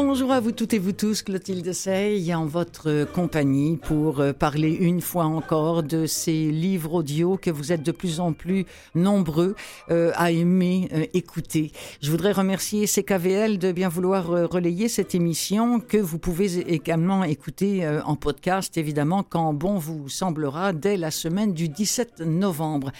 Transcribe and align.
Bonjour 0.00 0.30
à 0.30 0.38
vous 0.38 0.52
toutes 0.52 0.74
et 0.74 0.78
vous 0.78 0.92
tous, 0.92 1.22
Clotilde 1.22 1.72
Sey 1.72 2.32
en 2.32 2.46
votre 2.46 3.04
compagnie 3.12 3.76
pour 3.76 4.20
euh, 4.20 4.32
parler 4.32 4.70
une 4.70 5.00
fois 5.00 5.24
encore 5.24 5.82
de 5.82 6.06
ces 6.06 6.52
livres 6.52 6.94
audio 6.94 7.36
que 7.36 7.50
vous 7.50 7.72
êtes 7.72 7.82
de 7.82 7.90
plus 7.90 8.20
en 8.20 8.32
plus 8.32 8.64
nombreux 8.94 9.56
euh, 9.90 10.12
à 10.14 10.30
aimer 10.30 10.88
euh, 10.92 11.04
écouter. 11.14 11.72
Je 12.00 12.12
voudrais 12.12 12.30
remercier 12.30 12.86
CKVL 12.86 13.58
de 13.58 13.72
bien 13.72 13.88
vouloir 13.88 14.28
relayer 14.28 14.88
cette 14.88 15.16
émission 15.16 15.80
que 15.80 15.98
vous 15.98 16.20
pouvez 16.20 16.72
également 16.72 17.24
écouter 17.24 17.86
en 18.04 18.14
podcast, 18.14 18.76
évidemment, 18.78 19.24
quand 19.24 19.52
bon 19.52 19.78
vous 19.78 20.08
semblera, 20.08 20.72
dès 20.72 20.96
la 20.96 21.10
semaine 21.10 21.52
du 21.52 21.68
17 21.68 22.20
novembre. 22.20 22.92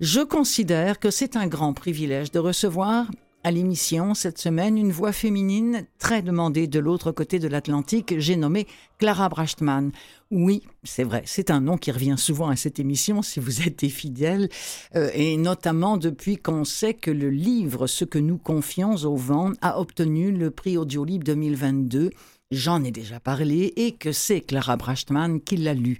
Je 0.00 0.20
considère 0.20 0.98
que 0.98 1.12
c'est 1.12 1.36
un 1.36 1.46
grand 1.46 1.74
privilège 1.74 2.32
de 2.32 2.40
recevoir 2.40 3.06
à 3.42 3.50
l'émission 3.50 4.14
cette 4.14 4.38
semaine 4.38 4.76
une 4.76 4.92
voix 4.92 5.12
féminine 5.12 5.86
très 5.98 6.22
demandée 6.22 6.66
de 6.66 6.78
l'autre 6.78 7.12
côté 7.12 7.38
de 7.38 7.48
l'Atlantique. 7.48 8.14
J'ai 8.18 8.36
nommé 8.36 8.66
Clara 8.98 9.28
Brachtman. 9.28 9.92
Oui, 10.30 10.62
c'est 10.84 11.04
vrai, 11.04 11.22
c'est 11.26 11.50
un 11.50 11.60
nom 11.60 11.76
qui 11.76 11.90
revient 11.90 12.16
souvent 12.18 12.48
à 12.48 12.56
cette 12.56 12.78
émission 12.78 13.22
si 13.22 13.40
vous 13.40 13.62
êtes 13.66 13.80
des 13.80 13.88
fidèles, 13.88 14.48
euh, 14.94 15.10
et 15.14 15.36
notamment 15.36 15.96
depuis 15.96 16.36
qu'on 16.36 16.64
sait 16.64 16.94
que 16.94 17.10
le 17.10 17.30
livre 17.30 17.86
Ce 17.86 18.04
que 18.04 18.18
nous 18.18 18.38
confions 18.38 18.94
au 19.04 19.16
vent 19.16 19.52
a 19.60 19.80
obtenu 19.80 20.32
le 20.32 20.50
prix 20.50 20.76
Audiolib 20.76 21.24
2022. 21.24 22.10
J'en 22.50 22.82
ai 22.82 22.90
déjà 22.90 23.20
parlé 23.20 23.72
et 23.76 23.92
que 23.92 24.12
c'est 24.12 24.40
Clara 24.40 24.76
Brachtman 24.76 25.40
qui 25.40 25.56
l'a 25.56 25.74
lu. 25.74 25.98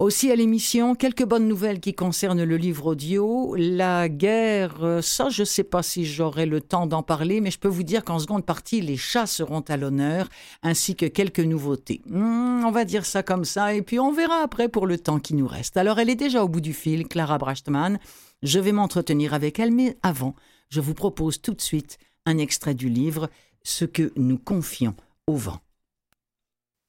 Aussi 0.00 0.30
à 0.30 0.34
l'émission, 0.34 0.94
quelques 0.94 1.26
bonnes 1.26 1.46
nouvelles 1.46 1.78
qui 1.78 1.92
concernent 1.92 2.42
le 2.42 2.56
livre 2.56 2.86
audio. 2.86 3.54
La 3.54 4.08
guerre, 4.08 4.82
euh, 4.82 5.02
ça 5.02 5.28
je 5.28 5.42
ne 5.42 5.44
sais 5.44 5.62
pas 5.62 5.82
si 5.82 6.06
j'aurai 6.06 6.46
le 6.46 6.62
temps 6.62 6.86
d'en 6.86 7.02
parler, 7.02 7.42
mais 7.42 7.50
je 7.50 7.58
peux 7.58 7.68
vous 7.68 7.82
dire 7.82 8.02
qu'en 8.02 8.18
seconde 8.18 8.46
partie, 8.46 8.80
les 8.80 8.96
chats 8.96 9.26
seront 9.26 9.60
à 9.60 9.76
l'honneur, 9.76 10.30
ainsi 10.62 10.96
que 10.96 11.04
quelques 11.04 11.40
nouveautés. 11.40 12.00
Hmm, 12.06 12.64
on 12.64 12.70
va 12.70 12.86
dire 12.86 13.04
ça 13.04 13.22
comme 13.22 13.44
ça, 13.44 13.74
et 13.74 13.82
puis 13.82 14.00
on 14.00 14.10
verra 14.10 14.36
après 14.42 14.70
pour 14.70 14.86
le 14.86 14.96
temps 14.96 15.20
qui 15.20 15.34
nous 15.34 15.46
reste. 15.46 15.76
Alors 15.76 15.98
elle 15.98 16.08
est 16.08 16.16
déjà 16.16 16.42
au 16.42 16.48
bout 16.48 16.62
du 16.62 16.72
fil, 16.72 17.06
Clara 17.06 17.36
Brachtman. 17.36 17.98
Je 18.42 18.58
vais 18.58 18.72
m'entretenir 18.72 19.34
avec 19.34 19.58
elle, 19.58 19.70
mais 19.70 19.98
avant, 20.02 20.34
je 20.70 20.80
vous 20.80 20.94
propose 20.94 21.42
tout 21.42 21.52
de 21.52 21.60
suite 21.60 21.98
un 22.24 22.38
extrait 22.38 22.74
du 22.74 22.88
livre 22.88 23.28
Ce 23.64 23.84
que 23.84 24.14
nous 24.16 24.38
confions 24.38 24.94
au 25.26 25.36
vent. 25.36 25.60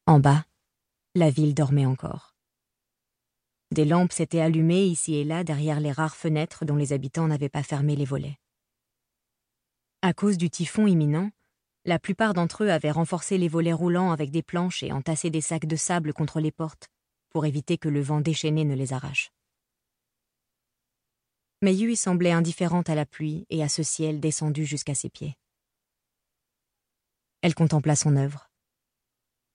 En 0.08 0.22
bas, 0.22 0.46
la 1.14 1.30
ville 1.30 1.54
dormait 1.54 1.86
encore. 1.86 2.31
Des 3.72 3.86
lampes 3.86 4.12
s'étaient 4.12 4.42
allumées 4.42 4.84
ici 4.84 5.16
et 5.16 5.24
là 5.24 5.46
derrière 5.46 5.80
les 5.80 5.94
rares 5.94 6.18
fenêtres 6.18 6.66
dont 6.66 6.76
les 6.76 6.92
habitants 6.92 7.28
n'avaient 7.28 7.48
pas 7.48 7.64
fermé 7.64 7.96
les 7.96 8.04
volets. 8.04 8.38
À 10.02 10.14
cause 10.14 10.38
du 10.38 10.50
typhon 10.50 10.88
imminent, 10.88 11.32
la 11.86 11.98
plupart 11.98 12.34
d'entre 12.34 12.66
eux 12.66 12.70
avaient 12.70 12.92
renforcé 12.92 13.38
les 13.38 13.48
volets 13.48 13.72
roulants 13.72 14.12
avec 14.12 14.30
des 14.30 14.44
planches 14.44 14.84
et 14.84 14.92
entassé 14.92 15.30
des 15.30 15.40
sacs 15.40 15.66
de 15.66 15.78
sable 15.78 16.14
contre 16.14 16.42
les 16.42 16.52
portes 16.52 16.90
pour 17.30 17.46
éviter 17.46 17.78
que 17.78 17.88
le 17.88 18.02
vent 18.02 18.20
déchaîné 18.20 18.66
ne 18.66 18.76
les 18.76 18.92
arrache. 18.92 19.32
Mais 21.62 21.74
Yui 21.74 21.96
semblait 21.96 22.32
indifférente 22.32 22.90
à 22.90 22.96
la 22.96 23.06
pluie 23.06 23.46
et 23.50 23.64
à 23.64 23.70
ce 23.70 23.84
ciel 23.84 24.20
descendu 24.20 24.66
jusqu'à 24.66 24.96
ses 24.96 25.10
pieds. 25.10 25.38
Elle 27.42 27.56
contempla 27.56 27.96
son 27.96 28.18
œuvre, 28.18 28.51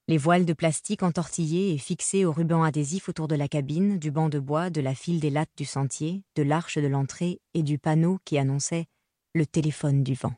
les 0.09 0.17
voiles 0.17 0.45
de 0.45 0.53
plastique 0.53 1.03
entortillées 1.03 1.73
et 1.73 1.77
fixées 1.77 2.23
au 2.23 2.31
ruban 2.31 2.63
adhésif 2.63 3.09
autour 3.09 3.27
de 3.27 3.35
la 3.35 3.49
cabine, 3.49 3.99
du 3.99 4.09
banc 4.09 4.29
de 4.29 4.39
bois, 4.39 4.69
de 4.69 4.79
la 4.79 4.95
file 4.95 5.19
des 5.19 5.29
lattes 5.29 5.51
du 5.57 5.65
sentier, 5.65 6.23
de 6.35 6.43
l'arche 6.43 6.77
de 6.77 6.87
l'entrée 6.87 7.41
et 7.53 7.61
du 7.61 7.77
panneau 7.77 8.19
qui 8.23 8.37
annonçait 8.37 8.85
le 9.33 9.45
téléphone 9.45 10.03
du 10.03 10.13
vent. 10.13 10.33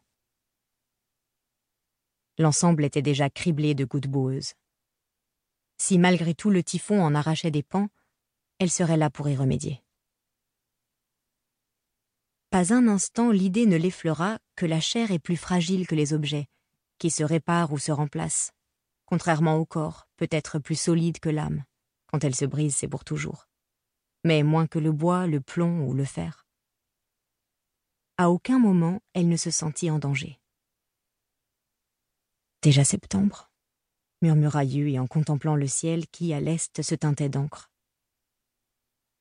L'ensemble 2.40 2.84
était 2.84 3.04
déjà 3.04 3.30
criblé 3.30 3.76
de 3.76 3.86
gouttes 3.86 4.08
boueuses. 4.08 4.54
Si 5.78 6.00
malgré 6.00 6.34
tout 6.34 6.50
le 6.50 6.64
typhon 6.64 7.00
en 7.02 7.14
arrachait 7.14 7.52
des 7.52 7.64
pans, 7.64 7.90
elle 8.58 8.72
serait 8.72 8.98
là 8.98 9.12
pour 9.12 9.30
y 9.30 9.36
remédier. 9.36 9.84
Pas 12.50 12.74
un 12.74 12.88
instant 12.88 13.30
l'idée 13.30 13.68
ne 13.68 13.78
l'effleura 13.78 14.40
que 14.56 14.66
la 14.66 14.80
chair 14.80 15.12
est 15.12 15.20
plus 15.20 15.38
fragile 15.38 15.86
que 15.86 15.96
les 15.96 16.14
objets, 16.14 16.48
qui 16.98 17.12
se 17.12 17.24
réparent 17.24 17.72
ou 17.72 17.78
se 17.78 17.92
remplacent 17.92 18.52
contrairement 19.10 19.56
au 19.56 19.66
corps, 19.66 20.08
peut-être 20.18 20.60
plus 20.60 20.80
solide 20.80 21.20
que 21.20 21.30
l'âme. 21.30 21.64
Quand 22.06 22.24
elle 22.24 22.36
se 22.36 22.46
brise, 22.46 22.76
c'est 22.76 22.88
pour 22.88 23.04
toujours. 23.04 23.48
Mais 24.24 24.44
moins 24.44 24.68
que 24.68 24.78
le 24.78 24.92
bois, 24.92 25.26
le 25.26 25.42
plomb 25.42 25.82
ou 25.82 25.96
le 25.96 26.06
fer. 26.06 26.46
À 28.18 28.30
aucun 28.30 28.60
moment, 28.60 29.02
elle 29.14 29.28
ne 29.28 29.36
se 29.36 29.50
sentit 29.50 29.90
en 29.90 29.98
danger. 29.98 30.40
Déjà 32.62 32.84
septembre, 32.84 33.50
murmura 34.22 34.64
Yui 34.64 35.00
en 35.00 35.08
contemplant 35.08 35.56
le 35.56 35.68
ciel 35.68 36.08
qui, 36.10 36.32
à 36.32 36.40
l'est, 36.40 36.80
se 36.80 36.94
teintait 36.94 37.30
d'encre. 37.30 37.72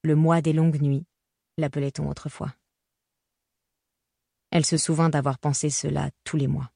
Le 0.02 0.16
mois 0.16 0.42
des 0.42 0.52
longues 0.52 0.82
nuits, 0.82 1.06
l'appelait-on 1.56 2.10
autrefois. 2.10 2.54
Elle 4.50 4.66
se 4.66 4.76
souvint 4.76 5.08
d'avoir 5.08 5.38
pensé 5.38 5.70
cela 5.70 6.10
tous 6.24 6.36
les 6.36 6.46
mois. 6.46 6.70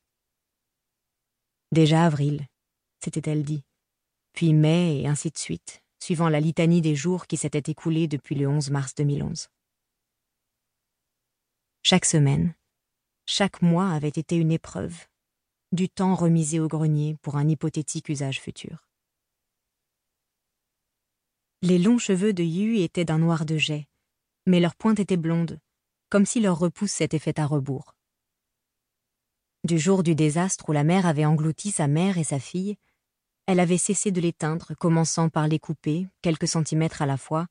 Déjà 1.73 2.07
avril, 2.07 2.47
s'était-elle 3.03 3.43
dit. 3.43 3.65
Puis 4.33 4.53
mai 4.53 5.01
et 5.01 5.09
ainsi 5.09 5.31
de 5.31 5.39
suite, 5.39 5.83
suivant 5.99 6.29
la 6.29 6.41
litanie 6.41 6.81
des 6.81 6.95
jours 6.95 7.27
qui 7.27 7.37
s'étaient 7.37 7.71
écoulés 7.71 8.09
depuis 8.09 8.35
le 8.35 8.49
11 8.49 8.71
mars 8.71 8.95
2011. 8.95 9.49
Chaque 11.83 12.05
semaine, 12.05 12.55
chaque 13.27 13.63
mois 13.63 13.91
avait 13.91 14.09
été 14.09 14.37
une 14.37 14.53
épreuve, 14.53 15.07
du 15.73 15.89
temps 15.89 16.15
remisé 16.15 16.61
au 16.61 16.69
grenier 16.69 17.17
pour 17.23 17.37
un 17.37 17.49
hypothétique 17.49 18.09
usage 18.09 18.41
futur. 18.41 18.89
Les 21.63 21.79
longs 21.79 21.99
cheveux 21.99 22.33
de 22.33 22.43
Yu 22.43 22.79
étaient 22.81 23.05
d'un 23.05 23.19
noir 23.19 23.45
de 23.47 23.57
jet, 23.57 23.89
mais 24.47 24.61
leurs 24.61 24.75
pointes 24.75 25.01
étaient 25.01 25.17
blondes, 25.17 25.61
comme 26.09 26.27
si 26.27 26.41
leur 26.41 26.59
repousse 26.59 26.93
s'était 26.93 27.19
faite 27.19 27.39
à 27.39 27.47
rebours. 27.47 27.95
Du 29.65 29.79
jour 29.79 30.03
du 30.03 30.17
désastre 30.17 30.69
où 30.69 30.73
la 30.73 30.83
mère 30.83 31.07
avait 31.07 31.25
englouti 31.25 31.71
sa 31.71 31.87
mère 31.87 32.19
et 32.19 32.25
sa 32.25 32.41
fille, 32.41 32.77
elle 33.47 33.61
avait 33.61 33.79
cessé 33.79 34.11
de 34.11 34.21
les 34.21 34.33
teindre, 34.33 34.73
commençant 34.79 35.29
par 35.29 35.49
les 35.49 35.59
couper, 35.59 36.07
quelques 36.23 36.49
centimètres 36.49 37.03
à 37.03 37.07
la 37.07 37.17
fois, 37.17 37.47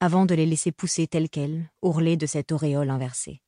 avant 0.00 0.26
de 0.26 0.34
les 0.34 0.46
laisser 0.46 0.72
pousser 0.72 1.06
telles 1.06 1.28
quelles, 1.28 1.70
ourlées 1.82 2.16
de 2.16 2.26
cette 2.26 2.52
auréole 2.52 2.90
inversée. 2.90 3.40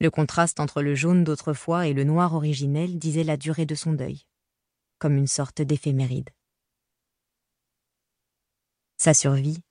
Le 0.00 0.10
contraste 0.10 0.60
entre 0.60 0.82
le 0.82 0.94
jaune 0.94 1.24
d'autrefois 1.24 1.86
et 1.86 1.92
le 1.92 2.04
noir 2.04 2.34
originel 2.34 2.98
disait 2.98 3.24
la 3.24 3.36
durée 3.36 3.66
de 3.66 3.74
son 3.74 3.92
deuil, 3.92 4.26
comme 4.98 5.16
une 5.16 5.26
sorte 5.26 5.60
d'éphéméride. 5.60 6.30
Sa 8.96 9.14
survie, 9.14 9.62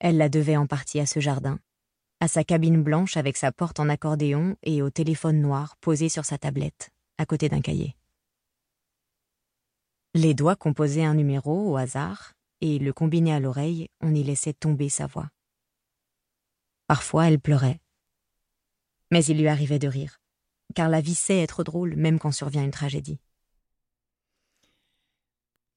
elle 0.00 0.16
la 0.16 0.28
devait 0.28 0.56
en 0.56 0.66
partie 0.66 1.00
à 1.00 1.06
ce 1.06 1.20
jardin, 1.20 1.58
à 2.20 2.28
sa 2.28 2.44
cabine 2.44 2.82
blanche 2.82 3.16
avec 3.16 3.36
sa 3.36 3.52
porte 3.52 3.80
en 3.80 3.88
accordéon 3.88 4.56
et 4.62 4.82
au 4.82 4.90
téléphone 4.90 5.40
noir 5.40 5.76
posé 5.78 6.08
sur 6.08 6.24
sa 6.24 6.38
tablette, 6.38 6.90
à 7.18 7.26
côté 7.26 7.48
d'un 7.48 7.60
cahier. 7.60 7.96
Les 10.16 10.32
doigts 10.32 10.54
composaient 10.54 11.04
un 11.04 11.14
numéro 11.14 11.72
au 11.72 11.76
hasard, 11.76 12.34
et 12.60 12.78
le 12.78 12.92
combinaient 12.92 13.32
à 13.32 13.40
l'oreille, 13.40 13.88
on 14.00 14.14
y 14.14 14.22
laissait 14.22 14.52
tomber 14.52 14.88
sa 14.88 15.06
voix. 15.06 15.28
Parfois 16.86 17.26
elle 17.26 17.40
pleurait. 17.40 17.80
Mais 19.10 19.24
il 19.24 19.38
lui 19.38 19.48
arrivait 19.48 19.80
de 19.80 19.88
rire, 19.88 20.20
car 20.74 20.88
la 20.88 21.00
vie 21.00 21.16
sait 21.16 21.40
être 21.40 21.64
drôle 21.64 21.96
même 21.96 22.20
quand 22.20 22.30
survient 22.30 22.62
une 22.64 22.70
tragédie. 22.70 23.18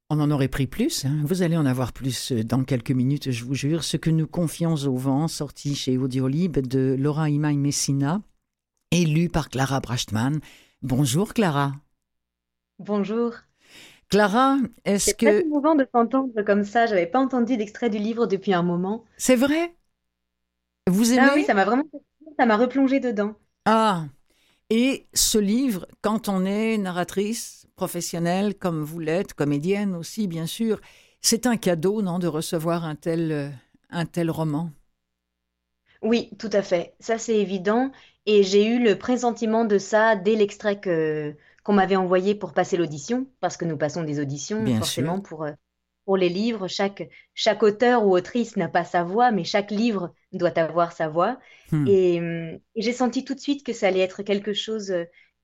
On 0.10 0.20
en 0.22 0.32
aurait 0.32 0.48
pris 0.48 0.68
plus, 0.68 1.04
hein. 1.04 1.22
vous 1.26 1.42
allez 1.42 1.58
en 1.58 1.66
avoir 1.66 1.92
plus 1.92 2.32
euh, 2.32 2.44
dans 2.44 2.64
quelques 2.64 2.92
minutes, 2.92 3.32
je 3.32 3.44
vous 3.44 3.56
jure. 3.56 3.84
Ce 3.84 3.98
que 3.98 4.10
nous 4.10 4.28
confions 4.28 4.76
au 4.76 4.96
vent, 4.96 5.28
sorti 5.28 5.76
chez 5.76 5.98
Audiolib 5.98 6.60
de 6.60 6.96
Laura 6.98 7.30
Imaï 7.30 7.58
Messina, 7.58 8.22
et 8.92 9.04
lu 9.04 9.28
par 9.28 9.50
Clara 9.50 9.82
Brachtman. 9.82 10.40
Bonjour 10.82 11.34
Clara. 11.34 11.74
Bonjour. 12.80 13.34
Clara, 14.10 14.58
est-ce 14.86 15.14
que... 15.14 15.26
C'est 15.26 15.46
émouvant 15.46 15.76
de 15.76 15.88
s'entendre 15.94 16.42
comme 16.44 16.64
ça. 16.64 16.86
J'avais 16.86 17.08
pas 17.08 17.20
entendu 17.20 17.58
d'extrait 17.58 17.90
du 17.90 17.98
livre 17.98 18.26
depuis 18.26 18.54
un 18.54 18.64
moment. 18.64 19.04
C'est 19.18 19.36
vrai? 19.36 19.76
Vous 20.88 21.12
aimez? 21.12 21.28
Ah 21.30 21.34
oui, 21.36 21.44
ça 21.44 21.54
m'a 21.54 21.66
vraiment... 21.66 21.84
Ça 22.40 22.46
m'a 22.46 22.58
replongé 22.58 23.00
dedans. 23.00 23.36
Ah 23.66 24.06
Et 24.70 25.08
ce 25.14 25.38
livre, 25.38 25.88
quand 26.02 26.30
on 26.30 26.46
est 26.46 26.78
narratrice 26.78 27.68
professionnelle, 27.76 28.56
comme 28.56 28.84
vous 28.84 29.00
l'êtes, 29.00 29.34
comédienne 29.34 29.96
aussi, 29.96 30.28
bien 30.28 30.46
sûr, 30.46 30.80
c'est 31.22 31.46
un 31.46 31.58
cadeau, 31.58 32.02
non, 32.02 32.20
de 32.20 32.28
recevoir 32.28 32.86
un 32.86 32.96
tel, 32.96 33.52
un 33.90 34.06
tel 34.06 34.30
roman? 34.32 34.72
Oui, 36.02 36.30
tout 36.38 36.50
à 36.54 36.62
fait. 36.62 36.96
Ça, 37.00 37.18
c'est 37.18 37.38
évident. 37.38 37.92
Et 38.26 38.44
j'ai 38.44 38.68
eu 38.68 38.84
le 38.84 38.98
pressentiment 38.98 39.66
de 39.66 39.78
ça 39.78 40.16
dès 40.16 40.36
l'extrait 40.36 40.80
que 40.80 41.36
qu'on 41.68 41.74
m'avait 41.74 41.98
envoyé 41.98 42.34
pour 42.34 42.54
passer 42.54 42.78
l'audition, 42.78 43.28
parce 43.42 43.58
que 43.58 43.66
nous 43.66 43.76
passons 43.76 44.02
des 44.02 44.22
auditions 44.22 44.66
forcément 44.78 45.20
pour, 45.20 45.44
euh, 45.44 45.52
pour 46.06 46.16
les 46.16 46.30
livres. 46.30 46.70
Chaque, 46.70 47.10
chaque 47.34 47.62
auteur 47.62 48.06
ou 48.06 48.16
autrice 48.16 48.56
n'a 48.56 48.70
pas 48.70 48.86
sa 48.86 49.04
voix, 49.04 49.32
mais 49.32 49.44
chaque 49.44 49.70
livre 49.70 50.14
doit 50.32 50.58
avoir 50.58 50.94
sa 50.94 51.10
voix. 51.10 51.38
Hmm. 51.74 51.86
Et, 51.86 52.16
et 52.16 52.82
j'ai 52.82 52.94
senti 52.94 53.26
tout 53.26 53.36
de 53.36 53.42
suite 53.42 53.66
que 53.66 53.74
ça 53.74 53.90
allait 53.90 54.00
être 54.00 54.24
quelque 54.24 54.54
chose 54.54 54.94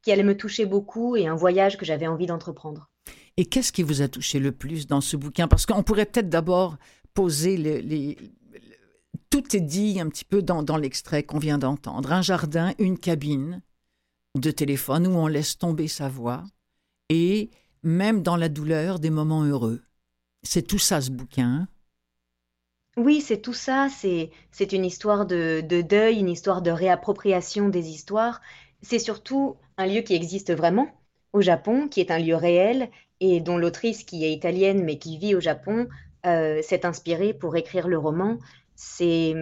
qui 0.02 0.14
allait 0.14 0.24
me 0.24 0.38
toucher 0.38 0.66
beaucoup 0.66 1.18
et 1.18 1.28
un 1.28 1.36
voyage 1.36 1.78
que 1.78 1.84
j'avais 1.84 2.08
envie 2.08 2.26
d'entreprendre. 2.26 2.90
Et 3.36 3.44
qu'est-ce 3.44 3.74
qui 3.74 3.84
vous 3.84 4.02
a 4.02 4.08
touché 4.08 4.40
le 4.40 4.54
plus 4.54 4.88
dans 4.88 5.02
ce 5.02 5.18
bouquin? 5.18 5.50
Parce 5.50 5.66
qu'on 5.66 5.84
pourrait 5.84 6.06
peut-être 6.06 6.30
d'abord 6.30 6.78
poser 7.14 7.58
les, 7.58 8.18
Tout 9.30 9.58
est 9.58 9.60
dit 9.60 10.00
un 10.00 10.08
petit 10.08 10.24
peu 10.24 10.42
dans, 10.42 10.64
dans 10.64 10.78
l'extrait 10.78 11.24
qu'on 11.24 11.40
vient 11.40 11.58
d'entendre. 11.58 12.14
Un 12.14 12.22
jardin, 12.22 12.72
une 12.80 12.98
cabine 12.98 13.62
de 14.36 14.52
téléphone 14.52 15.08
où 15.08 15.12
on 15.12 15.28
laisse 15.28 15.58
tomber 15.58 15.88
sa 15.88 16.10
voix 16.10 16.44
et 17.10 17.52
même 17.84 18.24
dans 18.24 18.38
la 18.38 18.50
douleur, 18.50 19.00
des 19.00 19.10
moments 19.10 19.44
heureux. 19.44 19.82
C'est 20.44 20.66
tout 20.66 20.80
ça 20.80 21.02
ce 21.02 21.12
bouquin. 21.12 21.68
Oui, 22.96 23.22
c'est 23.22 23.42
tout 23.42 23.54
ça. 23.54 23.88
C'est, 23.90 24.32
une 24.72 24.86
histoire 24.86 25.26
de, 25.26 25.62
de, 25.62 25.82
deuil, 25.82 26.20
une 26.20 26.30
histoire 26.30 26.62
de 26.62 26.72
réappropriation 26.72 27.70
des 27.70 27.90
histoires. 27.90 28.42
C'est 28.82 29.00
surtout 29.00 29.58
un 29.78 29.88
lieu 29.88 30.02
qui 30.02 30.14
existe 30.14 30.54
vraiment 30.54 30.88
au 31.34 31.42
Japon, 31.42 31.88
qui 31.88 32.00
est 32.00 32.12
un 32.12 32.20
lieu 32.20 32.36
réel 32.36 32.90
et 33.20 33.42
dont 33.42 33.58
l'autrice, 33.58 34.04
qui 34.04 34.26
est 34.26 34.34
italienne 34.34 34.84
mais 34.84 34.98
qui 34.98 35.18
vit 35.18 35.36
au 35.36 35.40
Japon, 35.40 35.88
euh, 36.26 36.62
s'est 36.62 36.86
inspirée 36.86 37.34
pour 37.34 37.56
écrire 37.56 37.88
le 37.88 37.98
roman. 37.98 38.38
C'est 38.76 39.34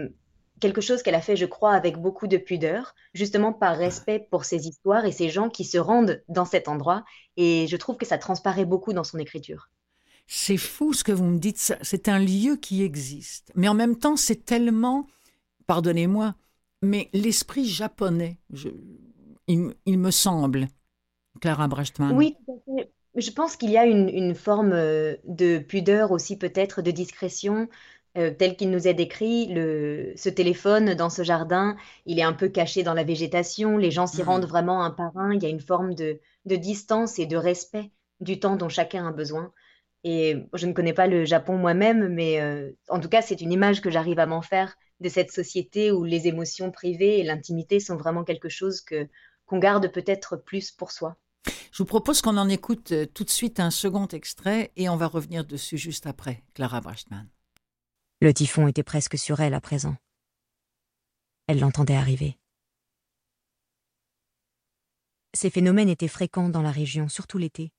quelque 0.62 0.80
chose 0.80 1.04
qu'elle 1.04 1.16
a 1.16 1.22
fait, 1.22 1.36
je 1.36 1.46
crois, 1.46 1.74
avec 1.74 1.98
beaucoup 1.98 2.28
de 2.28 2.38
pudeur, 2.38 2.96
justement 3.14 3.52
par 3.52 3.76
respect 3.78 4.26
pour 4.32 4.46
ces 4.46 4.68
histoires 4.68 5.06
et 5.06 5.12
ces 5.12 5.30
gens 5.30 5.50
qui 5.50 5.66
se 5.66 5.78
rendent 5.78 6.24
dans 6.30 6.46
cet 6.46 6.70
endroit. 6.70 7.04
Et 7.36 7.68
je 7.68 7.76
trouve 7.76 7.98
que 7.98 8.06
ça 8.06 8.18
transparaît 8.18 8.66
beaucoup 8.66 8.94
dans 8.94 9.04
son 9.04 9.18
écriture. 9.18 9.70
C'est 10.28 10.58
fou 10.58 10.94
ce 10.94 11.04
que 11.04 11.12
vous 11.12 11.26
me 11.26 11.40
dites. 11.40 11.76
C'est 11.82 12.08
un 12.08 12.20
lieu 12.20 12.56
qui 12.56 12.84
existe. 12.84 13.52
Mais 13.56 13.68
en 13.68 13.74
même 13.74 13.98
temps, 13.98 14.16
c'est 14.16 14.46
tellement, 14.46 15.08
pardonnez-moi, 15.68 16.36
mais 16.82 17.10
l'esprit 17.12 17.66
japonais, 17.66 18.38
il, 19.48 20.00
me 20.00 20.12
semble, 20.12 20.68
Clara 21.42 21.68
Brechtman. 21.68 22.16
Oui, 22.16 22.38
Je 23.16 23.32
pense 23.32 23.56
qu'il 23.58 23.72
y 23.72 23.78
a 23.78 23.86
une, 23.86 24.36
forme 24.36 24.72
euh, 24.74 25.16
de 25.26 25.60
pudeur 25.60 26.12
aussi, 26.12 26.38
peut-être, 26.38 26.82
de 26.82 26.92
discrétion, 26.92 27.68
euh, 28.18 28.32
tel 28.32 28.58
qu'il 28.58 28.70
nous 28.72 28.88
est 28.88 28.94
décrit. 28.94 29.48
Le, 29.48 30.14
ce 30.16 30.30
téléphone 30.30 30.96
dans 30.96 31.10
ce 31.10 31.24
jardin, 31.24 31.78
il 32.06 32.20
est 32.20 32.24
un 32.24 32.34
peu 32.34 32.50
caché 32.50 32.84
dans 32.84 32.94
la 32.94 33.04
végétation. 33.04 33.78
Les 33.78 33.92
gens 33.92 34.08
s'y 34.08 34.22
mm. 34.22 34.26
rendent 34.26 34.46
vraiment 34.46 34.84
un 34.84 34.92
par 34.92 35.16
un. 35.18 35.34
Il 35.34 35.42
y 35.42 35.46
a 35.46 35.50
une 35.50 35.62
forme 35.62 35.96
de, 35.96 36.20
distance 36.46 37.20
et 37.20 37.26
de 37.26 37.38
respect 37.38 37.92
du 38.20 38.40
temps 38.40 38.58
dont 38.58 38.70
chacun 38.70 39.08
a 39.08 39.12
besoin. 39.12 39.52
Et 40.04 40.36
je 40.54 40.66
ne 40.66 40.74
connais 40.74 40.94
pas 40.94 41.08
le 41.08 41.26
Japon 41.26 41.58
moi-même, 41.58 42.08
mais 42.10 42.42
euh, 42.42 42.72
en 42.90 43.00
tout 43.00 43.10
cas, 43.10 43.22
c'est 43.22 43.40
une 43.40 43.52
image 43.52 43.82
que 43.82 43.92
j'arrive 43.92 44.20
à 44.20 44.26
m'en 44.26 44.42
faire 44.42 44.76
de 45.00 45.10
cette 45.10 45.32
société 45.32 45.92
où 45.92 46.04
les 46.04 46.28
émotions 46.28 46.72
privées 46.72 47.20
et 47.20 47.24
l'intimité 47.24 47.80
sont 47.80 47.98
vraiment 47.98 48.24
quelque 48.24 48.50
chose 48.50 48.82
que 48.82 49.08
qu'on 49.46 49.60
garde 49.60 49.92
peut-être 49.92 50.38
plus 50.38 50.72
pour 50.72 50.92
soi. 50.92 51.18
Je 51.72 51.78
vous 51.78 51.86
propose 51.86 52.22
qu'on 52.22 52.38
en 52.38 52.50
écoute 52.50 52.92
euh, 52.92 53.06
tout 53.06 53.24
de 53.24 53.30
suite 53.30 53.60
un 53.60 53.72
second 53.72 54.08
extrait 54.08 54.72
et 54.76 54.90
on 54.90 54.96
va 54.96 55.08
revenir 55.08 55.46
dessus 55.46 55.78
juste 55.78 56.08
après, 56.08 56.44
Clara 56.54 56.82
Brachtman. 56.82 57.28
Le 58.24 58.36
typhon 58.36 58.68
était 58.68 58.84
presque 58.84 59.18
sur 59.18 59.40
elle 59.40 59.56
à 59.56 59.62
présent. 59.62 59.96
Elle 61.48 61.60
l'entendait 61.60 61.96
arriver. 61.96 62.38
Ces 65.34 65.50
phénomènes 65.50 65.90
étaient 65.90 66.08
fréquents 66.08 66.50
dans 66.50 66.62
la 66.62 66.70
région, 66.70 67.10
surtout 67.10 67.40
l'été. 67.40 67.72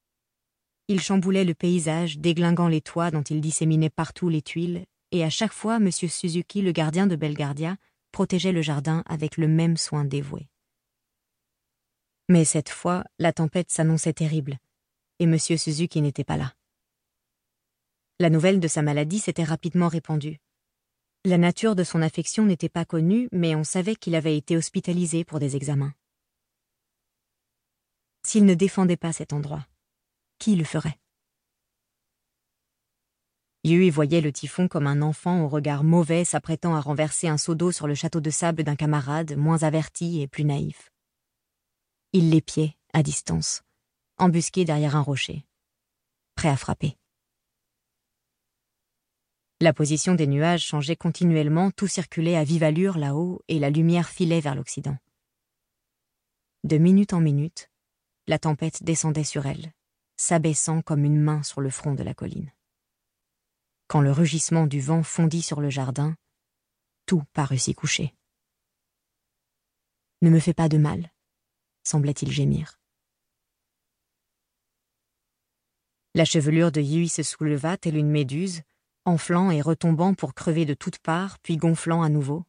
Ils 0.88 1.00
chamboulaient 1.00 1.44
le 1.44 1.54
paysage, 1.54 2.18
déglinguant 2.18 2.66
les 2.66 2.80
toits 2.80 3.12
dont 3.12 3.22
ils 3.22 3.40
disséminaient 3.40 3.88
partout 3.88 4.28
les 4.28 4.42
tuiles, 4.42 4.84
et 5.12 5.22
à 5.22 5.30
chaque 5.30 5.52
fois, 5.52 5.76
M. 5.76 5.92
Suzuki, 5.92 6.60
le 6.60 6.72
gardien 6.72 7.06
de 7.06 7.14
Belgardia, 7.14 7.76
protégeait 8.10 8.50
le 8.50 8.62
jardin 8.62 9.04
avec 9.06 9.36
le 9.36 9.46
même 9.46 9.76
soin 9.76 10.04
dévoué. 10.04 10.48
Mais 12.28 12.44
cette 12.44 12.68
fois, 12.68 13.04
la 13.20 13.32
tempête 13.32 13.70
s'annonçait 13.70 14.12
terrible, 14.12 14.58
et 15.20 15.24
M. 15.24 15.38
Suzuki 15.38 16.02
n'était 16.02 16.24
pas 16.24 16.36
là. 16.36 16.52
La 18.22 18.30
nouvelle 18.30 18.60
de 18.60 18.68
sa 18.68 18.82
maladie 18.82 19.18
s'était 19.18 19.42
rapidement 19.42 19.88
répandue. 19.88 20.38
La 21.24 21.38
nature 21.38 21.74
de 21.74 21.82
son 21.82 22.02
affection 22.02 22.44
n'était 22.44 22.68
pas 22.68 22.84
connue, 22.84 23.28
mais 23.32 23.56
on 23.56 23.64
savait 23.64 23.96
qu'il 23.96 24.14
avait 24.14 24.36
été 24.36 24.56
hospitalisé 24.56 25.24
pour 25.24 25.40
des 25.40 25.56
examens. 25.56 25.92
S'il 28.24 28.44
ne 28.44 28.54
défendait 28.54 28.96
pas 28.96 29.12
cet 29.12 29.32
endroit, 29.32 29.66
qui 30.38 30.54
le 30.54 30.62
ferait? 30.62 31.00
Yui 33.64 33.90
voyait 33.90 34.20
le 34.20 34.30
typhon 34.30 34.68
comme 34.68 34.86
un 34.86 35.02
enfant 35.02 35.42
au 35.42 35.48
regard 35.48 35.82
mauvais 35.82 36.24
s'apprêtant 36.24 36.76
à 36.76 36.80
renverser 36.80 37.26
un 37.26 37.38
seau 37.38 37.56
d'eau 37.56 37.72
sur 37.72 37.88
le 37.88 37.96
château 37.96 38.20
de 38.20 38.30
sable 38.30 38.62
d'un 38.62 38.76
camarade 38.76 39.36
moins 39.36 39.64
averti 39.64 40.22
et 40.22 40.28
plus 40.28 40.44
naïf. 40.44 40.92
Il 42.12 42.30
l'épiait, 42.30 42.76
à 42.92 43.02
distance, 43.02 43.62
embusqué 44.16 44.64
derrière 44.64 44.94
un 44.94 45.02
rocher, 45.02 45.44
prêt 46.36 46.50
à 46.50 46.56
frapper. 46.56 46.96
La 49.62 49.72
position 49.72 50.16
des 50.16 50.26
nuages 50.26 50.64
changeait 50.64 50.96
continuellement, 50.96 51.70
tout 51.70 51.86
circulait 51.86 52.34
à 52.34 52.42
vive 52.42 52.64
allure 52.64 52.98
là-haut, 52.98 53.44
et 53.46 53.60
la 53.60 53.70
lumière 53.70 54.08
filait 54.08 54.40
vers 54.40 54.56
l'Occident. 54.56 54.98
De 56.64 56.78
minute 56.78 57.12
en 57.12 57.20
minute, 57.20 57.70
la 58.26 58.40
tempête 58.40 58.82
descendait 58.82 59.22
sur 59.22 59.46
elle, 59.46 59.72
s'abaissant 60.16 60.82
comme 60.82 61.04
une 61.04 61.20
main 61.20 61.44
sur 61.44 61.60
le 61.60 61.70
front 61.70 61.94
de 61.94 62.02
la 62.02 62.12
colline. 62.12 62.50
Quand 63.86 64.00
le 64.00 64.10
rugissement 64.10 64.66
du 64.66 64.80
vent 64.80 65.04
fondit 65.04 65.42
sur 65.42 65.60
le 65.60 65.70
jardin, 65.70 66.16
tout 67.06 67.22
parut 67.32 67.58
s'y 67.58 67.72
coucher. 67.72 68.12
Ne 70.22 70.30
me 70.30 70.40
fais 70.40 70.54
pas 70.54 70.68
de 70.68 70.78
mal, 70.78 71.12
semblait-il 71.84 72.32
gémir. 72.32 72.80
La 76.16 76.24
chevelure 76.24 76.72
de 76.72 76.80
Yui 76.80 77.08
se 77.08 77.22
souleva 77.22 77.76
telle 77.76 77.96
une 77.96 78.10
méduse, 78.10 78.62
enflant 79.04 79.50
et 79.50 79.60
retombant 79.60 80.14
pour 80.14 80.34
crever 80.34 80.64
de 80.64 80.74
toutes 80.74 80.98
parts, 80.98 81.38
puis 81.40 81.56
gonflant 81.56 82.02
à 82.02 82.08
nouveau. 82.08 82.44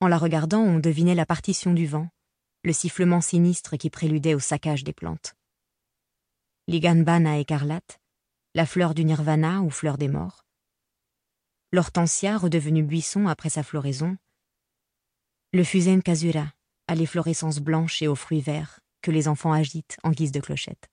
En 0.00 0.08
la 0.08 0.18
regardant, 0.18 0.62
on 0.62 0.78
devinait 0.78 1.14
la 1.14 1.26
partition 1.26 1.72
du 1.72 1.86
vent, 1.86 2.08
le 2.64 2.72
sifflement 2.72 3.20
sinistre 3.20 3.76
qui 3.76 3.90
préludait 3.90 4.34
au 4.34 4.40
saccage 4.40 4.84
des 4.84 4.92
plantes. 4.92 5.34
Liganbana 6.68 7.38
écarlate, 7.38 8.00
la 8.54 8.66
fleur 8.66 8.94
du 8.94 9.04
nirvana 9.04 9.62
ou 9.62 9.70
fleur 9.70 9.98
des 9.98 10.08
morts. 10.08 10.44
L'hortensia 11.72 12.36
redevenue 12.36 12.82
buisson 12.82 13.26
après 13.28 13.48
sa 13.48 13.62
floraison. 13.62 14.16
Le 15.52 15.64
fusain 15.64 16.00
casura, 16.00 16.52
à 16.86 16.94
l'efflorescence 16.94 17.60
blanche 17.60 18.02
et 18.02 18.08
aux 18.08 18.14
fruits 18.14 18.40
verts 18.40 18.80
que 19.00 19.10
les 19.10 19.26
enfants 19.28 19.52
agitent 19.52 19.96
en 20.02 20.10
guise 20.10 20.32
de 20.32 20.40
clochette. 20.40 20.88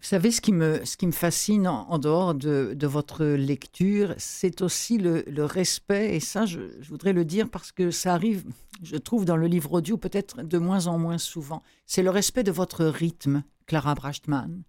Vous 0.00 0.06
savez, 0.06 0.30
ce 0.30 0.40
qui 0.40 0.52
me, 0.52 0.84
ce 0.84 0.96
qui 0.96 1.06
me 1.06 1.12
fascine 1.12 1.66
en, 1.66 1.98
dehors 1.98 2.34
de, 2.34 2.72
de, 2.74 2.86
votre 2.86 3.24
lecture, 3.24 4.14
c'est 4.16 4.62
aussi 4.62 4.96
le, 4.96 5.24
le, 5.26 5.44
respect, 5.44 6.14
et 6.14 6.20
ça, 6.20 6.46
je, 6.46 6.60
je, 6.80 6.88
voudrais 6.88 7.12
le 7.12 7.24
dire 7.24 7.48
parce 7.48 7.72
que 7.72 7.90
ça 7.90 8.14
arrive, 8.14 8.44
je 8.82 8.96
trouve, 8.96 9.24
dans 9.24 9.36
le 9.36 9.48
livre 9.48 9.72
audio 9.72 9.96
peut-être 9.96 10.42
de 10.42 10.58
moins 10.58 10.86
en 10.86 10.98
moins 10.98 11.18
souvent. 11.18 11.62
C'est 11.84 12.02
le 12.02 12.10
respect 12.10 12.44
de 12.44 12.52
votre 12.52 12.84
rythme, 12.84 13.42
Clara 13.66 13.94
Brachtman, 13.94 14.62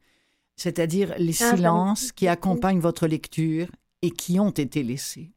c'est-à-dire 0.55 1.13
les 1.19 1.43
ah, 1.43 1.55
silences 1.55 2.11
qui 2.11 2.27
accompagnent 2.27 2.79
votre 2.79 3.05
lecture 3.05 3.67
et 4.01 4.09
qui 4.09 4.39
ont 4.39 4.49
été 4.49 4.81
laissés 4.81 5.31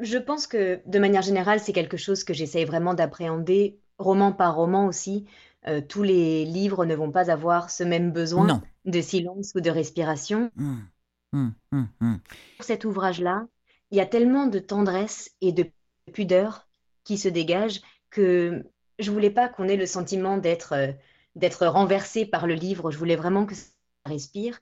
je 0.00 0.18
pense 0.18 0.46
que 0.46 0.80
de 0.86 0.98
manière 0.98 1.22
générale, 1.22 1.60
c'est 1.60 1.72
quelque 1.72 1.96
chose 1.96 2.24
que 2.24 2.34
j'essaye 2.34 2.64
vraiment 2.64 2.94
d'appréhender, 2.94 3.78
roman 3.98 4.32
par 4.32 4.56
roman 4.56 4.86
aussi. 4.86 5.26
Euh, 5.66 5.80
tous 5.80 6.02
les 6.02 6.44
livres 6.44 6.86
ne 6.86 6.94
vont 6.94 7.10
pas 7.10 7.30
avoir 7.30 7.70
ce 7.70 7.82
même 7.82 8.12
besoin 8.12 8.62
de 8.84 9.00
silence 9.00 9.52
ou 9.54 9.60
de 9.60 9.70
respiration. 9.70 10.50
Mmh. 10.54 10.76
Mmh, 11.32 11.48
mmh, 11.72 12.16
Pour 12.56 12.64
cet 12.64 12.84
ouvrage-là, 12.84 13.46
il 13.90 13.98
y 13.98 14.00
a 14.00 14.06
tellement 14.06 14.46
de 14.46 14.58
tendresse 14.58 15.30
et 15.40 15.52
de 15.52 15.66
pudeur 16.12 16.68
qui 17.04 17.18
se 17.18 17.28
dégagent 17.28 17.82
que 18.10 18.64
je 18.98 19.10
voulais 19.10 19.30
pas 19.30 19.48
qu'on 19.48 19.68
ait 19.68 19.76
le 19.76 19.86
sentiment 19.86 20.38
d'être 20.38 20.72
euh, 20.72 20.92
d'être 21.34 21.66
renversé 21.66 22.24
par 22.24 22.46
le 22.46 22.54
livre. 22.54 22.90
Je 22.90 22.98
voulais 22.98 23.16
vraiment 23.16 23.46
que 23.46 23.54
ça 23.54 23.70
respire. 24.06 24.60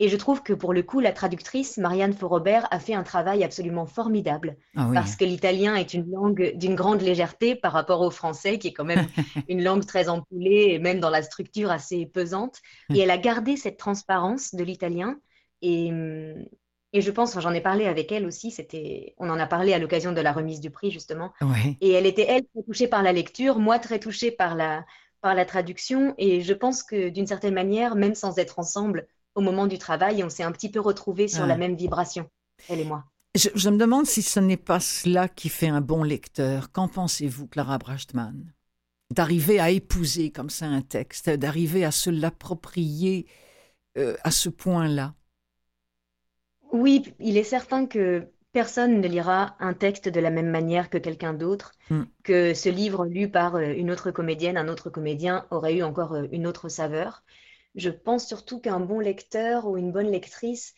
Et 0.00 0.08
je 0.08 0.16
trouve 0.16 0.42
que 0.42 0.52
pour 0.52 0.72
le 0.72 0.82
coup, 0.82 0.98
la 0.98 1.12
traductrice, 1.12 1.78
Marianne 1.78 2.12
Faurobert, 2.12 2.66
a 2.72 2.80
fait 2.80 2.94
un 2.94 3.04
travail 3.04 3.44
absolument 3.44 3.86
formidable. 3.86 4.56
Ah 4.76 4.90
parce 4.92 5.14
que 5.14 5.24
l'italien 5.24 5.76
est 5.76 5.94
une 5.94 6.10
langue 6.10 6.52
d'une 6.56 6.74
grande 6.74 7.00
légèreté 7.00 7.54
par 7.54 7.72
rapport 7.72 8.00
au 8.00 8.10
français, 8.10 8.58
qui 8.58 8.68
est 8.68 8.72
quand 8.72 8.84
même 8.84 9.06
une 9.48 9.62
langue 9.62 9.86
très 9.86 10.08
empoulée 10.08 10.70
et 10.70 10.78
même 10.80 10.98
dans 10.98 11.10
la 11.10 11.22
structure 11.22 11.70
assez 11.70 12.06
pesante. 12.06 12.60
Et 12.92 12.98
elle 13.00 13.10
a 13.10 13.18
gardé 13.18 13.56
cette 13.56 13.76
transparence 13.76 14.54
de 14.54 14.64
l'italien. 14.64 15.16
Et, 15.62 15.92
et 16.92 17.00
je 17.00 17.10
pense, 17.12 17.38
j'en 17.40 17.52
ai 17.52 17.60
parlé 17.60 17.86
avec 17.86 18.10
elle 18.10 18.26
aussi, 18.26 18.50
c'était, 18.50 19.14
on 19.18 19.30
en 19.30 19.38
a 19.38 19.46
parlé 19.46 19.72
à 19.72 19.78
l'occasion 19.78 20.12
de 20.12 20.20
la 20.20 20.32
remise 20.32 20.60
du 20.60 20.70
prix, 20.70 20.90
justement. 20.90 21.32
Et 21.80 21.92
elle 21.92 22.06
était, 22.06 22.26
elle, 22.28 22.44
très 22.52 22.62
touchée 22.64 22.88
par 22.88 23.02
la 23.04 23.12
lecture, 23.12 23.60
moi, 23.60 23.78
très 23.78 24.00
touchée 24.00 24.32
par 24.32 24.56
la, 24.56 24.84
par 25.24 25.34
la 25.34 25.46
traduction 25.46 26.14
et 26.18 26.42
je 26.42 26.52
pense 26.52 26.82
que 26.82 27.08
d'une 27.08 27.26
certaine 27.26 27.54
manière, 27.54 27.96
même 27.96 28.14
sans 28.14 28.36
être 28.38 28.58
ensemble 28.58 29.06
au 29.34 29.40
moment 29.40 29.66
du 29.66 29.78
travail, 29.78 30.22
on 30.22 30.30
s'est 30.30 30.42
un 30.42 30.52
petit 30.52 30.70
peu 30.70 30.80
retrouvés 30.80 31.28
sur 31.28 31.46
la 31.46 31.56
même 31.56 31.74
vibration, 31.74 32.28
elle 32.68 32.80
et 32.80 32.84
moi. 32.84 33.04
Je, 33.34 33.68
me 33.68 33.76
demande 33.76 34.06
si 34.06 34.22
ce 34.22 34.38
n'est 34.38 34.56
pas 34.56 34.78
cela 34.78 35.28
qui 35.28 35.48
fait 35.48 35.68
un 35.68 35.80
bon 35.80 36.04
lecteur. 36.04 36.70
Qu'en 36.70 36.86
pensez-vous, 36.86 37.48
Clara 37.48 37.78
Brachtmann 37.78 38.52
D'arriver 39.10 39.58
à 39.58 39.70
épouser 39.70 40.30
comme 40.30 40.50
ça 40.50 40.66
un 40.66 40.82
texte, 40.82 41.28
d'arriver 41.30 41.84
à 41.84 41.90
se 41.90 42.10
l'approprier 42.10 43.26
euh, 43.98 44.16
à 44.22 44.30
ce 44.30 44.48
point-là? 44.48 45.14
Oui, 46.72 47.12
il 47.18 47.36
est 47.36 47.44
certain 47.44 47.86
que 47.86 48.28
personne 48.52 49.00
ne 49.00 49.08
lira 49.08 49.56
un 49.58 49.74
texte 49.74 50.08
de 50.08 50.20
la 50.20 50.30
même 50.30 50.50
manière 50.50 50.88
que 50.88 50.98
quelqu'un 50.98 51.34
d'autre, 51.34 51.72
hmm. 51.90 52.04
que 52.22 52.54
ce 52.54 52.68
livre 52.68 53.04
lu 53.04 53.28
par 53.28 53.56
euh, 53.56 53.72
une 53.76 53.90
autre 53.90 54.12
comédienne, 54.12 54.56
un 54.56 54.68
autre 54.68 54.90
comédien 54.90 55.44
aurait 55.50 55.74
eu 55.74 55.82
encore 55.82 56.14
euh, 56.14 56.26
une 56.30 56.46
autre 56.46 56.68
saveur. 56.68 57.24
Je 57.74 57.90
pense 57.90 58.26
surtout 58.26 58.60
qu'un 58.60 58.80
bon 58.80 59.00
lecteur 59.00 59.66
ou 59.66 59.76
une 59.76 59.92
bonne 59.92 60.10
lectrice, 60.10 60.74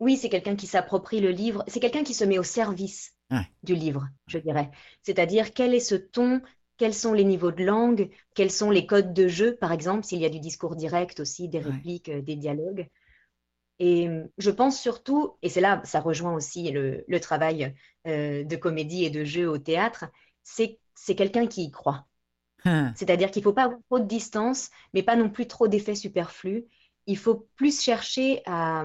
oui, 0.00 0.16
c'est 0.16 0.28
quelqu'un 0.28 0.56
qui 0.56 0.66
s'approprie 0.66 1.20
le 1.20 1.30
livre, 1.30 1.64
c'est 1.68 1.80
quelqu'un 1.80 2.02
qui 2.02 2.14
se 2.14 2.24
met 2.24 2.38
au 2.38 2.42
service 2.42 3.14
du 3.62 3.74
livre, 3.74 4.08
je 4.26 4.38
dirais. 4.38 4.70
C'est-à-dire 5.02 5.52
quel 5.52 5.74
est 5.74 5.80
ce 5.80 5.94
ton, 5.94 6.40
quels 6.78 6.94
sont 6.94 7.12
les 7.12 7.24
niveaux 7.24 7.52
de 7.52 7.62
langue, 7.62 8.10
quels 8.34 8.50
sont 8.50 8.70
les 8.70 8.86
codes 8.86 9.12
de 9.12 9.28
jeu, 9.28 9.56
par 9.56 9.72
exemple, 9.72 10.04
s'il 10.04 10.18
y 10.18 10.24
a 10.24 10.30
du 10.30 10.40
discours 10.40 10.74
direct 10.74 11.20
aussi, 11.20 11.48
des 11.48 11.60
répliques, 11.60 12.08
euh, 12.08 12.22
des 12.22 12.36
dialogues. 12.36 12.88
Et 13.78 14.08
hum, 14.08 14.28
je 14.38 14.50
pense 14.50 14.80
surtout, 14.80 15.36
et 15.42 15.48
c'est 15.48 15.60
là, 15.60 15.82
ça 15.84 16.00
rejoint 16.00 16.34
aussi 16.34 16.70
le, 16.70 17.04
travail 17.20 17.74
euh, 18.06 18.42
de 18.44 18.56
comédie 18.56 19.04
et 19.04 19.10
de 19.10 19.24
jeu 19.24 19.48
au 19.48 19.58
théâtre, 19.58 20.06
c'est 20.42 20.78
quelqu'un 21.14 21.46
qui 21.46 21.64
y 21.64 21.70
croit. 21.70 22.06
Hein. 22.64 22.92
C'est-à-dire 22.96 23.30
qu'il 23.30 23.40
ne 23.40 23.44
faut 23.44 23.52
pas 23.52 23.64
avoir 23.64 23.80
trop 23.88 23.98
de 23.98 24.04
distance, 24.04 24.70
mais 24.94 25.02
pas 25.02 25.16
non 25.16 25.30
plus 25.30 25.46
trop 25.46 25.68
d'effets 25.68 25.94
superflus. 25.94 26.66
Il 27.06 27.18
faut 27.18 27.48
plus 27.56 27.80
chercher 27.82 28.42
à... 28.46 28.84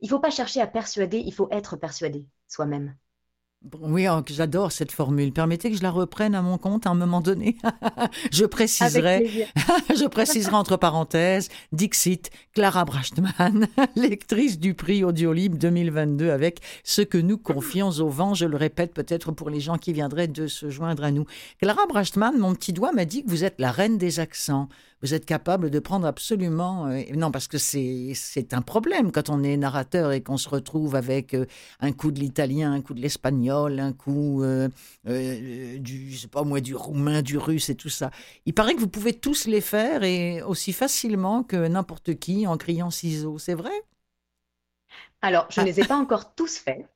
Il 0.00 0.06
ne 0.06 0.10
faut 0.10 0.20
pas 0.20 0.30
chercher 0.30 0.60
à 0.60 0.66
persuader, 0.66 1.18
il 1.18 1.32
faut 1.32 1.48
être 1.50 1.76
persuadé 1.76 2.26
soi-même. 2.48 2.94
Oui, 3.80 4.06
oh, 4.08 4.20
j'adore 4.26 4.72
cette 4.72 4.92
formule. 4.92 5.32
Permettez 5.32 5.70
que 5.70 5.76
je 5.76 5.82
la 5.82 5.90
reprenne 5.90 6.34
à 6.34 6.42
mon 6.42 6.58
compte 6.58 6.86
à 6.86 6.90
un 6.90 6.94
moment 6.94 7.22
donné. 7.22 7.56
je 8.30 8.44
préciserai, 8.44 9.48
je 9.96 10.06
préciserai 10.06 10.54
entre 10.54 10.76
parenthèses, 10.76 11.48
Dixit, 11.72 12.30
Clara 12.52 12.84
Brachtmann, 12.84 13.66
lectrice 13.96 14.58
du 14.58 14.74
prix 14.74 15.02
Audiolib 15.02 15.56
2022 15.56 16.30
avec 16.30 16.60
ce 16.82 17.00
que 17.00 17.16
nous 17.16 17.38
confions 17.38 17.88
au 17.88 18.08
vent. 18.08 18.34
Je 18.34 18.44
le 18.44 18.56
répète 18.56 18.92
peut-être 18.92 19.32
pour 19.32 19.48
les 19.48 19.60
gens 19.60 19.78
qui 19.78 19.94
viendraient 19.94 20.28
de 20.28 20.46
se 20.46 20.68
joindre 20.68 21.02
à 21.02 21.10
nous. 21.10 21.24
Clara 21.60 21.86
Brachtmann, 21.88 22.38
mon 22.38 22.54
petit 22.54 22.74
doigt 22.74 22.92
m'a 22.92 23.06
dit 23.06 23.24
que 23.24 23.30
vous 23.30 23.44
êtes 23.44 23.58
la 23.58 23.72
reine 23.72 23.96
des 23.96 24.20
accents 24.20 24.68
vous 25.04 25.12
êtes 25.12 25.26
capable 25.26 25.68
de 25.68 25.78
prendre 25.80 26.06
absolument... 26.06 26.86
Euh, 26.86 27.02
non, 27.14 27.30
parce 27.30 27.46
que 27.46 27.58
c'est 27.58 28.54
un 28.54 28.62
problème 28.62 29.12
quand 29.12 29.28
on 29.28 29.42
est 29.42 29.54
narrateur 29.58 30.12
et 30.12 30.22
qu'on 30.22 30.38
se 30.38 30.48
retrouve 30.48 30.96
avec 30.96 31.34
euh, 31.34 31.44
un 31.80 31.92
coup 31.92 32.10
de 32.10 32.18
l'italien, 32.18 32.72
un 32.72 32.80
coup 32.80 32.94
de 32.94 33.02
l'espagnol, 33.02 33.80
un 33.80 33.92
coup 33.92 34.42
euh, 34.42 34.70
du, 35.04 36.10
je 36.10 36.16
sais 36.16 36.28
pas 36.28 36.42
moi, 36.42 36.60
du 36.60 36.74
roumain, 36.74 37.20
du 37.20 37.36
russe 37.36 37.68
et 37.68 37.74
tout 37.74 37.90
ça. 37.90 38.10
Il 38.46 38.54
paraît 38.54 38.74
que 38.74 38.80
vous 38.80 38.88
pouvez 38.88 39.12
tous 39.12 39.46
les 39.46 39.60
faire 39.60 40.04
et 40.04 40.40
aussi 40.40 40.72
facilement 40.72 41.42
que 41.42 41.68
n'importe 41.68 42.14
qui 42.18 42.46
en 42.46 42.56
criant 42.56 42.90
ciseaux. 42.90 43.38
C'est 43.38 43.54
vrai? 43.54 43.74
Alors, 45.20 45.46
je 45.50 45.60
ne 45.60 45.66
les 45.66 45.80
ai 45.80 45.84
pas 45.84 45.96
encore 45.96 46.34
tous 46.34 46.56
faits. 46.56 46.86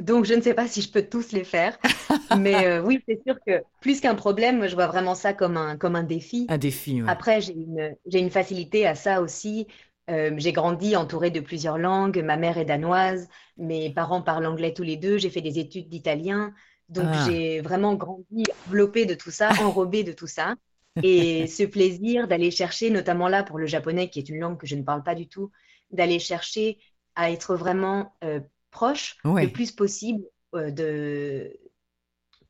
Donc, 0.00 0.24
je 0.24 0.34
ne 0.34 0.40
sais 0.40 0.54
pas 0.54 0.66
si 0.66 0.82
je 0.82 0.90
peux 0.90 1.02
tous 1.02 1.32
les 1.32 1.44
faire. 1.44 1.78
Mais 2.38 2.66
euh, 2.66 2.82
oui, 2.82 3.02
c'est 3.06 3.20
sûr 3.26 3.36
que 3.46 3.62
plus 3.80 4.00
qu'un 4.00 4.14
problème, 4.14 4.66
je 4.66 4.74
vois 4.74 4.86
vraiment 4.86 5.14
ça 5.14 5.32
comme 5.32 5.56
un, 5.56 5.76
comme 5.76 5.96
un 5.96 6.02
défi. 6.02 6.46
Un 6.48 6.58
défi, 6.58 7.02
oui. 7.02 7.08
Après, 7.08 7.40
j'ai 7.40 7.54
une, 7.54 7.94
j'ai 8.06 8.18
une 8.18 8.30
facilité 8.30 8.86
à 8.86 8.94
ça 8.94 9.20
aussi. 9.20 9.66
Euh, 10.10 10.32
j'ai 10.36 10.52
grandi 10.52 10.96
entourée 10.96 11.30
de 11.30 11.40
plusieurs 11.40 11.78
langues. 11.78 12.22
Ma 12.24 12.36
mère 12.36 12.58
est 12.58 12.64
danoise. 12.64 13.28
Mes 13.56 13.90
parents 13.90 14.20
parlent 14.20 14.46
anglais 14.46 14.74
tous 14.74 14.82
les 14.82 14.96
deux. 14.96 15.18
J'ai 15.18 15.30
fait 15.30 15.40
des 15.40 15.58
études 15.58 15.88
d'italien. 15.88 16.52
Donc, 16.88 17.06
ah. 17.08 17.26
j'ai 17.26 17.60
vraiment 17.60 17.94
grandi 17.94 18.44
enveloppée 18.66 19.06
de 19.06 19.14
tout 19.14 19.30
ça, 19.30 19.50
enrobée 19.62 20.04
de 20.04 20.12
tout 20.12 20.26
ça. 20.26 20.54
Et 21.02 21.46
ce 21.46 21.62
plaisir 21.62 22.28
d'aller 22.28 22.50
chercher, 22.50 22.90
notamment 22.90 23.28
là 23.28 23.42
pour 23.42 23.58
le 23.58 23.66
japonais, 23.66 24.10
qui 24.10 24.18
est 24.18 24.28
une 24.28 24.40
langue 24.40 24.58
que 24.58 24.66
je 24.66 24.76
ne 24.76 24.82
parle 24.82 25.02
pas 25.02 25.14
du 25.14 25.28
tout, 25.28 25.50
d'aller 25.90 26.18
chercher 26.18 26.78
à 27.14 27.30
être 27.30 27.54
vraiment 27.54 28.12
euh, 28.24 28.40
proche 28.74 29.16
le 29.24 29.46
plus 29.46 29.72
possible 29.72 30.24
euh, 30.54 30.70
de 30.70 31.58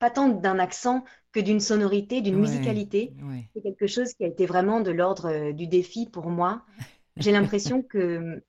pas 0.00 0.10
tant 0.10 0.28
d'un 0.28 0.58
accent 0.58 1.04
que 1.30 1.38
d'une 1.38 1.60
sonorité, 1.60 2.20
d'une 2.20 2.38
musicalité. 2.38 3.12
C'est 3.54 3.62
quelque 3.62 3.86
chose 3.86 4.12
qui 4.14 4.24
a 4.24 4.26
été 4.26 4.44
vraiment 4.44 4.80
de 4.80 4.90
l'ordre 4.90 5.30
euh, 5.30 5.52
du 5.52 5.68
défi 5.68 6.08
pour 6.10 6.28
moi. 6.30 6.62
J'ai 7.16 7.30
l'impression 7.30 7.82
que 7.82 8.18
hum, 8.18 8.40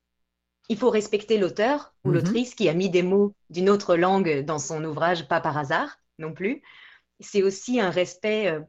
il 0.70 0.78
faut 0.78 0.90
respecter 0.90 1.38
l'auteur 1.38 1.94
ou 2.04 2.10
mhm. 2.10 2.16
l'autrice 2.16 2.56
qui 2.56 2.68
a 2.68 2.74
mis 2.74 2.90
des 2.90 3.04
mots 3.04 3.36
d'une 3.52 3.70
autre 3.70 3.96
langue 3.96 4.44
dans 4.44 4.58
son 4.58 4.84
ouvrage, 4.84 5.28
pas 5.28 5.40
par 5.40 5.58
hasard 5.58 6.00
non 6.18 6.34
plus. 6.34 6.64
C'est 7.20 7.44
aussi 7.44 7.80
un 7.80 7.92
respect 7.92 8.48
euh, 8.48 8.62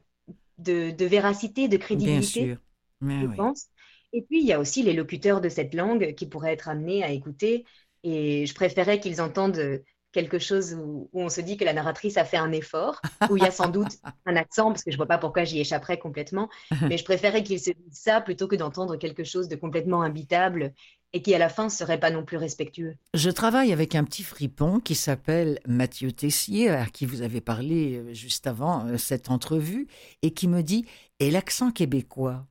de, 0.59 0.91
de, 0.91 1.05
véracité, 1.05 1.67
de 1.67 1.77
crédibilité, 1.77 2.57
je 3.01 3.35
pense. 3.35 3.67
Et 4.13 4.21
puis, 4.21 4.39
il 4.39 4.45
y 4.45 4.53
a 4.53 4.59
aussi 4.59 4.83
les 4.83 4.93
locuteurs 4.93 5.41
de 5.41 5.49
cette 5.49 5.73
langue 5.73 6.13
qui 6.15 6.27
pourraient 6.27 6.53
être 6.53 6.69
amenés 6.69 7.03
à 7.03 7.11
écouter 7.11 7.65
et 8.03 8.45
je 8.45 8.53
préférais 8.53 8.99
qu'ils 8.99 9.21
entendent 9.21 9.57
euh, 9.57 9.79
quelque 10.11 10.39
chose 10.39 10.73
où, 10.73 11.09
on 11.13 11.29
se 11.29 11.41
dit 11.41 11.57
que 11.57 11.65
la 11.65 11.73
narratrice 11.73 12.17
a 12.17 12.25
fait 12.25 12.37
un 12.37 12.51
effort, 12.51 13.01
où 13.29 13.37
il 13.37 13.43
y 13.43 13.47
a 13.47 13.51
sans 13.51 13.69
doute 13.69 13.97
un 14.25 14.35
accent, 14.35 14.71
parce 14.71 14.83
que 14.83 14.91
je 14.91 14.95
ne 14.95 14.97
vois 14.97 15.05
pas 15.05 15.17
pourquoi 15.17 15.43
j'y 15.43 15.59
échapperais 15.59 15.99
complètement, 15.99 16.49
mais 16.81 16.97
je 16.97 17.03
préférais 17.03 17.43
qu'ils 17.43 17.59
se 17.59 17.71
disent 17.71 17.99
ça 17.99 18.21
plutôt 18.21 18.47
que 18.47 18.55
d'entendre 18.55 18.95
quelque 18.95 19.23
chose 19.23 19.47
de 19.47 19.55
complètement 19.55 20.01
imbitable 20.01 20.73
et 21.13 21.21
qui 21.21 21.33
à 21.33 21.37
la 21.37 21.49
fin 21.49 21.69
serait 21.69 21.99
pas 21.99 22.11
non 22.11 22.25
plus 22.25 22.37
respectueux. 22.37 22.95
Je 23.13 23.29
travaille 23.29 23.71
avec 23.71 23.95
un 23.95 24.03
petit 24.03 24.23
fripon 24.23 24.79
qui 24.79 24.95
s'appelle 24.95 25.59
Mathieu 25.67 26.11
Tessier, 26.11 26.69
à 26.69 26.85
qui 26.85 27.05
vous 27.05 27.21
avez 27.21 27.41
parlé 27.41 27.97
euh, 27.97 28.13
juste 28.13 28.47
avant 28.47 28.85
euh, 28.87 28.97
cette 28.97 29.29
entrevue, 29.29 29.87
et 30.21 30.31
qui 30.31 30.47
me 30.47 30.61
dit 30.61 30.85
Et 31.19 31.31
l'accent 31.31 31.71
québécois? 31.71 32.45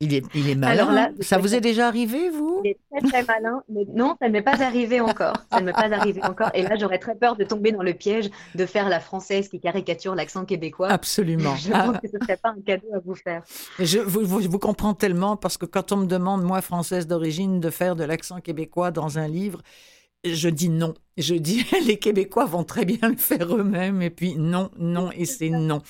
Il 0.00 0.14
est, 0.14 0.24
il 0.34 0.48
est 0.48 0.54
malin. 0.54 1.12
ça 1.20 1.36
vous 1.36 1.54
est 1.54 1.60
déjà 1.60 1.86
arrivé, 1.86 2.30
vous? 2.30 2.62
Il 2.64 2.70
est 2.70 2.78
très, 2.90 3.06
très 3.06 3.22
malin. 3.24 3.62
Mais 3.68 3.84
non, 3.94 4.16
ça 4.18 4.28
ne 4.28 4.32
m'est 4.32 4.42
pas 4.42 4.62
arrivé 4.62 5.00
encore. 5.00 5.34
Ça 5.52 5.60
ne 5.60 5.66
m'est 5.66 5.72
pas 5.72 5.92
arrivé 5.92 6.22
encore. 6.24 6.50
Et 6.54 6.62
là, 6.62 6.76
j'aurais 6.78 6.98
très 6.98 7.14
peur 7.14 7.36
de 7.36 7.44
tomber 7.44 7.70
dans 7.70 7.82
le 7.82 7.92
piège 7.92 8.30
de 8.54 8.64
faire 8.64 8.88
la 8.88 8.98
française 8.98 9.48
qui 9.48 9.60
caricature 9.60 10.14
l'accent 10.14 10.46
québécois. 10.46 10.88
Absolument. 10.88 11.54
Je 11.56 11.70
pense 11.70 11.98
que 11.98 12.08
ce 12.08 12.16
ne 12.16 12.22
serait 12.22 12.38
pas 12.38 12.50
un 12.50 12.60
cadeau 12.62 12.88
à 12.94 12.98
vous 13.04 13.14
faire. 13.14 13.42
Je 13.78 13.98
vous, 13.98 14.24
vous, 14.24 14.40
vous 14.40 14.58
comprends 14.58 14.94
tellement 14.94 15.36
parce 15.36 15.58
que 15.58 15.66
quand 15.66 15.92
on 15.92 15.98
me 15.98 16.06
demande, 16.06 16.42
moi, 16.42 16.62
française 16.62 17.06
d'origine, 17.06 17.60
de 17.60 17.68
faire 17.68 17.94
de 17.94 18.04
l'accent 18.04 18.40
québécois 18.40 18.90
dans 18.90 19.18
un 19.18 19.28
livre, 19.28 19.60
je 20.24 20.48
dis 20.48 20.68
non. 20.68 20.94
Je 21.16 21.34
dis 21.34 21.64
les 21.86 21.98
Québécois 21.98 22.46
vont 22.46 22.64
très 22.64 22.84
bien 22.84 23.08
le 23.08 23.16
faire 23.16 23.54
eux-mêmes 23.54 24.02
et 24.02 24.10
puis 24.10 24.36
non, 24.36 24.70
non 24.78 25.10
et 25.12 25.24
c'est 25.24 25.50
non. 25.50 25.82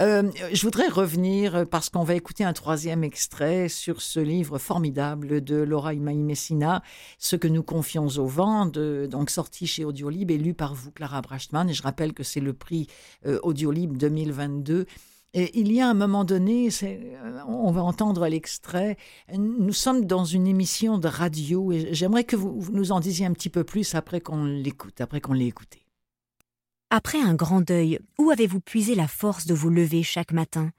Euh, 0.00 0.30
je 0.52 0.62
voudrais 0.62 0.88
revenir 0.88 1.66
parce 1.68 1.88
qu'on 1.88 2.04
va 2.04 2.14
écouter 2.14 2.44
un 2.44 2.52
troisième 2.52 3.04
extrait 3.04 3.68
sur 3.68 4.00
ce 4.02 4.20
livre 4.20 4.58
formidable 4.58 5.42
de 5.42 5.56
Laura 5.56 5.94
Imaï 5.94 6.16
Messina, 6.16 6.82
Ce 7.18 7.36
que 7.36 7.48
nous 7.48 7.62
confions 7.62 8.06
au 8.06 8.26
vent, 8.26 8.66
donc 8.66 9.30
sorti 9.30 9.66
chez 9.66 9.84
Audiolib 9.84 10.30
et 10.30 10.38
lu 10.38 10.54
par 10.54 10.74
vous, 10.74 10.90
Clara 10.90 11.20
Brachtmann. 11.20 11.68
Et 11.68 11.74
je 11.74 11.82
rappelle 11.82 12.12
que 12.12 12.22
c'est 12.22 12.40
le 12.40 12.52
prix 12.52 12.86
euh, 13.26 13.38
Audiolib 13.42 13.96
2022 13.96 14.86
et 15.34 15.58
il 15.58 15.72
y 15.72 15.80
a 15.80 15.88
un 15.88 15.94
moment 15.94 16.24
donné, 16.24 16.68
euh, 16.82 17.40
on 17.46 17.70
va 17.70 17.82
entendre 17.82 18.28
l'extrait, 18.28 18.98
nous 19.32 19.72
sommes 19.72 20.04
dans 20.04 20.26
une 20.26 20.46
émission 20.46 20.98
de 20.98 21.08
radio 21.08 21.72
et 21.72 21.94
j'aimerais 21.94 22.24
que 22.24 22.36
vous, 22.36 22.70
nous 22.70 22.92
en 22.92 23.00
disiez 23.00 23.24
un 23.24 23.32
petit 23.32 23.48
peu 23.48 23.64
plus 23.64 23.94
après 23.94 24.20
qu'on 24.20 24.44
l'écoute, 24.44 25.00
après 25.00 25.22
qu'on 25.22 25.32
l'ait 25.32 25.46
écouté. 25.46 25.86
Après 26.90 27.18
un 27.18 27.34
grand 27.34 27.62
deuil, 27.62 27.98
où 28.18 28.30
avez-vous 28.30 28.60
puisé 28.60 28.94
la 28.94 29.08
force 29.08 29.46
de 29.46 29.54
vous 29.54 29.70
lever 29.70 30.02
chaque 30.02 30.32
matin? 30.32 30.70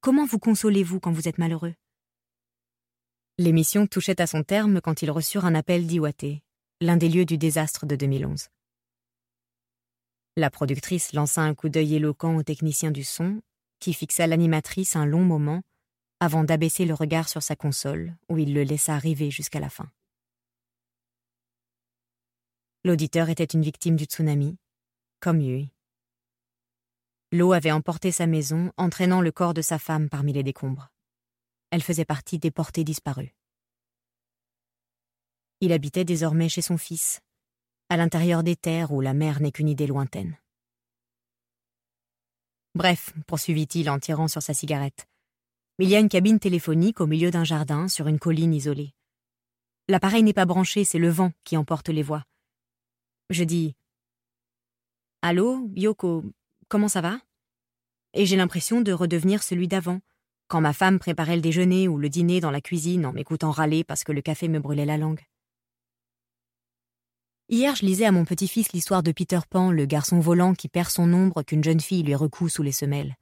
Comment 0.00 0.24
vous 0.24 0.38
consolez-vous 0.38 1.00
quand 1.00 1.10
vous 1.10 1.26
êtes 1.26 1.38
malheureux? 1.38 1.74
L'émission 3.38 3.88
touchait 3.88 4.20
à 4.20 4.28
son 4.28 4.44
terme 4.44 4.80
quand 4.80 5.02
ils 5.02 5.10
reçurent 5.10 5.46
un 5.46 5.56
appel 5.56 5.88
d'Iwaté, 5.88 6.44
l'un 6.80 6.96
des 6.96 7.08
lieux 7.08 7.24
du 7.24 7.38
désastre 7.38 7.86
de 7.86 7.96
2011. 7.96 8.48
La 10.36 10.48
productrice 10.48 11.12
lança 11.12 11.42
un 11.42 11.54
coup 11.54 11.68
d'œil 11.68 11.96
éloquent 11.96 12.36
au 12.36 12.44
technicien 12.44 12.92
du 12.92 13.02
son 13.02 13.40
qui 13.80 13.94
fixa 13.94 14.26
l'animatrice 14.26 14.94
un 14.94 15.06
long 15.06 15.24
moment 15.24 15.62
avant 16.20 16.44
d'abaisser 16.44 16.84
le 16.84 16.94
regard 16.94 17.28
sur 17.28 17.42
sa 17.42 17.56
console, 17.56 18.14
où 18.28 18.38
il 18.38 18.52
le 18.54 18.62
laissa 18.62 18.94
arriver 18.94 19.30
jusqu'à 19.30 19.58
la 19.58 19.70
fin. 19.70 19.90
L'auditeur 22.84 23.30
était 23.30 23.44
une 23.44 23.62
victime 23.62 23.96
du 23.96 24.04
tsunami, 24.04 24.58
comme 25.18 25.40
Yui. 25.40 25.70
L'eau 27.32 27.52
avait 27.52 27.70
emporté 27.70 28.10
sa 28.10 28.26
maison, 28.26 28.72
entraînant 28.76 29.20
le 29.20 29.32
corps 29.32 29.54
de 29.54 29.62
sa 29.62 29.78
femme 29.78 30.08
parmi 30.08 30.32
les 30.32 30.42
décombres. 30.42 30.90
Elle 31.70 31.82
faisait 31.82 32.04
partie 32.04 32.38
des 32.38 32.50
portées 32.50 32.84
disparues. 32.84 33.34
Il 35.60 35.72
habitait 35.72 36.04
désormais 36.04 36.48
chez 36.48 36.62
son 36.62 36.78
fils, 36.78 37.20
à 37.88 37.96
l'intérieur 37.96 38.42
des 38.42 38.56
terres 38.56 38.92
où 38.92 39.00
la 39.00 39.14
mer 39.14 39.40
n'est 39.40 39.52
qu'une 39.52 39.68
idée 39.68 39.86
lointaine. 39.86 40.39
Bref, 42.74 43.12
poursuivit-il 43.26 43.90
en 43.90 43.98
tirant 43.98 44.28
sur 44.28 44.42
sa 44.42 44.54
cigarette, 44.54 45.06
il 45.82 45.88
y 45.88 45.96
a 45.96 45.98
une 45.98 46.10
cabine 46.10 46.38
téléphonique 46.38 47.00
au 47.00 47.06
milieu 47.06 47.30
d'un 47.30 47.42
jardin 47.42 47.88
sur 47.88 48.06
une 48.06 48.18
colline 48.18 48.52
isolée. 48.52 48.92
L'appareil 49.88 50.22
n'est 50.22 50.34
pas 50.34 50.44
branché, 50.44 50.84
c'est 50.84 50.98
le 50.98 51.08
vent 51.08 51.32
qui 51.42 51.56
emporte 51.56 51.88
les 51.88 52.02
voix. 52.02 52.24
Je 53.30 53.44
dis 53.44 53.74
Allô, 55.22 55.70
Yoko, 55.74 56.22
comment 56.68 56.88
ça 56.88 57.00
va? 57.00 57.18
Et 58.12 58.26
j'ai 58.26 58.36
l'impression 58.36 58.82
de 58.82 58.92
redevenir 58.92 59.42
celui 59.42 59.68
d'avant, 59.68 60.00
quand 60.48 60.60
ma 60.60 60.74
femme 60.74 60.98
préparait 60.98 61.36
le 61.36 61.42
déjeuner 61.42 61.88
ou 61.88 61.96
le 61.96 62.10
dîner 62.10 62.40
dans 62.40 62.50
la 62.50 62.60
cuisine 62.60 63.06
en 63.06 63.12
m'écoutant 63.12 63.50
râler 63.50 63.82
parce 63.82 64.04
que 64.04 64.12
le 64.12 64.20
café 64.20 64.48
me 64.48 64.60
brûlait 64.60 64.84
la 64.84 64.98
langue. 64.98 65.22
Hier, 67.52 67.74
je 67.74 67.84
lisais 67.84 68.04
à 68.04 68.12
mon 68.12 68.24
petit-fils 68.24 68.72
l'histoire 68.72 69.02
de 69.02 69.10
Peter 69.10 69.40
Pan, 69.50 69.72
le 69.72 69.84
garçon 69.84 70.20
volant 70.20 70.54
qui 70.54 70.68
perd 70.68 70.88
son 70.88 71.12
ombre 71.12 71.42
qu'une 71.42 71.64
jeune 71.64 71.80
fille 71.80 72.04
lui 72.04 72.14
recoue 72.14 72.48
sous 72.48 72.62
les 72.62 72.70
semelles. 72.70 73.16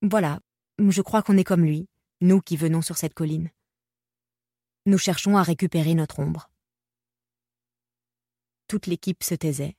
Voilà, 0.00 0.38
je 0.78 1.02
crois 1.02 1.20
qu'on 1.20 1.36
est 1.36 1.42
comme 1.42 1.64
lui, 1.64 1.88
nous 2.20 2.40
qui 2.40 2.56
venons 2.56 2.82
sur 2.82 2.96
cette 2.96 3.12
colline. 3.12 3.50
Nous 4.86 4.96
cherchons 4.96 5.36
à 5.36 5.42
récupérer 5.42 5.94
notre 5.94 6.20
ombre. 6.20 6.48
Toute 8.68 8.86
l'équipe 8.86 9.24
se 9.24 9.34
taisait, 9.34 9.74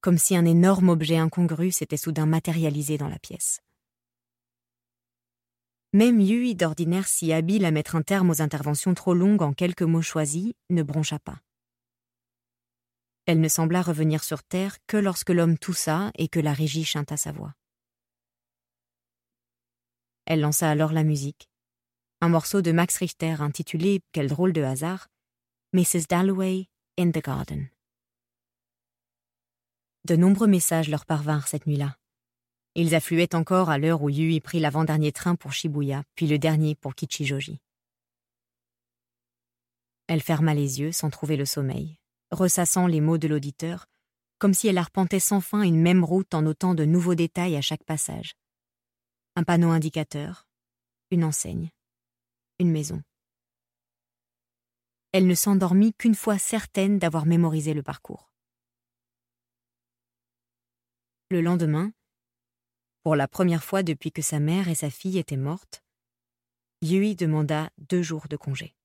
comme 0.00 0.18
si 0.18 0.36
un 0.36 0.46
énorme 0.46 0.88
objet 0.88 1.18
incongru 1.18 1.70
s'était 1.70 1.96
soudain 1.96 2.26
matérialisé 2.26 2.98
dans 2.98 3.08
la 3.08 3.20
pièce. 3.20 3.60
Même 5.92 6.20
Yui, 6.20 6.56
d'ordinaire 6.56 7.06
si 7.06 7.32
habile 7.32 7.64
à 7.64 7.70
mettre 7.70 7.94
un 7.94 8.02
terme 8.02 8.30
aux 8.30 8.42
interventions 8.42 8.94
trop 8.94 9.14
longues 9.14 9.42
en 9.42 9.52
quelques 9.52 9.82
mots 9.82 10.02
choisis, 10.02 10.54
ne 10.70 10.82
broncha 10.82 11.20
pas. 11.20 11.40
Elle 13.26 13.40
ne 13.40 13.48
sembla 13.48 13.82
revenir 13.82 14.22
sur 14.22 14.44
terre 14.44 14.78
que 14.86 14.96
lorsque 14.96 15.30
l'homme 15.30 15.58
toussa 15.58 16.12
et 16.14 16.28
que 16.28 16.38
la 16.38 16.52
régie 16.52 16.84
chanta 16.84 17.16
sa 17.16 17.32
voix. 17.32 17.54
Elle 20.26 20.40
lança 20.40 20.70
alors 20.70 20.92
la 20.92 21.02
musique, 21.02 21.50
un 22.20 22.28
morceau 22.28 22.62
de 22.62 22.72
Max 22.72 22.96
Richter 22.96 23.36
intitulé, 23.40 24.00
quel 24.12 24.28
drôle 24.28 24.52
de 24.52 24.62
hasard, 24.62 25.08
Mrs. 25.72 26.06
Dalloway 26.08 26.68
in 26.98 27.10
the 27.10 27.22
Garden. 27.22 27.68
De 30.04 30.14
nombreux 30.14 30.46
messages 30.46 30.88
leur 30.88 31.04
parvinrent 31.04 31.48
cette 31.48 31.66
nuit-là. 31.66 31.98
Ils 32.76 32.94
affluaient 32.94 33.34
encore 33.34 33.70
à 33.70 33.78
l'heure 33.78 34.02
où 34.02 34.08
Yui 34.08 34.40
prit 34.40 34.60
l'avant-dernier 34.60 35.10
train 35.10 35.34
pour 35.34 35.52
Shibuya, 35.52 36.04
puis 36.14 36.26
le 36.28 36.38
dernier 36.38 36.76
pour 36.76 36.94
Kichijoji. 36.94 37.60
Elle 40.06 40.22
ferma 40.22 40.54
les 40.54 40.78
yeux 40.80 40.92
sans 40.92 41.10
trouver 41.10 41.36
le 41.36 41.44
sommeil, 41.44 41.98
ressassant 42.30 42.86
les 42.86 43.00
mots 43.00 43.18
de 43.18 43.28
l'auditeur, 43.28 43.86
comme 44.38 44.54
si 44.54 44.68
elle 44.68 44.78
arpentait 44.78 45.20
sans 45.20 45.40
fin 45.40 45.62
une 45.62 45.80
même 45.80 46.04
route 46.04 46.34
en 46.34 46.42
notant 46.42 46.74
de 46.74 46.84
nouveaux 46.84 47.14
détails 47.14 47.56
à 47.56 47.62
chaque 47.62 47.84
passage. 47.84 48.34
Un 49.34 49.44
panneau 49.44 49.70
indicateur, 49.70 50.46
une 51.10 51.24
enseigne, 51.24 51.70
une 52.58 52.70
maison. 52.70 53.02
Elle 55.12 55.26
ne 55.26 55.34
s'endormit 55.34 55.94
qu'une 55.94 56.14
fois 56.14 56.38
certaine 56.38 56.98
d'avoir 56.98 57.26
mémorisé 57.26 57.74
le 57.74 57.82
parcours. 57.82 58.30
Le 61.30 61.40
lendemain, 61.40 61.92
pour 63.02 63.16
la 63.16 63.26
première 63.26 63.64
fois 63.64 63.82
depuis 63.82 64.12
que 64.12 64.22
sa 64.22 64.40
mère 64.40 64.68
et 64.68 64.74
sa 64.74 64.90
fille 64.90 65.18
étaient 65.18 65.36
mortes, 65.36 65.82
Yui 66.82 67.16
demanda 67.16 67.70
deux 67.78 68.02
jours 68.02 68.28
de 68.28 68.36
congé. 68.36 68.75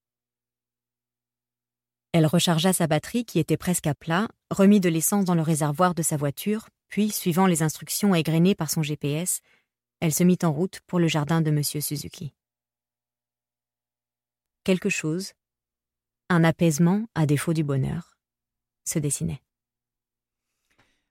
Elle 2.14 2.26
rechargea 2.26 2.74
sa 2.74 2.88
batterie 2.88 3.24
qui 3.24 3.40
était 3.40 3.58
presque 3.58 3.88
à 3.88 3.96
plat, 3.96 4.28
remit 4.50 4.82
de 4.82 4.90
l'essence 4.90 5.24
dans 5.24 5.36
le 5.36 5.42
réservoir 5.42 5.96
de 5.96 6.02
sa 6.02 6.18
voiture, 6.18 6.68
puis, 6.90 7.10
suivant 7.10 7.48
les 7.48 7.64
instructions 7.64 8.14
égrenées 8.14 8.54
par 8.54 8.70
son 8.70 8.84
GPS, 8.84 9.40
elle 10.02 10.14
se 10.14 10.26
mit 10.26 10.40
en 10.44 10.52
route 10.52 10.82
pour 10.88 11.00
le 11.00 11.08
jardin 11.08 11.42
de 11.42 11.50
M. 11.50 11.64
Suzuki. 11.64 12.34
Quelque 14.66 14.90
chose, 14.90 15.32
un 16.30 16.44
apaisement 16.44 17.06
à 17.16 17.26
défaut 17.26 17.54
du 17.54 17.64
bonheur, 17.64 18.18
se 18.84 19.00
dessinait. 19.00 19.42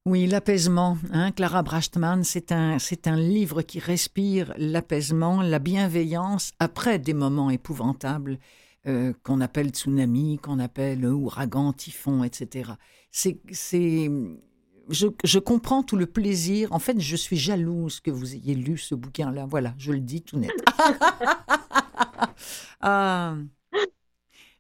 Oui, 0.05 0.27
l'apaisement. 0.27 0.99
Hein, 1.13 1.33
Clara 1.33 1.63
Brachtmann, 1.63 2.25
c'est 2.25 2.53
un, 2.53 2.79
c'est 2.79 3.07
un 3.07 3.17
livre 3.17 3.63
qui 3.63 3.79
respire 3.79 4.53
l'apaisement, 4.57 5.41
la 5.41 5.59
bienveillance 5.59 6.53
après 6.59 6.99
des 6.99 7.15
moments 7.15 7.51
épouvantables 7.51 8.39
euh, 8.87 9.13
qu'on 9.23 9.41
appelle 9.41 9.71
tsunami, 9.71 10.39
qu'on 10.39 10.59
appelle 10.59 11.07
ouragan, 11.07 11.73
typhon, 11.73 12.25
etc. 12.25 12.73
C'est, 13.11 13.41
c'est, 13.53 14.11
je, 14.89 15.07
je, 15.25 15.39
comprends 15.39 15.83
tout 15.83 15.97
le 15.97 16.07
plaisir. 16.07 16.73
En 16.73 16.79
fait, 16.79 16.99
je 16.99 17.17
suis 17.17 17.37
jalouse 17.37 18.01
que 18.01 18.11
vous 18.11 18.35
ayez 18.35 18.55
lu 18.55 18.79
ce 18.79 18.95
bouquin-là. 18.95 19.47
Voilà, 19.47 19.75
je 19.79 19.93
le 19.93 20.01
dis 20.01 20.23
tout 20.23 20.39
net. 20.39 20.51
ah. 22.81 23.37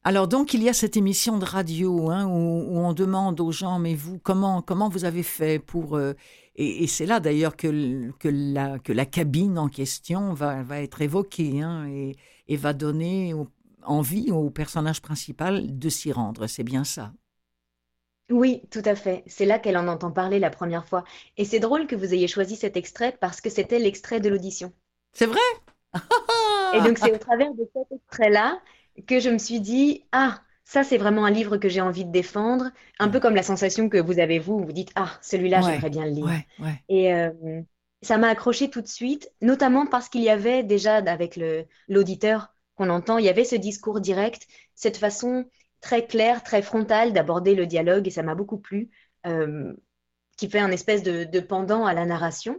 Alors 0.02 0.28
donc 0.28 0.54
il 0.54 0.62
y 0.62 0.68
a 0.70 0.72
cette 0.72 0.96
émission 0.96 1.36
de 1.36 1.44
radio 1.44 2.08
hein, 2.08 2.24
où, 2.24 2.78
on 2.78 2.94
demande 2.94 3.38
aux 3.38 3.52
gens 3.52 3.78
mais 3.78 3.94
vous 3.94 4.18
comment 4.18 4.62
comment 4.62 4.88
vous 4.88 5.04
avez 5.04 5.22
fait 5.22 5.58
pour 5.58 5.94
euh, 5.94 6.14
et, 6.56 6.86
c'est 6.86 7.04
là 7.04 7.20
d'ailleurs 7.20 7.54
que, 7.54 8.10
que, 8.18 8.28
la, 8.28 8.78
que 8.78 8.94
la 8.94 9.04
cabine 9.04 9.58
en 9.58 9.68
question 9.68 10.32
va, 10.32 10.62
va 10.62 10.80
être 10.80 11.02
évoquée 11.02 11.60
hein, 11.60 11.86
et, 11.88 12.16
et, 12.48 12.56
va 12.56 12.72
donner 12.72 13.34
envie 13.84 14.30
au 14.30 14.50
personnage 14.50 15.02
principal 15.02 15.78
de 15.78 15.88
s'y 15.88 16.12
rendre. 16.12 16.46
C'est 16.46 16.64
bien 16.64 16.84
ça. 16.84 17.12
Oui, 18.30 18.62
tout 18.70 18.82
à 18.84 18.94
fait. 18.94 19.24
C'est 19.26 19.44
là 19.44 19.58
qu'elle 19.58 19.76
en 19.76 19.88
entend 19.88 20.12
parler 20.12 20.38
la 20.38 20.50
première 20.50 20.86
fois. 20.86 21.04
Et 21.36 21.44
c'est 21.44 21.58
drôle 21.58 21.86
que 21.86 21.96
vous 21.96 22.14
ayez 22.14 22.28
choisi 22.28 22.56
cet 22.56 22.76
extrait 22.76 23.16
parce 23.20 23.40
que 23.40 23.50
c'était 23.50 23.78
l'extrait 23.78 24.20
de 24.20 24.28
l'audition. 24.28 24.72
C'est 25.12 25.26
vrai? 25.26 25.40
Et 26.74 26.80
donc 26.80 26.98
c'est 26.98 27.12
au 27.12 27.18
travers 27.18 27.52
de 27.54 27.68
cet 27.74 27.90
extrait-là 27.90 28.60
que 29.06 29.18
je 29.18 29.30
me 29.30 29.38
suis 29.38 29.60
dit, 29.60 30.04
ah, 30.12 30.40
ça 30.64 30.84
c'est 30.84 30.98
vraiment 30.98 31.24
un 31.24 31.30
livre 31.30 31.56
que 31.56 31.68
j'ai 31.68 31.80
envie 31.80 32.04
de 32.04 32.12
défendre, 32.12 32.70
un 33.00 33.08
peu 33.08 33.18
comme 33.18 33.34
la 33.34 33.42
sensation 33.42 33.88
que 33.88 33.98
vous 33.98 34.20
avez 34.20 34.38
vous, 34.38 34.60
vous 34.60 34.72
dites, 34.72 34.92
ah, 34.94 35.10
celui-là, 35.20 35.62
j'aimerais 35.62 35.90
bien 35.90 36.04
le 36.04 36.12
lire. 36.12 36.42
Et 36.88 37.12
euh, 37.12 37.30
ça 38.02 38.18
m'a 38.18 38.28
accroché 38.28 38.70
tout 38.70 38.80
de 38.80 38.86
suite, 38.86 39.30
notamment 39.40 39.86
parce 39.86 40.08
qu'il 40.08 40.22
y 40.22 40.30
avait 40.30 40.62
déjà 40.62 40.96
avec 40.96 41.38
l'auditeur 41.88 42.54
qu'on 42.80 42.88
entend, 42.88 43.18
il 43.18 43.26
y 43.26 43.28
avait 43.28 43.44
ce 43.44 43.56
discours 43.56 44.00
direct, 44.00 44.46
cette 44.74 44.96
façon 44.96 45.44
très 45.82 46.06
claire, 46.06 46.42
très 46.42 46.62
frontale 46.62 47.12
d'aborder 47.12 47.54
le 47.54 47.66
dialogue, 47.66 48.08
et 48.08 48.10
ça 48.10 48.22
m'a 48.22 48.34
beaucoup 48.34 48.56
plu, 48.56 48.88
euh, 49.26 49.74
qui 50.38 50.48
fait 50.48 50.60
un 50.60 50.70
espèce 50.70 51.02
de, 51.02 51.40
pendant 51.40 51.84
à 51.84 51.92
la 51.92 52.06
narration, 52.06 52.56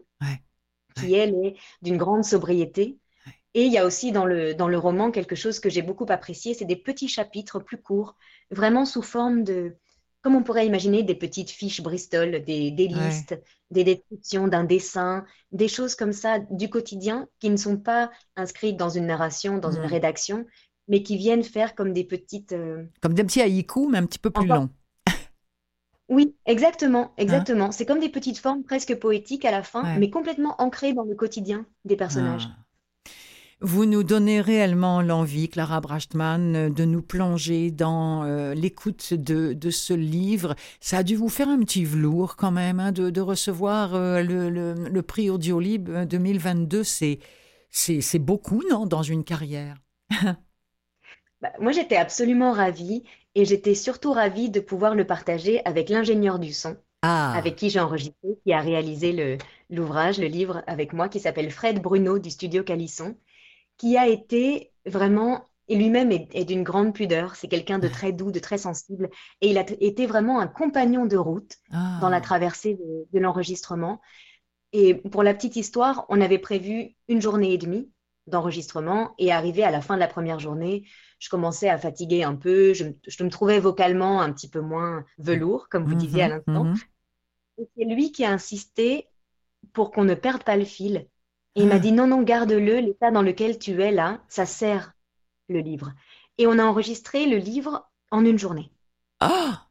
qui 0.96 1.16
elle 1.16 1.34
est 1.44 1.56
d'une 1.82 1.98
grande 1.98 2.24
sobriété. 2.24 3.00
Et 3.56 3.66
il 3.66 3.72
y 3.72 3.80
a 3.80 3.86
aussi 3.86 4.12
dans 4.12 4.26
le, 4.26 4.54
dans 4.54 4.68
le 4.68 4.78
roman 4.78 5.10
quelque 5.10 5.36
chose 5.36 5.60
que 5.60 5.72
j'ai 5.72 5.82
beaucoup 5.82 6.06
apprécié, 6.08 6.54
c'est 6.54 6.66
des 6.66 6.76
petits 6.76 7.08
chapitres 7.08 7.60
plus 7.60 7.82
courts, 7.82 8.16
vraiment 8.52 8.86
sous 8.86 9.02
forme 9.02 9.44
de, 9.44 9.76
comme 10.22 10.36
on 10.36 10.44
pourrait 10.44 10.68
imaginer, 10.68 11.04
des 11.04 11.16
petites 11.16 11.50
fiches 11.50 11.82
Bristol, 11.82 12.44
des, 12.44 12.72
des 12.72 12.88
listes, 12.88 13.40
des 13.72 13.84
descriptions 13.84 14.48
d'un 14.48 14.64
dessin, 14.64 15.26
des 15.52 15.68
choses 15.68 15.96
comme 15.96 16.14
ça 16.14 16.40
du 16.52 16.70
quotidien 16.70 17.28
qui 17.40 17.50
ne 17.50 17.58
sont 17.58 17.78
pas 17.78 18.12
inscrites 18.36 18.78
dans 18.78 18.90
une 18.90 19.08
narration, 19.08 19.58
dans 19.58 19.72
une 19.72 19.86
rédaction, 19.86 20.46
mais 20.88 21.04
qui 21.04 21.18
viennent 21.18 21.44
faire 21.44 21.74
comme 21.74 21.94
des 21.94 22.04
petites... 22.04 22.54
Euh, 22.54 22.84
comme 23.02 23.14
des 23.14 23.24
petits 23.24 23.42
haïkus, 23.42 23.88
mais 23.90 23.98
un 23.98 24.06
petit 24.06 24.20
peu 24.20 24.30
plus 24.30 24.48
longs. 24.48 24.70
Oui, 26.10 26.36
exactement, 26.46 27.14
exactement. 27.16 27.72
c'est 27.72 27.86
comme 27.86 28.02
des 28.02 28.10
petites 28.10 28.38
formes 28.38 28.64
presque 28.64 28.94
poétiques 28.96 29.46
à 29.46 29.52
la 29.52 29.64
fin, 29.64 29.98
mais 29.98 30.10
complètement 30.10 30.62
ancrées 30.62 30.92
dans 30.92 31.06
le 31.06 31.16
quotidien 31.16 31.66
des 31.86 31.96
personnages. 31.96 32.50
Ah. 32.52 32.71
Vous 33.64 33.86
nous 33.86 34.02
donnez 34.02 34.42
réellement 34.42 35.04
l'envie, 35.04 35.48
Clara 35.48 35.82
Brachtmann, 35.82 36.74
de 36.74 36.84
nous 36.84 37.04
plonger 37.04 37.70
dans 37.70 38.24
euh, 38.24 38.56
l'écoute 38.56 39.14
de, 39.14 39.54
de, 39.54 39.70
ce 39.70 39.94
livre. 39.94 40.56
Ça 40.80 40.98
a 40.98 41.04
dû 41.04 41.16
vous 41.16 41.30
faire 41.30 41.48
un 41.48 41.60
petit 41.60 41.86
velours 41.86 42.38
quand 42.38 42.50
même 42.50 42.80
hein, 42.80 42.92
de, 42.92 43.12
de, 43.12 43.22
recevoir 43.22 43.94
euh, 43.94 44.24
le, 44.24 44.50
le, 44.50 44.74
le, 44.74 45.02
prix 45.04 45.30
Audiolib 45.30 45.92
2022. 45.92 46.84
C'est, 46.84 47.20
c'est, 47.70 48.02
c'est 48.02 48.18
beaucoup, 48.18 48.64
non, 48.68 48.88
dans 48.88 49.04
une 49.04 49.24
carrière? 49.24 49.78
Bah, 51.42 51.50
Moi, 51.60 51.72
j'étais 51.72 51.96
absolument 51.96 52.52
ravie 52.52 53.04
et 53.34 53.46
j'étais 53.46 53.74
surtout 53.74 54.14
ravie 54.14 54.52
de 54.52 54.60
pouvoir 54.60 54.94
le 54.94 55.08
partager 55.08 55.66
avec 55.66 55.90
l'ingénieur 55.90 56.38
du 56.38 56.54
son. 56.54 56.78
Ah. 57.04 57.34
avec 57.36 57.56
qui 57.56 57.72
j'ai 57.72 57.80
enregistré, 57.80 58.38
qui 58.46 58.54
a 58.54 58.60
réalisé 58.62 59.12
le, 59.12 59.40
l'ouvrage, 59.72 60.20
le 60.20 60.28
livre 60.28 60.62
avec 60.68 60.94
moi, 60.94 61.10
qui 61.10 61.20
s'appelle 61.20 61.50
Fred 61.50 61.82
Bruno 61.82 62.20
du 62.20 62.30
studio 62.30 62.64
Calisson 62.64 63.16
qui 63.82 63.98
a 63.98 64.08
été 64.08 64.72
vraiment, 64.86 65.44
et 65.68 65.76
lui-même 65.76 66.12
est, 66.12 66.46
d'une 66.46 66.62
grande 66.62 66.94
pudeur, 66.94 67.36
c'est 67.36 67.48
quelqu'un 67.48 67.80
de 67.80 67.88
très 67.88 68.12
doux, 68.12 68.32
de 68.32 68.38
très 68.38 68.60
sensible, 68.60 69.10
et 69.42 69.50
il 69.50 69.58
a 69.58 69.66
été 69.80 70.06
vraiment 70.06 70.40
un 70.40 70.46
compagnon 70.46 71.08
de 71.08 71.18
route 71.18 71.56
dans 71.72 72.10
la 72.10 72.18
ah. 72.18 72.22
traversée 72.22 72.78
de, 73.12 73.20
l'enregistrement. 73.20 74.00
Et 74.72 74.94
pour 74.94 75.24
la 75.24 75.34
petite 75.34 75.56
histoire, 75.56 76.06
on 76.10 76.22
avait 76.22 76.38
prévu 76.38 76.96
une 77.08 77.24
journée 77.24 77.54
et 77.54 77.58
demie 77.58 77.90
d'enregistrement, 78.28 79.16
et 79.18 79.32
arrivé 79.32 79.64
à 79.64 79.72
la 79.72 79.82
fin 79.82 79.96
de 79.96 80.00
la 80.00 80.08
première 80.08 80.38
journée, 80.38 80.84
je 81.18 81.30
commençais 81.30 81.68
à 81.68 81.80
fatiguer 81.80 82.24
un 82.24 82.36
peu, 82.36 82.76
je, 82.76 82.84
me 82.84 83.30
trouvais 83.30 83.60
vocalement 83.60 84.22
un 84.22 84.32
petit 84.32 84.48
peu 84.48 84.62
moins 84.62 85.06
velours, 85.18 85.70
comme 85.70 85.86
vous 85.86 85.96
disiez 85.96 86.22
à 86.22 86.28
l'instant. 86.28 86.66
Mhm. 86.66 86.76
Et 87.58 87.68
c'est 87.76 87.86
lui 87.86 88.12
qui 88.12 88.26
a 88.26 88.32
insisté 88.32 89.08
pour 89.74 89.90
qu'on 89.90 90.04
ne 90.04 90.14
perde 90.14 90.44
pas 90.44 90.56
le 90.56 90.66
fil 90.66 91.08
Et 91.56 91.62
il 91.62 91.68
m'a 91.68 91.76
ah. 91.76 91.80
dit 91.80 91.92
non, 91.92 92.08
non, 92.08 92.22
garde-le, 92.22 92.80
l'état 92.80 93.12
dans 93.12 93.22
lequel 93.22 93.58
tu 93.58 93.82
es 93.82 93.92
là, 93.92 94.22
ça 94.28 94.46
sert 94.46 94.94
le 95.50 95.60
livre. 95.60 95.94
Et 96.38 96.48
on 96.48 96.58
a 96.58 96.64
enregistré 96.64 97.26
le 97.26 97.38
livre 97.38 97.90
en 98.10 98.26
une 98.26 98.40
journée. 98.40 98.72
Ah 99.20 99.68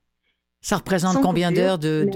Ça 0.60 0.76
représente 0.76 1.22
combien 1.22 1.52
d'heures 1.52 1.78
de, 1.78 2.08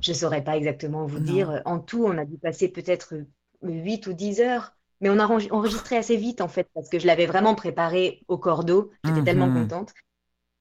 Je 0.00 0.10
ne 0.10 0.16
saurais 0.16 0.42
pas 0.42 0.56
exactement 0.56 1.06
vous 1.06 1.20
dire. 1.20 1.62
En 1.64 1.78
tout, 1.78 2.04
on 2.04 2.16
a 2.18 2.24
dû 2.24 2.38
passer 2.38 2.68
peut-être 2.68 3.14
8 3.62 4.06
ou 4.06 4.12
10 4.12 4.40
heures. 4.40 4.72
Mais 5.02 5.08
on 5.08 5.18
a 5.18 5.26
enregistré 5.26 5.96
assez 5.96 6.16
vite, 6.16 6.42
en 6.42 6.48
fait, 6.48 6.68
parce 6.74 6.90
que 6.90 6.98
je 6.98 7.06
l'avais 7.06 7.26
vraiment 7.26 7.54
préparé 7.54 8.22
au 8.28 8.36
cordeau. 8.36 8.90
J'étais 9.04 9.22
tellement 9.22 9.46
mhm. 9.46 9.62
contente. 9.62 9.94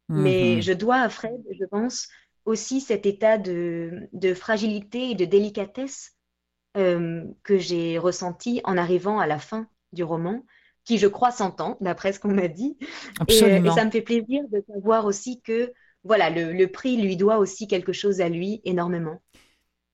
Mais 0.08 0.56
mhm. 0.56 0.62
je 0.62 0.74
dois 0.74 0.98
à 0.98 1.10
Fred, 1.10 1.42
je 1.52 1.66
pense, 1.66 2.08
aussi 2.46 2.82
cet 2.82 3.06
état 3.06 3.38
de, 3.38 4.10
fragilité 4.36 5.12
et 5.12 5.16
de 5.16 5.26
délicatesse 5.26 6.16
euh, 6.78 7.24
que 7.44 7.58
j'ai 7.58 7.98
ressenti 7.98 8.62
en 8.64 8.78
arrivant 8.78 9.18
à 9.18 9.26
la 9.26 9.40
fin 9.40 9.66
du 9.92 10.04
roman 10.04 10.46
qui, 10.86 11.00
je 11.00 11.08
crois, 11.08 11.32
s'entend, 11.32 11.78
d'après 11.82 12.14
ce 12.14 12.20
qu'on 12.20 12.32
m'a 12.32 12.48
dit. 12.48 12.78
Et, 13.28 13.44
euh, 13.44 13.72
ça 13.72 13.86
me 13.86 13.90
fait 13.90 14.04
plaisir 14.04 14.44
de 14.52 14.64
savoir 14.72 15.06
aussi 15.06 15.42
que 15.42 15.74
voilà, 16.04 16.30
le, 16.30 16.66
prix 16.68 16.98
lui 16.98 17.18
doit 17.18 17.40
aussi 17.40 17.68
quelque 17.68 17.92
chose 17.92 18.22
à 18.22 18.30
lui 18.30 18.62
énormément. 18.66 19.20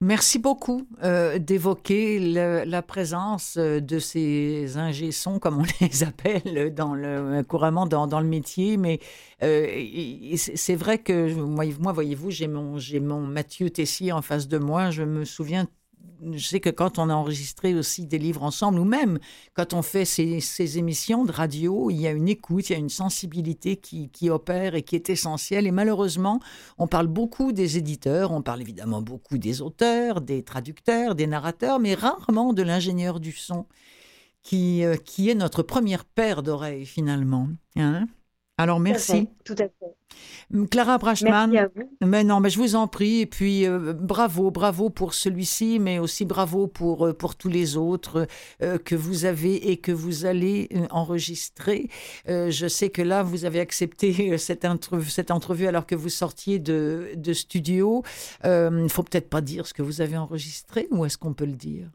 Merci 0.02 0.38
beaucoup 0.38 0.86
euh, 1.02 1.38
d'évoquer 1.38 2.18
la 2.18 2.82
présence 2.82 3.56
de 3.56 3.98
ces 3.98 4.76
ingé-sons, 4.76 5.38
comme 5.38 5.58
on 5.58 5.64
les 5.80 6.04
appelle 6.04 6.74
dans 6.74 6.94
le, 6.94 7.42
couramment 7.42 7.86
dans, 7.86 8.06
dans 8.06 8.20
le 8.20 8.28
métier. 8.28 8.76
Mais 8.76 9.00
c'est 9.40 10.76
vrai 10.76 10.98
que 10.98 11.32
moi, 11.34 11.64
moi 11.80 11.92
voyez-vous, 11.92 12.30
j'ai 12.30 12.48
mon, 12.48 12.76
mon 13.00 13.20
Mathieu 13.22 13.70
Tessier 13.70 14.12
en 14.12 14.20
face 14.20 14.46
de 14.46 14.58
moi. 14.58 14.90
Je 14.90 15.04
me 15.04 15.24
souviens 15.24 15.66
je 16.32 16.46
sais 16.46 16.60
que 16.60 16.70
quand 16.70 16.98
on 16.98 17.08
a 17.10 17.14
enregistré 17.14 17.74
aussi 17.74 18.06
des 18.06 18.18
livres 18.18 18.42
ensemble, 18.42 18.78
ou 18.78 18.84
même 18.84 19.18
quand 19.54 19.74
on 19.74 19.82
fait 19.82 20.04
ces, 20.04 20.78
émissions 20.78 21.24
de 21.24 21.32
radio, 21.32 21.90
il 21.90 22.00
y 22.00 22.06
a 22.06 22.10
une 22.10 22.28
écoute, 22.28 22.70
il 22.70 22.72
y 22.72 22.76
a 22.76 22.78
une 22.78 22.88
sensibilité 22.88 23.76
qui, 23.76 24.30
opère 24.30 24.74
et 24.74 24.82
qui 24.82 24.96
est 24.96 25.10
essentielle. 25.10 25.66
Et 25.66 25.70
malheureusement, 25.70 26.40
on 26.78 26.86
parle 26.86 27.06
beaucoup 27.06 27.52
des 27.52 27.78
éditeurs, 27.78 28.32
on 28.32 28.42
parle 28.42 28.60
évidemment 28.60 29.02
beaucoup 29.02 29.38
des 29.38 29.62
auteurs, 29.62 30.20
des 30.20 30.42
traducteurs, 30.42 31.14
des 31.14 31.26
narrateurs, 31.26 31.78
mais 31.78 31.94
rarement 31.94 32.52
de 32.52 32.62
l'ingénieur 32.62 33.20
du 33.20 33.32
son, 33.32 33.66
qui, 34.42 34.84
euh, 34.84 34.96
qui 34.96 35.30
est 35.30 35.34
notre 35.34 35.62
première 35.62 36.04
paire 36.04 36.42
d'oreilles 36.42 36.86
finalement. 36.86 37.48
Hein 37.76 38.06
alors 38.58 38.80
merci. 38.80 39.28
Tout 39.44 39.54
à 39.58 39.64
fait. 39.64 40.66
Clara 40.70 40.96
Brachman. 40.96 41.50
Merci 41.50 41.58
à 41.58 41.68
vous. 41.74 41.90
Mais 42.06 42.24
non, 42.24 42.40
mais 42.40 42.48
je 42.48 42.58
vous 42.58 42.74
en 42.74 42.88
prie. 42.88 43.20
Et 43.20 43.26
puis 43.26 43.66
euh, 43.66 43.92
bravo, 43.92 44.50
bravo 44.50 44.88
pour 44.88 45.12
celui-ci, 45.12 45.78
mais 45.78 45.98
aussi 45.98 46.24
bravo 46.24 46.66
pour, 46.66 47.06
euh, 47.06 47.12
pour 47.12 47.36
tous 47.36 47.50
les 47.50 47.76
autres 47.76 48.26
euh, 48.62 48.78
que 48.78 48.94
vous 48.94 49.26
avez 49.26 49.70
et 49.70 49.76
que 49.76 49.92
vous 49.92 50.24
allez 50.24 50.68
enregistrer. 50.90 51.88
je 52.26 52.66
sais 52.68 52.88
que 52.88 53.02
là, 53.02 53.22
vous 53.22 53.44
avez 53.44 53.60
accepté 53.60 54.38
cette, 54.38 54.64
entrevue, 54.64 55.10
cette 55.10 55.30
entrevue 55.30 55.66
alors 55.66 55.86
que 55.86 55.94
vous 55.94 56.08
sortiez 56.08 56.58
de, 56.58 57.10
de 57.14 57.32
studio. 57.32 58.02
Il 58.44 58.50
ne 58.50 58.88
faut 58.88 59.02
peut-être 59.02 59.28
pas 59.28 59.42
dire 59.42 59.66
ce 59.66 59.74
que 59.74 59.82
vous 59.82 60.00
avez 60.00 60.16
enregistré, 60.16 60.88
ou 60.90 61.04
est-ce 61.04 61.18
qu'on 61.18 61.34
peut 61.34 61.44
le 61.44 61.52
dire? 61.52 61.90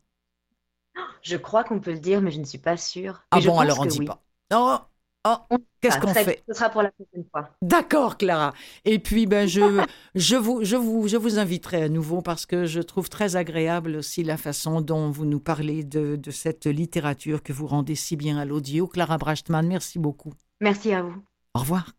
Je 1.21 1.37
crois 1.37 1.63
qu'on 1.63 1.79
peut 1.79 1.93
le 1.93 1.99
dire, 1.99 2.21
mais 2.21 2.31
je 2.31 2.39
ne 2.39 2.45
suis 2.45 2.57
pas 2.57 2.77
sûre. 2.77 3.23
Ah 3.31 3.39
bon, 3.39 3.59
alors 3.59 3.79
on 3.79 3.85
ne 3.85 3.89
dit 3.89 4.05
pas. 4.05 4.21
Non, 4.51 4.81
Oh, 5.23 5.37
qu'est-ce 5.81 5.99
qu'on 5.99 6.13
fait? 6.13 6.41
Ce 6.47 6.55
sera 6.55 6.69
pour 6.69 6.81
la 6.81 6.91
prochaine 6.91 7.23
fois. 7.31 7.49
D'accord, 7.61 8.17
Clara. 8.17 8.53
Et 8.85 8.97
puis, 8.97 9.27
ben, 9.27 9.47
je, 9.47 9.61
je, 10.15 10.35
vous, 10.35 10.63
je, 10.63 10.75
vous, 10.75 11.07
je 11.07 11.17
vous 11.17 11.37
inviterai 11.37 11.83
à 11.83 11.89
nouveau 11.89 12.21
parce 12.21 12.47
que 12.47 12.65
je 12.65 12.81
trouve 12.81 13.07
très 13.07 13.35
agréable 13.35 13.97
aussi 13.97 14.23
la 14.23 14.37
façon 14.37 14.81
dont 14.81 15.11
vous 15.11 15.25
nous 15.25 15.39
parlez 15.39 15.83
de, 15.83 16.15
de 16.15 16.31
cette 16.31 16.65
littérature 16.65 17.43
que 17.43 17.53
vous 17.53 17.67
rendez 17.67 17.95
si 17.95 18.15
bien 18.15 18.37
à 18.37 18.45
l'audio. 18.45 18.87
Clara 18.87 19.17
Brachtman, 19.19 19.67
merci 19.67 19.99
beaucoup. 19.99 20.33
Merci 20.59 20.93
à 20.93 21.03
vous. 21.03 21.21
Au 21.53 21.59
revoir. 21.59 21.91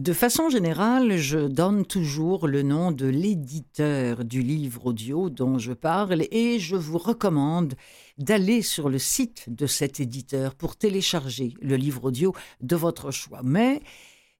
De 0.00 0.14
façon 0.14 0.48
générale, 0.48 1.18
je 1.18 1.40
donne 1.40 1.84
toujours 1.84 2.48
le 2.48 2.62
nom 2.62 2.90
de 2.90 3.04
l'éditeur 3.04 4.24
du 4.24 4.40
livre 4.40 4.86
audio 4.86 5.28
dont 5.28 5.58
je 5.58 5.74
parle 5.74 6.22
et 6.30 6.58
je 6.58 6.74
vous 6.74 6.96
recommande 6.96 7.74
d'aller 8.16 8.62
sur 8.62 8.88
le 8.88 8.98
site 8.98 9.54
de 9.54 9.66
cet 9.66 10.00
éditeur 10.00 10.54
pour 10.54 10.76
télécharger 10.76 11.52
le 11.60 11.76
livre 11.76 12.04
audio 12.04 12.34
de 12.62 12.76
votre 12.76 13.10
choix. 13.10 13.42
Mais 13.44 13.82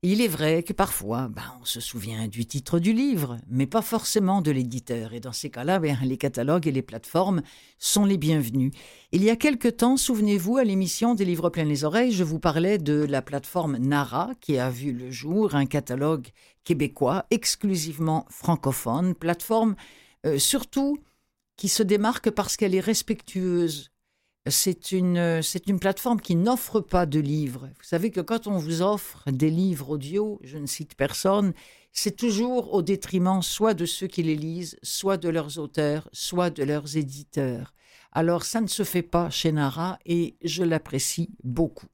il 0.02 0.22
est 0.22 0.28
vrai 0.28 0.62
que 0.62 0.72
parfois, 0.72 1.28
ben, 1.28 1.42
on 1.60 1.66
se 1.66 1.78
souvient 1.78 2.26
du 2.26 2.46
titre 2.46 2.78
du 2.78 2.94
livre, 2.94 3.36
mais 3.48 3.66
pas 3.66 3.82
forcément 3.82 4.40
de 4.40 4.50
l'éditeur. 4.50 5.12
Et 5.12 5.20
dans 5.20 5.32
ces 5.32 5.50
cas-là, 5.50 5.78
ben, 5.78 5.98
les 6.02 6.16
catalogues 6.16 6.66
et 6.66 6.72
les 6.72 6.80
plateformes 6.80 7.42
sont 7.78 8.06
les 8.06 8.16
bienvenus. 8.16 8.72
Il 9.12 9.22
y 9.22 9.28
a 9.28 9.36
quelque 9.36 9.68
temps, 9.68 9.98
souvenez-vous, 9.98 10.56
à 10.56 10.64
l'émission 10.64 11.14
des 11.14 11.26
livres 11.26 11.50
pleins 11.50 11.64
les 11.64 11.84
oreilles, 11.84 12.12
je 12.12 12.24
vous 12.24 12.38
parlais 12.38 12.78
de 12.78 13.04
la 13.04 13.20
plateforme 13.20 13.76
Nara, 13.76 14.30
qui 14.40 14.56
a 14.56 14.70
vu 14.70 14.92
le 14.92 15.10
jour, 15.10 15.54
un 15.54 15.66
catalogue 15.66 16.28
québécois 16.64 17.26
exclusivement 17.30 18.24
francophone, 18.30 19.14
plateforme 19.14 19.76
euh, 20.24 20.38
surtout 20.38 20.98
qui 21.58 21.68
se 21.68 21.82
démarque 21.82 22.30
parce 22.30 22.56
qu'elle 22.56 22.74
est 22.74 22.80
respectueuse 22.80 23.90
c'est 24.50 24.92
une, 24.92 25.42
c'est 25.42 25.68
une 25.68 25.78
plateforme 25.78 26.20
qui 26.20 26.36
n'offre 26.36 26.80
pas 26.80 27.06
de 27.06 27.20
livres. 27.20 27.68
Vous 27.78 27.84
savez 27.84 28.10
que 28.10 28.20
quand 28.20 28.46
on 28.46 28.58
vous 28.58 28.82
offre 28.82 29.24
des 29.30 29.50
livres 29.50 29.90
audio, 29.90 30.38
je 30.42 30.58
ne 30.58 30.66
cite 30.66 30.94
personne, 30.94 31.52
c'est 31.92 32.16
toujours 32.16 32.74
au 32.74 32.82
détriment 32.82 33.42
soit 33.42 33.74
de 33.74 33.86
ceux 33.86 34.06
qui 34.06 34.22
les 34.22 34.36
lisent, 34.36 34.76
soit 34.82 35.16
de 35.16 35.28
leurs 35.28 35.58
auteurs, 35.58 36.08
soit 36.12 36.50
de 36.50 36.62
leurs 36.62 36.96
éditeurs. 36.96 37.74
Alors 38.12 38.44
ça 38.44 38.60
ne 38.60 38.66
se 38.66 38.82
fait 38.82 39.02
pas 39.02 39.30
chez 39.30 39.52
Nara 39.52 39.98
et 40.04 40.36
je 40.42 40.62
l'apprécie 40.62 41.30
beaucoup. 41.44 41.86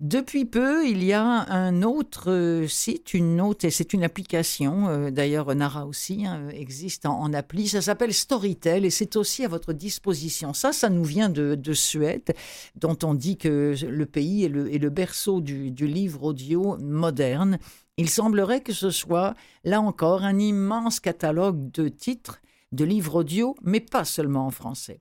Depuis 0.00 0.44
peu, 0.44 0.86
il 0.86 1.02
y 1.02 1.14
a 1.14 1.24
un 1.24 1.82
autre 1.82 2.30
euh, 2.30 2.68
site, 2.68 3.14
une 3.14 3.40
autre, 3.40 3.66
c'est 3.70 3.94
une 3.94 4.04
application, 4.04 4.88
euh, 4.88 5.10
d'ailleurs 5.10 5.54
Nara 5.54 5.86
aussi 5.86 6.26
hein, 6.26 6.50
existe 6.50 7.06
en, 7.06 7.32
appli, 7.32 7.66
ça 7.66 7.80
s'appelle 7.80 8.12
Storytel 8.12 8.84
et 8.84 8.90
c'est 8.90 9.16
aussi 9.16 9.42
à 9.42 9.48
votre 9.48 9.72
disposition. 9.72 10.52
Ça, 10.52 10.74
ça 10.74 10.90
nous 10.90 11.02
vient 11.02 11.30
de, 11.30 11.72
Suède, 11.72 12.34
dont 12.74 12.98
on 13.04 13.14
dit 13.14 13.38
que 13.38 13.74
le 13.88 14.04
pays 14.04 14.44
est 14.44 14.48
le, 14.50 14.90
berceau 14.90 15.40
du 15.40 15.86
livre 15.86 16.24
audio 16.24 16.76
moderne. 16.76 17.58
Il 17.96 18.10
semblerait 18.10 18.60
que 18.60 18.74
ce 18.74 18.90
soit, 18.90 19.34
là 19.64 19.80
encore, 19.80 20.24
un 20.24 20.38
immense 20.38 21.00
catalogue 21.00 21.70
de 21.70 21.88
titres, 21.88 22.42
de 22.72 22.84
livres 22.84 23.20
audio, 23.20 23.56
mais 23.62 23.80
pas 23.80 24.04
seulement 24.04 24.46
en 24.46 24.50
français. 24.50 25.00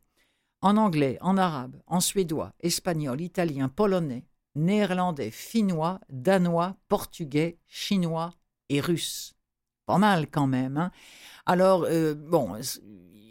En 0.62 0.78
anglais, 0.78 1.18
en 1.20 1.36
arabe, 1.36 1.82
en 1.86 2.00
suédois, 2.00 2.54
espagnol, 2.62 3.20
italien, 3.20 3.68
polonais, 3.68 4.24
néerlandais, 4.56 5.32
finnois, 5.32 6.00
danois, 6.10 6.78
portugais, 6.88 7.60
chinois 7.68 8.34
et 8.70 8.80
russe. 8.80 9.36
Pas 9.86 9.98
mal 9.98 10.28
quand 10.30 10.48
même. 10.48 10.78
Hein. 10.78 10.92
Alors, 11.46 11.84
euh, 11.84 12.16
bon, 12.16 12.56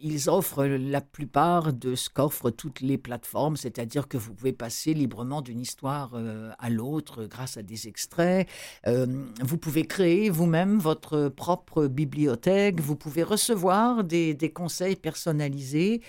ils 0.04 0.28
offrent 0.28 0.66
la 0.66 1.00
plupart 1.00 1.72
de 1.72 1.94
ce 1.94 2.10
qu'offrent 2.10 2.50
toutes 2.50 2.82
les 2.82 2.98
plateformes, 2.98 3.56
c'est-à-dire 3.56 4.06
que 4.06 4.18
vous 4.18 4.34
pouvez 4.34 4.52
passer 4.52 4.92
librement 4.92 5.40
d'une 5.40 5.60
histoire 5.60 6.10
euh, 6.12 6.50
à 6.58 6.68
l'autre 6.68 7.24
grâce 7.24 7.56
à 7.56 7.62
des 7.62 7.88
extraits. 7.88 8.46
Euh, 8.86 9.06
vous 9.40 9.56
pouvez 9.56 9.86
créer 9.86 10.28
vous-même 10.28 10.78
votre 10.78 11.30
propre 11.30 11.86
bibliothèque. 11.86 12.80
Vous 12.82 12.96
pouvez 12.96 13.22
recevoir 13.22 14.04
des, 14.04 14.36
conseils 14.54 14.94
personnalisés. 14.94 16.02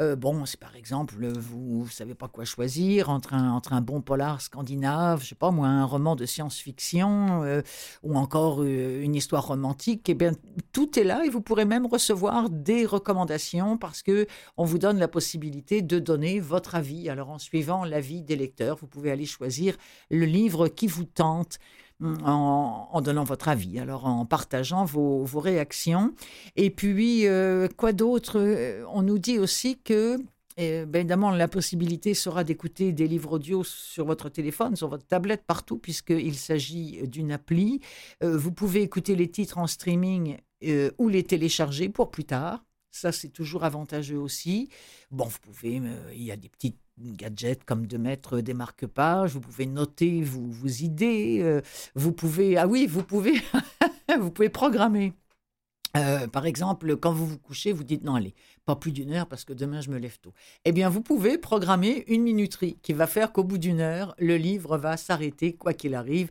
Euh, 0.00 0.16
bon, 0.16 0.46
si 0.46 0.56
par 0.56 0.74
exemple 0.74 1.26
vous 1.26 1.84
ne 1.84 1.90
savez 1.90 2.14
pas 2.14 2.28
quoi 2.28 2.46
choisir 2.46 3.10
entre 3.10 3.34
un, 3.34 3.52
entre 3.52 3.74
un 3.74 3.82
bon 3.82 4.00
polar 4.00 4.40
scandinave, 4.40 5.22
je 5.22 5.28
sais 5.28 5.34
pas 5.34 5.50
moi, 5.50 5.68
un 5.68 5.84
roman 5.84 6.16
de 6.16 6.24
science-fiction 6.24 7.62
ou 8.02 8.16
encore 8.16 8.62
une 8.62 9.14
histoire 9.14 9.46
romantique, 9.46 10.08
eh 10.08 10.14
bien 10.14 10.32
tout 10.72 10.98
est 10.98 11.04
là 11.04 11.26
et 11.26 11.28
vous 11.28 11.42
pourrez 11.42 11.66
même 11.66 11.84
recevoir 11.84 12.48
des 12.48 12.86
recommandations 12.86 13.41
parce 13.76 14.02
que 14.02 14.26
on 14.56 14.64
vous 14.64 14.78
donne 14.78 14.98
la 14.98 15.08
possibilité 15.08 15.82
de 15.82 15.98
donner 15.98 16.40
votre 16.40 16.74
avis. 16.74 17.08
Alors 17.08 17.30
en 17.30 17.38
suivant 17.38 17.84
l'avis 17.84 18.22
des 18.22 18.36
lecteurs, 18.36 18.76
vous 18.76 18.86
pouvez 18.86 19.10
aller 19.10 19.26
choisir 19.26 19.76
le 20.10 20.24
livre 20.24 20.68
qui 20.68 20.86
vous 20.86 21.04
tente. 21.04 21.58
Hum, 22.02 22.18
en, 22.24 23.00
donnant 23.00 23.22
votre 23.22 23.48
avis, 23.48 23.78
alors 23.78 24.06
en 24.06 24.26
partageant 24.26 24.84
vos, 24.84 25.24
réactions. 25.38 26.12
Et 26.56 26.70
puis, 26.70 27.28
euh, 27.28 27.68
quoi 27.76 27.92
d'autre? 27.92 28.40
Euh, 28.40 28.84
On 28.92 29.02
nous 29.02 29.20
dit 29.20 29.38
aussi 29.38 29.78
que 29.78 30.18
ben, 30.56 30.94
évidemment, 30.94 31.30
la 31.30 31.48
possibilité 31.48 32.14
sera 32.14 32.42
d'écouter 32.42 32.92
des 32.92 33.06
livres 33.06 33.34
audio 33.34 33.62
sur 33.62 34.04
votre 34.04 34.28
téléphone, 34.28 34.74
sur 34.74 34.88
votre 34.88 35.06
tablette, 35.06 35.44
partout, 35.46 35.78
puisqu'il 35.78 36.34
s'agit 36.34 37.06
d'une 37.06 37.30
appli. 37.30 37.80
Euh, 38.22 38.36
vous 38.36 38.52
pouvez 38.52 38.82
écouter 38.82 39.14
les 39.14 39.30
titres 39.30 39.58
en 39.58 39.66
streaming 39.66 40.38
ou 40.98 41.08
les 41.08 41.24
télécharger 41.24 41.88
pour 41.88 42.10
plus 42.10 42.24
tard. 42.24 42.64
Ça, 42.92 43.10
c'est 43.10 43.30
toujours 43.30 43.64
avantageux 43.64 44.18
aussi. 44.18 44.68
Bon, 45.10 45.24
vous 45.24 45.38
pouvez, 45.40 45.80
euh, 45.80 46.12
il 46.14 46.22
y 46.22 46.30
a 46.30 46.36
des 46.36 46.50
petites 46.50 46.78
gadgets 46.98 47.64
comme 47.64 47.86
de 47.86 47.96
mettre 47.96 48.40
des 48.40 48.52
marque-pages, 48.52 49.32
vous 49.32 49.40
pouvez 49.40 49.64
noter 49.64 50.22
vos, 50.22 50.46
vos 50.46 50.68
idées, 50.68 51.38
euh, 51.40 51.62
vous 51.94 52.12
pouvez, 52.12 52.58
ah 52.58 52.68
oui, 52.68 52.86
vous 52.86 53.02
pouvez, 53.02 53.40
vous 54.20 54.30
pouvez 54.30 54.50
programmer. 54.50 55.14
Euh, 55.96 56.26
par 56.26 56.44
exemple, 56.44 56.96
quand 56.98 57.12
vous 57.12 57.26
vous 57.26 57.38
couchez, 57.38 57.72
vous 57.72 57.82
dites 57.82 58.04
non, 58.04 58.14
allez, 58.14 58.34
pas 58.66 58.76
plus 58.76 58.92
d'une 58.92 59.12
heure 59.12 59.26
parce 59.26 59.44
que 59.44 59.54
demain 59.54 59.80
je 59.80 59.90
me 59.90 59.98
lève 59.98 60.18
tôt. 60.20 60.34
Eh 60.66 60.72
bien, 60.72 60.90
vous 60.90 61.02
pouvez 61.02 61.38
programmer 61.38 62.04
une 62.08 62.22
minuterie 62.22 62.78
qui 62.82 62.92
va 62.92 63.06
faire 63.06 63.32
qu'au 63.32 63.44
bout 63.44 63.58
d'une 63.58 63.80
heure, 63.80 64.14
le 64.18 64.36
livre 64.36 64.76
va 64.76 64.98
s'arrêter, 64.98 65.54
quoi 65.54 65.72
qu'il 65.72 65.94
arrive 65.94 66.30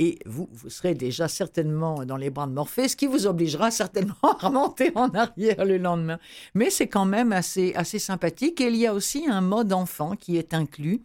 et 0.00 0.18
vous, 0.24 0.48
vous 0.50 0.70
serez 0.70 0.94
déjà 0.94 1.28
certainement 1.28 2.06
dans 2.06 2.16
les 2.16 2.30
bras 2.30 2.46
de 2.46 2.52
Morphée, 2.52 2.88
ce 2.88 2.96
qui 2.96 3.06
vous 3.06 3.26
obligera 3.26 3.70
certainement 3.70 4.14
à 4.22 4.48
remonter 4.48 4.92
en 4.94 5.10
arrière 5.10 5.66
le 5.66 5.76
lendemain. 5.76 6.18
Mais 6.54 6.70
c'est 6.70 6.88
quand 6.88 7.04
même 7.04 7.32
assez, 7.32 7.74
assez 7.74 7.98
sympathique. 7.98 8.62
Et 8.62 8.68
il 8.68 8.76
y 8.76 8.86
a 8.86 8.94
aussi 8.94 9.26
un 9.28 9.42
mode 9.42 9.74
enfant 9.74 10.16
qui 10.16 10.38
est 10.38 10.54
inclus. 10.54 11.02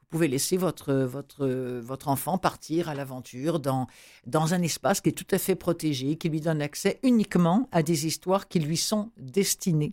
Vous 0.00 0.06
pouvez 0.08 0.28
laisser 0.28 0.56
votre, 0.56 0.94
votre, 0.94 1.46
votre 1.46 2.08
enfant 2.08 2.38
partir 2.38 2.88
à 2.88 2.94
l'aventure 2.94 3.60
dans, 3.60 3.86
dans 4.26 4.54
un 4.54 4.62
espace 4.62 5.02
qui 5.02 5.10
est 5.10 5.12
tout 5.12 5.26
à 5.30 5.36
fait 5.36 5.54
protégé, 5.54 6.16
qui 6.16 6.30
lui 6.30 6.40
donne 6.40 6.62
accès 6.62 6.98
uniquement 7.02 7.68
à 7.70 7.82
des 7.82 8.06
histoires 8.06 8.48
qui 8.48 8.60
lui 8.60 8.78
sont 8.78 9.10
destinées. 9.18 9.92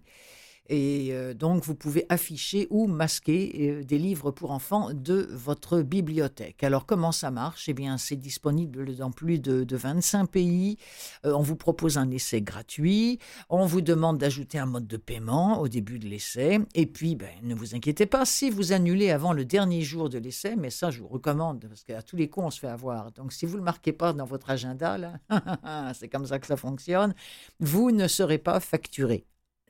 Et 0.67 1.09
euh, 1.11 1.33
donc, 1.33 1.63
vous 1.63 1.75
pouvez 1.75 2.05
afficher 2.09 2.67
ou 2.71 2.87
masquer 2.87 3.53
euh, 3.59 3.83
des 3.83 3.99
livres 3.99 4.31
pour 4.31 4.51
enfants 4.51 4.89
de 4.93 5.27
votre 5.31 5.81
bibliothèque. 5.81 6.63
Alors, 6.63 6.85
comment 6.85 7.11
ça 7.11 7.29
marche? 7.29 7.69
Eh 7.69 7.73
bien, 7.73 7.97
c'est 7.97 8.15
disponible 8.15 8.95
dans 8.95 9.11
plus 9.11 9.39
de, 9.39 9.75
25 9.75 10.25
pays. 10.25 10.77
Euh, 11.25 11.33
on 11.33 11.41
vous 11.41 11.55
propose 11.55 11.97
un 11.97 12.09
essai 12.09 12.41
gratuit. 12.41 13.19
On 13.49 13.65
vous 13.65 13.81
demande 13.81 14.17
d'ajouter 14.17 14.57
un 14.57 14.65
mode 14.65 14.87
de 14.87 14.97
paiement 14.97 15.59
au 15.59 15.67
début 15.67 15.99
de 15.99 16.07
l'essai. 16.07 16.59
Et 16.73 16.87
puis, 16.87 17.15
ben, 17.15 17.29
ne 17.43 17.53
vous 17.53 17.75
inquiétez 17.75 18.07
pas, 18.07 18.25
si 18.25 18.49
vous 18.49 18.73
annulez 18.73 19.11
avant 19.11 19.33
le 19.33 19.45
dernier 19.45 19.81
jour 19.81 20.09
de 20.09 20.17
l'essai, 20.17 20.55
mais 20.55 20.71
ça, 20.71 20.89
je 20.89 21.01
vous 21.01 21.07
recommande, 21.07 21.63
parce 21.67 21.83
qu'à 21.83 22.01
tous 22.01 22.15
les 22.15 22.29
coups, 22.29 22.47
on 22.47 22.51
se 22.51 22.59
fait 22.59 22.67
avoir. 22.67 23.11
Donc, 23.11 23.33
si 23.33 23.45
vous 23.45 23.53
ne 23.53 23.59
le 23.59 23.63
marquez 23.63 23.93
pas 23.93 24.13
dans 24.13 24.25
votre 24.25 24.49
agenda, 24.49 24.97
là, 24.97 25.13
c'est 25.93 26.07
comme 26.07 26.25
ça 26.25 26.39
que 26.39 26.47
ça 26.47 26.57
fonctionne, 26.57 27.13
vous 27.59 27.91
ne 27.91 28.07
serez 28.07 28.39
pas 28.39 28.59
facturé 28.59 29.25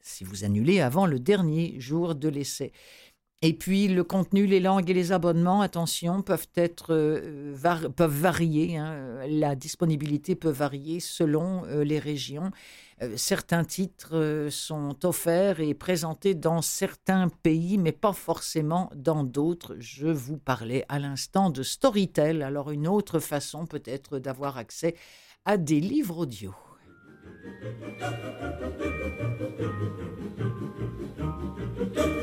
si 0.05 0.23
vous 0.23 0.43
annulez 0.43 0.79
avant 0.79 1.05
le 1.05 1.19
dernier 1.19 1.75
jour 1.79 2.15
de 2.15 2.29
l'essai. 2.29 2.71
Et 3.41 3.53
puis 3.53 3.87
le 3.87 4.03
contenu, 4.03 4.47
les 4.47 4.59
langues 4.59 4.89
et 4.89 4.93
les 4.93 5.11
abonnements, 5.11 5.61
attention, 5.61 6.21
peuvent 6.21 6.47
être 6.55 6.87
euh, 6.95 7.55
peuvent 7.95 8.09
varier. 8.09 8.77
Hein. 8.77 9.19
La 9.27 9.55
disponibilité 9.55 10.35
peut 10.35 10.49
varier 10.49 10.99
selon 10.99 11.63
euh, 11.65 11.83
les 11.83 11.99
régions. 11.99 12.49
Euh, 13.03 13.13
certains 13.17 13.63
titres 13.63 14.47
sont 14.49 15.05
offerts 15.05 15.59
et 15.59 15.73
présentés 15.73 16.33
dans 16.33 16.61
certains 16.61 17.27
pays, 17.27 17.77
mais 17.77 17.91
pas 17.91 18.13
forcément 18.13 18.89
dans 18.95 19.23
d'autres. 19.23 19.75
Je 19.79 20.07
vous 20.07 20.37
parlais 20.37 20.85
à 20.87 20.97
l'instant 20.97 21.49
de 21.49 21.61
Storytel. 21.61 22.41
Alors 22.41 22.71
une 22.71 22.87
autre 22.87 23.19
façon 23.19 23.67
peut-être 23.67 24.17
d'avoir 24.17 24.57
accès 24.57 24.95
à 25.43 25.57
des 25.57 25.81
livres 25.81 26.19
audio. 26.19 26.53
Thank 31.77 31.97
you. 31.97 32.14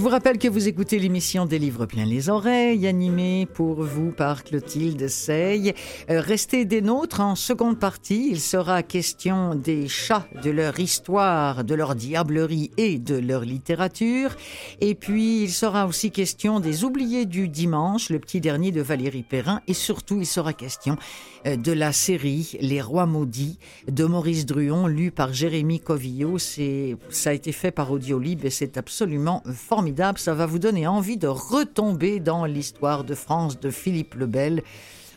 Je 0.00 0.02
vous 0.02 0.10
rappelle 0.10 0.38
que 0.38 0.48
vous 0.48 0.66
écoutez 0.66 0.98
l'émission 0.98 1.44
des 1.44 1.58
livres 1.58 1.84
plein 1.84 2.06
les 2.06 2.30
oreilles, 2.30 2.86
animée 2.86 3.44
pour 3.44 3.82
vous 3.82 4.12
par 4.12 4.44
Clotilde 4.44 5.08
Sey. 5.08 5.74
Euh, 6.08 6.22
restez 6.22 6.64
des 6.64 6.80
nôtres 6.80 7.20
en 7.20 7.34
seconde 7.34 7.78
partie. 7.78 8.28
Il 8.30 8.40
sera 8.40 8.82
question 8.82 9.54
des 9.54 9.88
chats, 9.88 10.26
de 10.42 10.50
leur 10.50 10.80
histoire, 10.80 11.64
de 11.64 11.74
leur 11.74 11.94
diablerie 11.94 12.70
et 12.78 12.98
de 12.98 13.16
leur 13.16 13.42
littérature. 13.42 14.36
Et 14.80 14.94
puis, 14.94 15.42
il 15.42 15.50
sera 15.50 15.86
aussi 15.86 16.10
question 16.10 16.60
des 16.60 16.82
oubliés 16.82 17.26
du 17.26 17.50
dimanche, 17.50 18.08
le 18.08 18.20
petit 18.20 18.40
dernier 18.40 18.72
de 18.72 18.80
Valérie 18.80 19.22
Perrin. 19.22 19.60
Et 19.68 19.74
surtout, 19.74 20.16
il 20.18 20.26
sera 20.26 20.54
question 20.54 20.96
de 21.44 21.72
la 21.72 21.92
série 21.92 22.56
Les 22.60 22.80
Rois 22.80 23.06
Maudits 23.06 23.58
de 23.88 24.04
Maurice 24.04 24.46
Druon, 24.46 24.86
lu 24.86 25.10
par 25.10 25.32
Jérémy 25.32 25.80
Covillot. 25.80 26.38
Ça 26.38 27.30
a 27.30 27.32
été 27.32 27.52
fait 27.52 27.70
par 27.70 27.90
Audiolib 27.90 28.44
et 28.44 28.50
c'est 28.50 28.76
absolument 28.76 29.42
formidable. 29.52 30.18
Ça 30.18 30.34
va 30.34 30.46
vous 30.46 30.58
donner 30.58 30.86
envie 30.86 31.16
de 31.16 31.28
retomber 31.28 32.20
dans 32.20 32.44
l'histoire 32.44 33.04
de 33.04 33.14
France 33.14 33.58
de 33.58 33.70
Philippe 33.70 34.14
le 34.14 34.26
Bel 34.26 34.62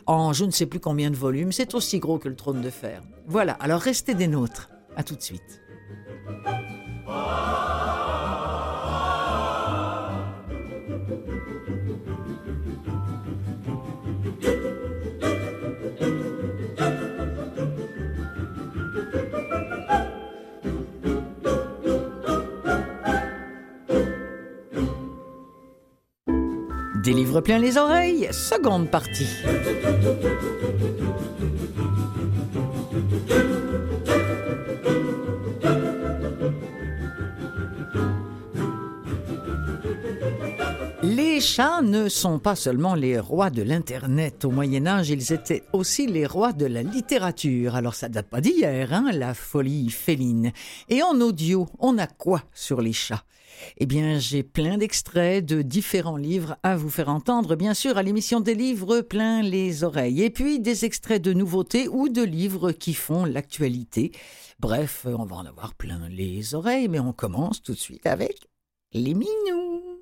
en 0.06 0.32
je 0.32 0.44
ne 0.44 0.50
sais 0.50 0.66
plus 0.66 0.80
combien 0.80 1.10
de 1.10 1.16
volumes. 1.16 1.52
C'est 1.52 1.74
aussi 1.74 1.98
gros 1.98 2.18
que 2.18 2.28
le 2.28 2.36
trône 2.36 2.60
de 2.60 2.70
fer. 2.70 3.02
Voilà, 3.26 3.52
alors 3.54 3.80
restez 3.80 4.14
des 4.14 4.28
nôtres. 4.28 4.70
À 4.96 5.02
tout 5.02 5.16
de 5.16 5.22
suite. 5.22 5.60
Des 27.04 27.12
livres 27.12 27.42
les 27.58 27.76
oreilles, 27.76 28.28
seconde 28.32 28.88
partie. 28.88 29.28
Les 41.02 41.40
chats 41.40 41.82
ne 41.82 42.08
sont 42.08 42.38
pas 42.38 42.56
seulement 42.56 42.94
les 42.94 43.18
rois 43.18 43.50
de 43.50 43.60
l'Internet. 43.60 44.46
Au 44.46 44.50
Moyen 44.50 44.86
Âge, 44.86 45.10
ils 45.10 45.34
étaient 45.34 45.64
aussi 45.74 46.06
les 46.06 46.24
rois 46.24 46.54
de 46.54 46.64
la 46.64 46.82
littérature. 46.82 47.74
Alors 47.74 47.94
ça 47.94 48.08
date 48.08 48.30
pas 48.30 48.40
d'hier, 48.40 48.94
hein, 48.94 49.10
la 49.12 49.34
folie 49.34 49.90
féline. 49.90 50.52
Et 50.88 51.02
en 51.02 51.20
audio, 51.20 51.66
on 51.80 51.98
a 51.98 52.06
quoi 52.06 52.44
sur 52.54 52.80
les 52.80 52.94
chats? 52.94 53.24
Eh 53.78 53.86
bien, 53.86 54.18
j'ai 54.18 54.42
plein 54.42 54.78
d'extraits 54.78 55.44
de 55.44 55.62
différents 55.62 56.16
livres 56.16 56.56
à 56.62 56.76
vous 56.76 56.90
faire 56.90 57.08
entendre, 57.08 57.56
bien 57.56 57.74
sûr, 57.74 57.98
à 57.98 58.02
l'émission 58.02 58.40
des 58.40 58.54
livres 58.54 59.00
plein 59.00 59.42
les 59.42 59.84
oreilles. 59.84 60.22
Et 60.22 60.30
puis 60.30 60.60
des 60.60 60.84
extraits 60.84 61.22
de 61.22 61.32
nouveautés 61.32 61.88
ou 61.88 62.08
de 62.08 62.22
livres 62.22 62.72
qui 62.72 62.94
font 62.94 63.24
l'actualité. 63.24 64.12
Bref, 64.60 65.06
on 65.06 65.24
va 65.24 65.36
en 65.36 65.46
avoir 65.46 65.74
plein 65.74 66.08
les 66.08 66.54
oreilles, 66.54 66.88
mais 66.88 67.00
on 67.00 67.12
commence 67.12 67.62
tout 67.62 67.72
de 67.72 67.78
suite 67.78 68.06
avec 68.06 68.48
les 68.92 69.14
minous. 69.14 69.93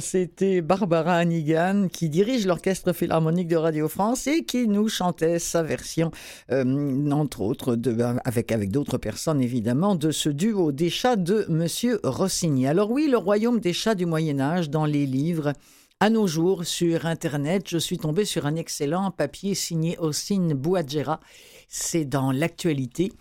C'était 0.00 0.60
Barbara 0.60 1.16
Hannigan 1.16 1.88
qui 1.92 2.08
dirige 2.08 2.46
l'orchestre 2.46 2.92
philharmonique 2.92 3.48
de 3.48 3.56
Radio 3.56 3.88
France 3.88 4.26
et 4.26 4.44
qui 4.44 4.68
nous 4.68 4.88
chantait 4.88 5.38
sa 5.38 5.62
version, 5.62 6.10
euh, 6.50 7.10
entre 7.10 7.40
autres, 7.40 7.76
de, 7.76 7.96
avec, 8.24 8.70
d'autres 8.70 8.98
personnes 8.98 9.40
évidemment, 9.40 9.94
de 9.94 10.10
ce 10.10 10.28
duo 10.28 10.72
des 10.72 10.90
chats 10.90 11.16
de 11.16 11.46
Monsieur 11.48 12.00
Rossini. 12.04 12.66
Alors 12.66 12.90
oui, 12.90 13.08
le 13.10 13.18
royaume 13.18 13.60
des 13.60 13.72
chats 13.72 13.94
du 13.94 14.06
Moyen 14.06 14.40
Âge 14.40 14.70
dans 14.70 14.86
les 14.86 15.06
livres. 15.06 15.52
À 16.00 16.10
nos 16.10 16.26
jours, 16.26 16.64
sur 16.64 17.06
Internet, 17.06 17.68
je 17.68 17.78
suis 17.78 17.98
tombé 17.98 18.24
sur 18.24 18.46
un 18.46 18.56
excellent 18.56 19.10
papier 19.10 19.54
signé 19.54 19.96
Ossine 19.98 20.52
Bouadjera. 20.52 21.20
C'est 21.68 22.04
dans 22.04 22.32
l'actualité. 22.32 23.12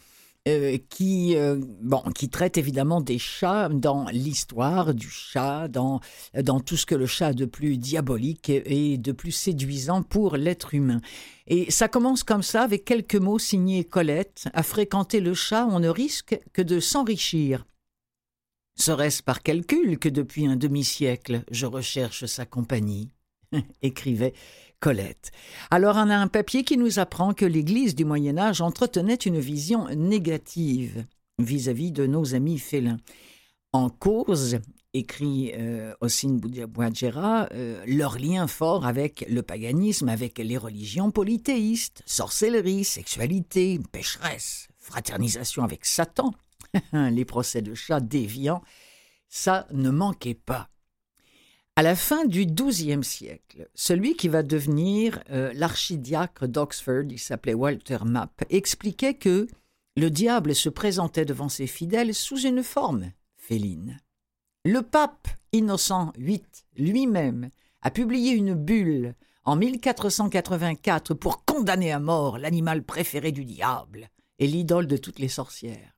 Euh, 0.46 0.78
qui, 0.90 1.38
euh, 1.38 1.58
bon, 1.82 2.02
qui 2.14 2.28
traite 2.28 2.58
évidemment 2.58 3.00
des 3.00 3.18
chats 3.18 3.70
dans 3.70 4.08
l'histoire 4.10 4.94
du 4.94 5.10
chat, 5.10 5.70
dans, 5.70 6.02
dans 6.34 6.60
tout 6.60 6.76
ce 6.76 6.86
que 6.86 6.96
le 6.96 7.06
chat 7.06 7.28
a 7.28 7.34
de 7.34 7.46
plus 7.46 7.78
diabolique 7.78 8.50
et 8.50 8.98
de 8.98 9.12
plus 9.14 9.32
séduisant 9.32 10.04
pour 10.04 10.36
l'être 10.36 10.74
humain. 10.74 11.00
Et 11.48 11.72
ça 11.72 11.88
commence 11.88 12.24
comme 12.26 12.44
ça, 12.44 12.64
avec 12.64 12.84
quelques 12.84 13.16
mots 13.16 13.40
signés 13.40 13.86
Colette. 13.86 14.50
À 14.54 14.64
fréquenter 14.64 15.22
le 15.22 15.34
chat, 15.34 15.66
on 15.66 15.80
ne 15.80 15.88
risque 15.88 16.38
que 16.52 16.62
de 16.62 16.82
s'enrichir. 16.82 17.66
Serait-ce 18.78 19.24
par 19.24 19.44
calcul 19.44 19.98
que 19.98 20.10
depuis 20.10 20.46
un 20.46 20.58
demi-siècle 20.58 21.46
je 21.52 21.68
recherche 21.68 22.26
sa 22.26 22.46
compagnie? 22.46 23.14
écrivait 23.82 24.34
Alors 25.72 25.96
on 25.96 26.10
a 26.10 26.16
un 26.16 26.28
papier 26.28 26.64
qui 26.64 26.78
nous 26.78 27.00
apprend 27.00 27.34
que 27.34 27.46
l'Église 27.46 27.96
du 27.96 28.06
Moyen 28.06 28.38
Âge 28.38 28.62
entretenait 28.62 29.16
une 29.16 29.40
vision 29.40 29.88
négative 29.96 31.06
vis-à-vis 31.40 31.92
de 31.92 32.06
nos 32.06 32.36
amis 32.36 32.60
félins. 32.60 33.00
En 33.72 33.90
cause, 33.90 34.60
écrit 34.94 35.54
euh, 35.56 35.94
Ossine 36.02 36.40
euh, 36.44 37.84
leur 37.88 38.20
lien 38.20 38.48
fort 38.48 38.86
avec 38.86 39.26
le 39.30 39.42
paganisme, 39.42 40.10
avec 40.10 40.38
les 40.38 40.58
religions 40.58 41.12
polythéistes, 41.12 42.04
sorcellerie, 42.06 42.84
sexualité, 42.84 43.80
pécheresse, 43.92 44.68
fraternisation 44.80 45.64
avec 45.64 45.86
Satan, 45.86 46.34
les 46.94 47.26
procès 47.26 47.62
de 47.62 47.74
chats 47.74 48.00
déviants, 48.00 48.62
ça 49.30 49.68
ne 49.72 49.90
manquait 49.90 50.36
pas. 50.36 50.70
À 51.76 51.82
la 51.82 51.96
fin 51.96 52.26
du 52.26 52.46
XIIe 52.46 53.04
siècle, 53.04 53.68
celui 53.74 54.16
qui 54.16 54.28
va 54.28 54.44
devenir 54.44 55.24
euh, 55.32 55.52
l'archidiacre 55.56 56.48
d'Oxford, 56.48 57.06
il 57.10 57.18
s'appelait 57.18 57.56
Walter 57.56 57.98
Mapp, 58.06 58.44
expliquait 58.52 59.16
que 59.16 59.48
le 59.96 60.12
diable 60.12 60.54
se 60.54 60.70
présentait 60.70 61.26
devant 61.26 61.50
ses 61.50 61.66
fidèles 61.66 62.14
sous 62.14 62.40
une 62.42 62.62
forme 62.62 63.12
féline. 63.38 64.00
Le 64.66 64.84
pape 64.84 65.28
Innocent 65.52 66.14
VIII 66.16 66.44
lui-même 66.78 67.50
a 67.82 67.90
publié 67.90 68.34
une 68.34 68.54
bulle 68.54 69.16
en 69.44 69.56
1484 69.56 71.16
pour 71.16 71.44
condamner 71.44 71.92
à 71.92 72.00
mort 72.00 72.38
l'animal 72.38 72.84
préféré 72.84 73.32
du 73.32 73.46
diable 73.46 74.10
et 74.38 74.46
l'idole 74.46 74.86
de 74.86 74.98
toutes 74.98 75.18
les 75.18 75.28
sorcières. 75.28 75.98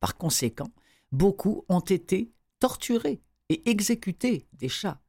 Par 0.00 0.16
conséquent, 0.16 0.72
beaucoup 1.12 1.64
ont 1.68 1.78
été 1.78 2.32
torturés 2.58 3.22
et 3.48 3.70
exécutés 3.70 4.48
des 4.54 4.68
chats 4.68 5.01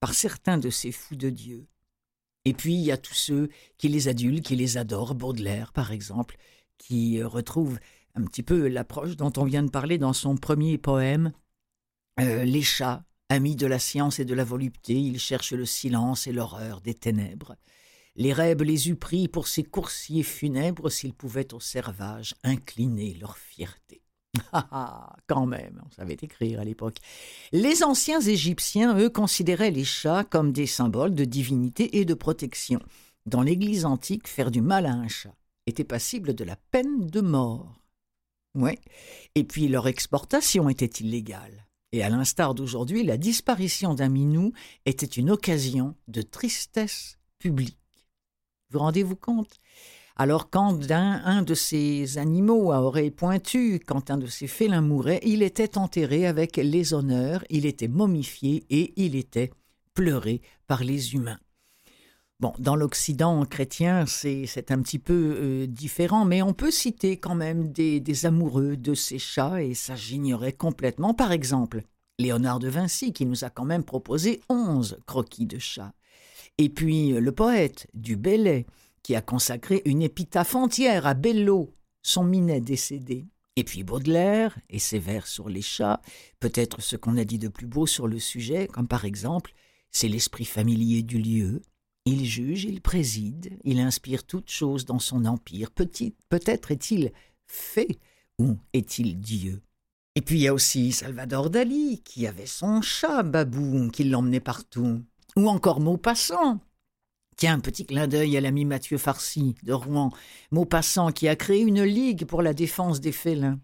par 0.00 0.14
certains 0.14 0.58
de 0.58 0.70
ces 0.70 0.92
fous 0.92 1.16
de 1.16 1.30
Dieu. 1.30 1.66
Et 2.44 2.54
puis 2.54 2.74
il 2.74 2.80
y 2.80 2.90
a 2.90 2.96
tous 2.96 3.14
ceux 3.14 3.50
qui 3.76 3.88
les 3.88 4.08
adulent, 4.08 4.40
qui 4.40 4.56
les 4.56 4.78
adorent, 4.78 5.14
Baudelaire 5.14 5.72
par 5.72 5.92
exemple, 5.92 6.36
qui 6.78 7.20
euh, 7.20 7.28
retrouve 7.28 7.78
un 8.14 8.24
petit 8.24 8.42
peu 8.42 8.66
l'approche 8.66 9.16
dont 9.16 9.32
on 9.36 9.44
vient 9.44 9.62
de 9.62 9.70
parler 9.70 9.98
dans 9.98 10.14
son 10.14 10.36
premier 10.36 10.78
poème. 10.78 11.32
Euh, 12.18 12.44
les 12.44 12.62
chats, 12.62 13.04
amis 13.28 13.56
de 13.56 13.66
la 13.66 13.78
science 13.78 14.18
et 14.18 14.24
de 14.24 14.34
la 14.34 14.44
volupté, 14.44 14.94
ils 14.94 15.20
cherchent 15.20 15.52
le 15.52 15.66
silence 15.66 16.26
et 16.26 16.32
l'horreur 16.32 16.80
des 16.80 16.94
ténèbres. 16.94 17.56
Les 18.16 18.32
rêves 18.32 18.62
les 18.62 18.88
eût 18.88 18.96
pris 18.96 19.28
pour 19.28 19.46
ces 19.46 19.62
coursiers 19.62 20.24
funèbres 20.24 20.90
s'ils 20.90 21.14
pouvaient 21.14 21.54
au 21.54 21.60
servage 21.60 22.34
incliner 22.42 23.14
leur 23.14 23.38
fierté. 23.38 23.99
Ah, 24.52 24.66
ah, 24.72 25.16
quand 25.26 25.46
même, 25.46 25.80
on 25.86 25.90
savait 25.90 26.16
écrire 26.20 26.60
à 26.60 26.64
l'époque. 26.64 26.96
Les 27.52 27.84
anciens 27.84 28.20
Égyptiens, 28.20 28.98
eux, 28.98 29.10
considéraient 29.10 29.70
les 29.70 29.84
chats 29.84 30.24
comme 30.24 30.52
des 30.52 30.66
symboles 30.66 31.14
de 31.14 31.24
divinité 31.24 31.98
et 31.98 32.04
de 32.04 32.14
protection. 32.14 32.80
Dans 33.26 33.42
l'Église 33.42 33.84
antique, 33.84 34.26
faire 34.26 34.50
du 34.50 34.60
mal 34.60 34.86
à 34.86 34.92
un 34.92 35.08
chat 35.08 35.34
était 35.66 35.84
passible 35.84 36.34
de 36.34 36.44
la 36.44 36.56
peine 36.56 37.06
de 37.06 37.20
mort. 37.20 37.80
Oui. 38.54 38.72
Et 39.34 39.44
puis 39.44 39.68
leur 39.68 39.86
exportation 39.86 40.68
était 40.68 40.86
illégale. 40.86 41.66
Et 41.92 42.02
à 42.02 42.08
l'instar 42.08 42.54
d'aujourd'hui, 42.54 43.02
la 43.02 43.16
disparition 43.16 43.94
d'un 43.94 44.08
minou 44.08 44.52
était 44.86 45.06
une 45.06 45.30
occasion 45.30 45.96
de 46.08 46.22
tristesse 46.22 47.18
publique. 47.38 47.78
Vous 48.70 48.78
rendez-vous 48.78 49.16
compte? 49.16 49.60
Alors 50.20 50.50
quand 50.50 50.78
un, 50.90 51.40
de 51.40 51.54
ces 51.54 52.18
animaux 52.18 52.72
à 52.72 52.82
oreilles 52.82 53.10
pointues, 53.10 53.80
quand 53.80 54.10
un 54.10 54.18
de 54.18 54.26
ces 54.26 54.48
félins 54.48 54.82
mourait, 54.82 55.20
il 55.22 55.42
était 55.42 55.78
enterré 55.78 56.26
avec 56.26 56.58
les 56.58 56.92
honneurs, 56.92 57.42
il 57.48 57.64
était 57.64 57.88
momifié 57.88 58.66
et 58.68 58.92
il 59.02 59.16
était 59.16 59.50
pleuré 59.94 60.42
par 60.66 60.84
les 60.84 61.14
humains. 61.14 61.38
Bon, 62.38 62.52
dans 62.58 62.76
l'Occident 62.76 63.46
chrétien, 63.46 64.04
c'est 64.04 64.70
un 64.70 64.82
petit 64.82 64.98
peu 64.98 65.36
euh, 65.38 65.66
différent, 65.66 66.26
mais 66.26 66.42
on 66.42 66.52
peut 66.52 66.70
citer 66.70 67.16
quand 67.16 67.34
même 67.34 67.72
des, 67.72 68.26
amoureux 68.26 68.76
de 68.76 68.92
ces 68.92 69.18
chats, 69.18 69.62
et 69.62 69.72
ça 69.72 69.96
j'ignorais 69.96 70.52
complètement. 70.52 71.14
Par 71.14 71.32
exemple, 71.32 71.80
Léonard 72.18 72.58
de 72.58 72.68
Vinci, 72.68 73.14
qui 73.14 73.24
nous 73.24 73.46
a 73.46 73.48
quand 73.48 73.64
même 73.64 73.84
proposé 73.84 74.42
onze 74.50 74.98
croquis 75.06 75.46
de 75.46 75.58
chats. 75.58 75.94
Et 76.58 76.68
puis 76.68 77.12
le 77.12 77.32
poète 77.32 77.86
du 77.94 78.16
Bellay, 78.16 78.66
qui 79.02 79.14
a 79.14 79.22
consacré 79.22 79.82
une 79.84 80.02
épitaphe 80.02 80.54
entière 80.54 81.06
à 81.06 81.14
Bello, 81.14 81.74
son 82.02 82.24
minet 82.24 82.60
décédé. 82.60 83.26
Et 83.56 83.64
puis 83.64 83.82
Baudelaire 83.82 84.58
et 84.70 84.78
ses 84.78 84.98
vers 84.98 85.26
sur 85.26 85.48
les 85.48 85.62
chats, 85.62 86.00
peut-être 86.38 86.80
ce 86.80 86.96
qu'on 86.96 87.16
a 87.16 87.24
dit 87.24 87.38
de 87.38 87.48
plus 87.48 87.66
beau 87.66 87.86
sur 87.86 88.06
le 88.06 88.18
sujet, 88.18 88.68
comme 88.68 88.88
par 88.88 89.04
exemple 89.04 89.52
c'est 89.90 90.08
l'esprit 90.08 90.44
familier 90.44 91.02
du 91.02 91.18
lieu. 91.18 91.62
Il 92.06 92.24
juge, 92.24 92.64
il 92.64 92.80
préside, 92.80 93.58
il 93.64 93.80
inspire 93.80 94.24
toutes 94.24 94.50
choses 94.50 94.84
dans 94.84 94.98
son 94.98 95.24
empire. 95.24 95.70
Peut-être 95.70 96.70
est-il 96.70 97.12
fait 97.46 97.98
ou 98.38 98.56
est-il 98.72 99.20
Dieu 99.20 99.60
Et 100.14 100.22
puis 100.22 100.36
il 100.36 100.42
y 100.42 100.48
a 100.48 100.54
aussi 100.54 100.92
Salvador 100.92 101.50
Dali, 101.50 102.00
qui 102.04 102.26
avait 102.26 102.46
son 102.46 102.80
chat 102.80 103.22
Babou, 103.22 103.90
qui 103.90 104.04
l'emmenait 104.04 104.40
partout. 104.40 105.02
Ou 105.36 105.48
encore 105.48 105.80
Maupassant, 105.80 106.60
Tiens, 107.40 107.58
petit 107.58 107.86
clin 107.86 108.06
d'œil 108.06 108.36
à 108.36 108.42
l'ami 108.42 108.66
Mathieu 108.66 108.98
Farcy 108.98 109.54
de 109.62 109.72
Rouen, 109.72 110.10
Maupassant 110.50 111.10
qui 111.10 111.26
a 111.26 111.36
créé 111.36 111.62
une 111.62 111.82
ligue 111.82 112.26
pour 112.26 112.42
la 112.42 112.52
défense 112.52 113.00
des 113.00 113.12
félins. 113.12 113.58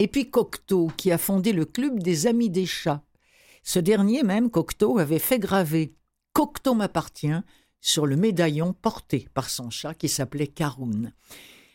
Et 0.00 0.08
puis 0.08 0.28
Cocteau 0.28 0.88
qui 0.96 1.12
a 1.12 1.16
fondé 1.16 1.52
le 1.52 1.64
club 1.64 2.00
des 2.00 2.26
amis 2.26 2.50
des 2.50 2.66
chats. 2.66 3.04
Ce 3.62 3.78
dernier 3.78 4.24
même, 4.24 4.50
Cocteau, 4.50 4.98
avait 4.98 5.20
fait 5.20 5.38
graver 5.38 5.94
Cocteau 6.32 6.74
m'appartient 6.74 7.40
sur 7.80 8.04
le 8.04 8.16
médaillon 8.16 8.72
porté 8.72 9.28
par 9.32 9.48
son 9.48 9.70
chat 9.70 9.94
qui 9.94 10.08
s'appelait 10.08 10.48
Caroun. 10.48 11.12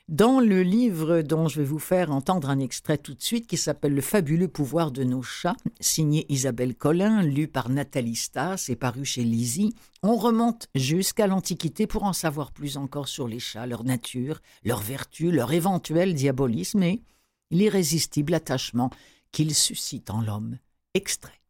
Dans 0.08 0.40
le 0.40 0.62
livre 0.62 1.24
dont 1.24 1.48
je 1.48 1.60
vais 1.60 1.66
vous 1.66 1.80
faire 1.80 2.12
entendre 2.12 2.52
un 2.52 2.60
extrait 2.60 3.00
tout 3.00 3.16
de 3.16 3.24
suite, 3.24 3.48
qui 3.48 3.58
s'appelle 3.58 3.96
Le 3.96 4.02
fabuleux 4.02 4.48
pouvoir 4.48 4.92
de 4.92 5.04
nos 5.04 5.24
chats, 5.24 5.56
signé 5.80 6.32
Isabelle 6.32 6.76
Collin, 6.76 7.24
lu 7.24 7.48
par 7.48 7.70
Nathalie 7.70 8.16
Stas 8.16 8.68
et 8.70 8.76
paru 8.76 9.04
chez 9.04 9.24
Lizzie, 9.24 9.74
on 10.04 10.16
remonte 10.16 10.68
jusqu'à 10.76 11.26
l'Antiquité 11.26 11.88
pour 11.88 12.04
en 12.04 12.14
savoir 12.14 12.52
plus 12.52 12.78
encore 12.78 13.08
sur 13.08 13.28
les 13.28 13.40
chats, 13.40 13.66
leur 13.66 13.84
nature, 13.84 14.42
leurs 14.64 14.82
vertus, 14.82 15.34
leur 15.34 15.52
éventuel 15.54 16.14
diabolisme 16.14 16.84
et 16.84 17.02
l'irrésistible 17.50 18.36
attachement 18.36 18.92
qu'ils 19.32 19.56
suscitent 19.56 20.12
en 20.12 20.22
l'homme. 20.22 20.60
Extrait. 20.94 21.42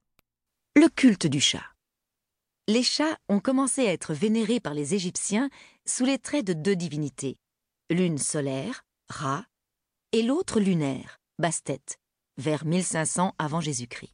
Le 0.78 0.88
culte 0.88 1.28
du 1.28 1.42
chat. 1.42 1.66
Les 2.70 2.84
chats 2.84 3.18
ont 3.28 3.42
commencé 3.42 3.86
à 3.86 3.92
être 3.92 4.14
vénérés 4.14 4.62
par 4.62 4.74
les 4.74 4.96
Égyptiens 4.96 5.50
sous 5.86 6.06
les 6.06 6.20
traits 6.20 6.48
de 6.48 6.54
deux 6.54 6.78
divinités 6.78 7.38
l'une 7.90 8.18
solaire, 8.18 8.86
Ra, 9.10 9.46
et 10.12 10.24
l'autre 10.24 10.60
lunaire, 10.60 11.20
Bastet, 11.38 11.98
vers 12.38 12.66
1500 12.66 13.36
avant 13.38 13.62
Jésus-Christ. 13.62 14.14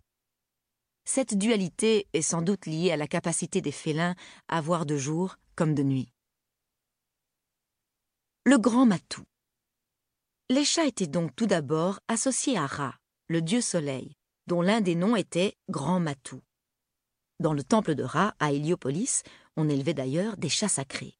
Cette 1.05 1.38
dualité 1.38 2.07
est 2.13 2.22
sans 2.22 2.41
doute 2.41 2.65
liée 2.65 2.91
à 2.91 2.97
la 2.97 3.07
capacité 3.07 3.61
des 3.61 3.72
félins 3.72 4.15
à 4.47 4.61
voir 4.61 4.86
de 4.86 4.97
jour 4.97 5.38
comme 5.55 5.74
de 5.74 5.84
nuit. 5.84 6.11
Le 8.45 8.57
grand 8.57 8.86
matou. 8.86 9.24
Les 10.49 10.65
chats 10.65 10.86
étaient 10.86 11.07
donc 11.07 11.36
tout 11.36 11.45
d'abord 11.45 11.99
associés 12.07 12.57
à 12.57 12.65
Ra, 12.65 12.95
le 13.28 13.41
dieu 13.41 13.61
soleil, 13.61 14.17
dont 14.47 14.61
l'un 14.61 14.82
des 14.82 14.95
noms 14.95 15.15
était 15.15 15.55
Grand 15.69 15.99
Matou. 15.99 16.41
Dans 17.39 17.53
le 17.53 17.63
temple 17.63 17.95
de 17.95 18.03
Ra, 18.03 18.36
à 18.39 18.51
Héliopolis, 18.51 19.24
on 19.55 19.69
élevait 19.69 19.93
d'ailleurs 19.93 20.36
des 20.36 20.49
chats 20.49 20.67
sacrés. 20.67 21.17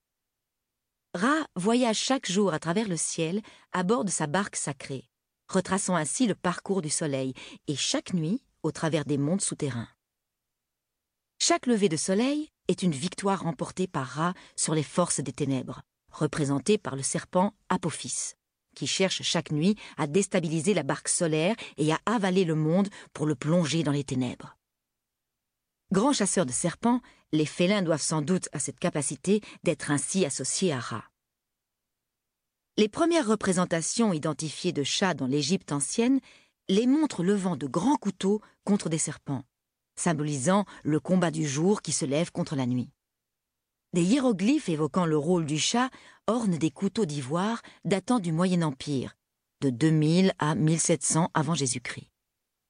Ra 1.14 1.46
voyage 1.58 1.98
chaque 1.98 2.32
jour 2.32 2.54
à 2.54 2.60
travers 2.60 2.88
le 2.88 2.96
ciel 2.96 3.42
à 3.74 3.84
bord 3.84 4.06
de 4.06 4.10
sa 4.10 4.28
barque 4.28 4.56
sacrée, 4.56 5.10
retraçant 5.50 5.96
ainsi 5.96 6.26
le 6.26 6.36
parcours 6.36 6.82
du 6.82 6.90
soleil, 6.90 7.34
et 7.68 7.76
chaque 7.76 8.14
nuit, 8.14 8.42
au 8.64 8.72
travers 8.72 9.04
des 9.04 9.18
mondes 9.18 9.42
souterrains. 9.42 9.90
Chaque 11.38 11.66
lever 11.66 11.90
de 11.90 11.98
soleil 11.98 12.50
est 12.70 12.82
une 12.82 12.94
victoire 12.94 13.42
remportée 13.42 13.88
par 13.88 14.08
Ra 14.08 14.34
sur 14.56 14.74
les 14.74 14.84
forces 14.84 15.20
des 15.20 15.34
ténèbres, 15.34 15.82
représentée 16.12 16.78
par 16.78 16.96
le 16.96 17.04
serpent 17.04 17.54
Apophis, 17.68 18.36
qui 18.74 18.88
cherche 18.88 19.22
chaque 19.22 19.52
nuit 19.52 19.76
à 19.98 20.08
déstabiliser 20.08 20.74
la 20.74 20.84
barque 20.84 21.10
solaire 21.10 21.58
et 21.76 21.92
à 21.92 22.00
avaler 22.06 22.46
le 22.46 22.56
monde 22.56 22.88
pour 23.12 23.26
le 23.26 23.36
plonger 23.36 23.84
dans 23.84 23.92
les 23.92 24.06
ténèbres. 24.06 24.56
Grands 25.92 26.14
chasseurs 26.14 26.46
de 26.46 26.54
serpents, 26.54 27.02
les 27.32 27.46
félins 27.46 27.82
doivent 27.82 28.02
sans 28.02 28.22
doute 28.22 28.50
à 28.52 28.60
cette 28.60 28.80
capacité 28.80 29.42
d'être 29.64 29.92
ainsi 29.92 30.26
associés 30.26 30.74
à 30.74 30.80
Ra. 30.80 31.04
Les 32.78 32.90
premières 32.90 33.28
représentations 33.28 34.14
identifiées 34.14 34.74
de 34.74 34.84
chats 34.84 35.14
dans 35.14 35.28
l'Égypte 35.28 35.72
ancienne 35.72 36.20
les 36.70 36.88
montrent 36.88 37.24
levant 37.24 37.56
de 37.56 37.68
grands 37.68 37.98
couteaux 37.98 38.42
contre 38.64 38.90
des 38.90 38.98
serpents, 38.98 39.44
symbolisant 39.96 40.66
le 40.84 41.00
combat 41.00 41.32
du 41.32 41.48
jour 41.48 41.82
qui 41.82 41.92
se 41.92 42.06
lève 42.06 42.32
contre 42.32 42.56
la 42.56 42.66
nuit. 42.66 42.90
Des 43.94 44.04
hiéroglyphes 44.04 44.70
évoquant 44.70 45.06
le 45.06 45.18
rôle 45.18 45.46
du 45.46 45.60
chat 45.60 45.90
ornent 46.28 46.58
des 46.58 46.72
couteaux 46.72 47.06
d'ivoire 47.06 47.62
datant 47.84 48.20
du 48.20 48.32
Moyen 48.32 48.62
Empire, 48.62 49.18
de 49.60 49.70
2000 49.70 50.34
à 50.40 50.56
1700 50.56 51.30
avant 51.34 51.56
Jésus-Christ, 51.56 52.10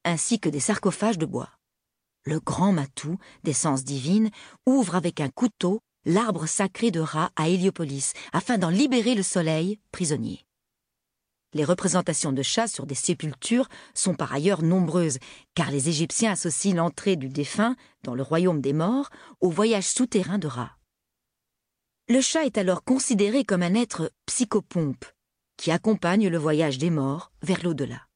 ainsi 0.03 0.39
que 0.39 0.49
des 0.49 0.59
sarcophages 0.59 1.20
de 1.20 1.28
bois. 1.28 1.49
Le 2.24 2.39
grand 2.39 2.72
matou, 2.72 3.17
d'essence 3.43 3.84
divine, 3.84 4.30
ouvre 4.65 4.95
avec 4.95 5.19
un 5.19 5.30
couteau 5.30 5.82
l'arbre 6.05 6.45
sacré 6.45 6.91
de 6.91 6.99
Ra 6.99 7.32
à 7.36 7.49
Héliopolis, 7.49 8.13
afin 8.34 8.57
d'en 8.57 8.69
libérer 8.69 9.15
le 9.15 9.24
soleil, 9.24 9.80
prisonnier. 9.91 10.45
Les 11.53 11.65
représentations 11.65 12.32
de 12.32 12.41
chats 12.41 12.67
sur 12.67 12.86
des 12.86 12.95
sépultures 12.95 13.67
sont 13.93 14.15
par 14.15 14.32
ailleurs 14.34 14.63
nombreuses, 14.63 15.17
car 15.53 15.69
les 15.69 15.89
Égyptiens 15.89 16.32
associent 16.32 16.76
l'entrée 16.76 17.17
du 17.17 17.28
défunt 17.28 17.76
dans 18.03 18.15
le 18.15 18.24
royaume 18.24 18.61
des 18.61 18.74
morts 18.74 19.09
au 19.41 19.49
voyage 19.49 19.88
souterrain 19.88 20.38
de 20.38 20.47
Ra. 20.47 20.78
Le 22.07 22.22
chat 22.22 22.45
est 22.45 22.57
alors 22.57 22.84
considéré 22.84 23.43
comme 23.43 23.63
un 23.63 23.74
être 23.74 24.11
psychopompe, 24.26 25.05
qui 25.57 25.72
accompagne 25.72 26.30
le 26.30 26.38
voyage 26.38 26.78
des 26.78 26.89
morts 26.89 27.32
vers 27.41 27.63
l'au-delà. 27.63 28.07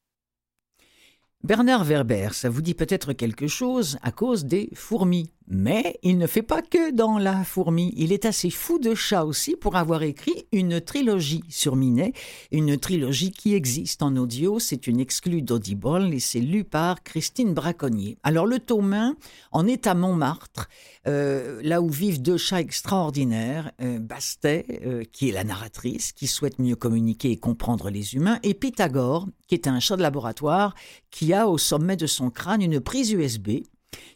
Bernard 1.46 1.84
Werber, 1.84 2.30
ça 2.32 2.50
vous 2.50 2.64
dit 2.64 2.74
peut-être 2.74 3.14
quelque 3.14 3.46
chose 3.46 4.00
à 4.02 4.12
cause 4.12 4.46
des 4.46 4.72
fourmis. 4.74 5.30
Mais 5.48 6.00
il 6.02 6.18
ne 6.18 6.26
fait 6.26 6.42
pas 6.42 6.64
que 6.64 6.92
dans 6.92 7.20
la 7.20 7.44
fourmi. 7.44 7.94
Il 7.98 8.12
est 8.12 8.26
assez 8.26 8.50
fou 8.50 8.80
de 8.80 8.96
chat 8.96 9.26
aussi 9.26 9.56
pour 9.56 9.76
avoir 9.76 10.02
écrit 10.02 10.48
une 10.52 10.82
trilogie 10.82 11.44
sur 11.50 11.76
Minet, 11.76 12.14
une 12.52 12.78
trilogie 12.80 13.32
qui 13.32 13.54
existe 13.54 14.02
en 14.02 14.16
audio. 14.16 14.58
C'est 14.58 14.88
une 14.88 15.00
exclue 15.00 15.44
d'Audible 15.44 16.14
et 16.14 16.20
c'est 16.20 16.40
lu 16.40 16.64
par 16.64 17.04
Christine 17.04 17.54
Braconnier. 17.54 18.18
Alors 18.24 18.48
le 18.48 18.58
tome 18.58 18.94
1 18.94 19.16
en 19.52 19.68
est 19.68 19.86
à 19.86 19.94
Montmartre, 19.94 20.68
euh, 21.08 21.62
là 21.64 21.80
où 21.82 21.90
vivent 21.90 22.22
deux 22.22 22.38
chats 22.38 22.62
extraordinaires, 22.62 23.72
euh, 23.82 24.00
Bastet, 24.00 24.66
euh, 24.84 25.04
qui 25.12 25.30
est 25.30 25.32
la 25.32 25.44
narratrice, 25.44 26.12
qui 26.12 26.26
souhaite 26.26 26.58
mieux 26.58 26.76
communiquer 26.76 27.30
et 27.30 27.38
comprendre 27.38 27.92
les 27.92 28.16
humains, 28.16 28.40
et 28.42 28.56
Pythagore, 28.56 29.28
qui 29.48 29.54
est 29.54 29.68
un 29.68 29.80
chat 29.80 29.96
de 29.96 30.02
laboratoire, 30.02 30.74
qui 31.12 31.34
a 31.34 31.48
au 31.48 31.60
sommet 31.60 31.98
de 31.98 32.08
son 32.08 32.32
crâne 32.32 32.64
une 32.64 32.80
prise 32.80 33.12
USB 33.12 33.60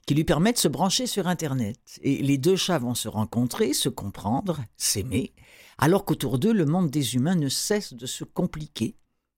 qui 0.06 0.16
lui 0.16 0.24
permet 0.24 0.54
de 0.54 0.58
se 0.58 0.68
brancher 0.68 1.08
sur 1.08 1.28
Internet. 1.28 1.78
Et 2.02 2.22
les 2.22 2.38
deux 2.38 2.56
chats 2.56 2.80
vont 2.80 2.96
se 2.96 3.08
rencontrer, 3.08 3.74
se 3.74 3.90
comprendre, 3.90 4.60
s'aimer, 4.78 5.34
alors 5.78 6.04
qu'autour 6.04 6.40
d'eux, 6.40 6.54
le 6.54 6.66
monde 6.66 6.90
des 6.90 7.16
humains 7.16 7.36
ne 7.36 7.48
cesse 7.48 7.94
de 7.94 8.06
se 8.06 8.26
compliquer. 8.26 8.96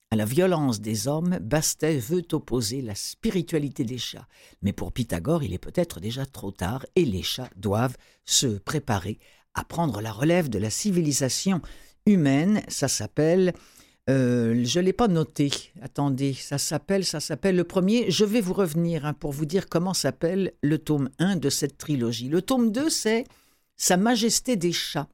À 0.10 0.16
la 0.16 0.26
violence 0.26 0.82
des 0.82 1.08
hommes, 1.08 1.38
Bastet 1.40 1.98
veut 1.98 2.24
opposer 2.34 2.82
la 2.82 2.96
spiritualité 2.96 3.86
des 3.86 4.00
chats. 4.00 4.28
Mais 4.62 4.74
pour 4.74 4.92
Pythagore, 4.92 5.44
il 5.44 5.54
est 5.54 5.60
peut-être 5.60 6.00
déjà 6.00 6.26
trop 6.26 6.52
tard 6.52 6.86
et 6.96 7.06
les 7.06 7.22
chats 7.22 7.50
doivent 7.56 7.96
se 8.26 8.48
préparer 8.48 9.20
à 9.54 9.64
prendre 9.64 10.02
la 10.02 10.12
relève 10.12 10.50
de 10.50 10.60
la 10.60 10.70
civilisation 10.70 11.62
humaine. 12.06 12.62
Ça 12.68 12.88
s'appelle 12.88 13.54
euh, 14.10 14.64
je 14.66 14.80
ne 14.80 14.86
l'ai 14.86 14.94
pas 14.94 15.08
noté. 15.08 15.52
Attendez, 15.82 16.34
ça 16.34 16.58
s'appelle, 16.58 17.06
ça 17.06 17.20
s'appelle 17.20 17.56
le 17.56 17.64
premier. 17.64 18.10
Je 18.10 18.26
vais 18.26 18.42
vous 18.42 18.54
revenir 18.54 19.06
hein, 19.06 19.14
pour 19.14 19.32
vous 19.32 19.46
dire 19.46 19.70
comment 19.70 19.94
s'appelle 19.94 20.54
le 20.62 20.78
tome 20.80 21.10
1 21.20 21.36
de 21.36 21.50
cette 21.50 21.78
trilogie. 21.78 22.30
Le 22.30 22.42
tome 22.42 22.72
2, 22.72 22.90
c'est 22.90 23.26
Sa 23.78 23.98
Majesté 23.98 24.56
des 24.56 24.72
chats. 24.72 25.08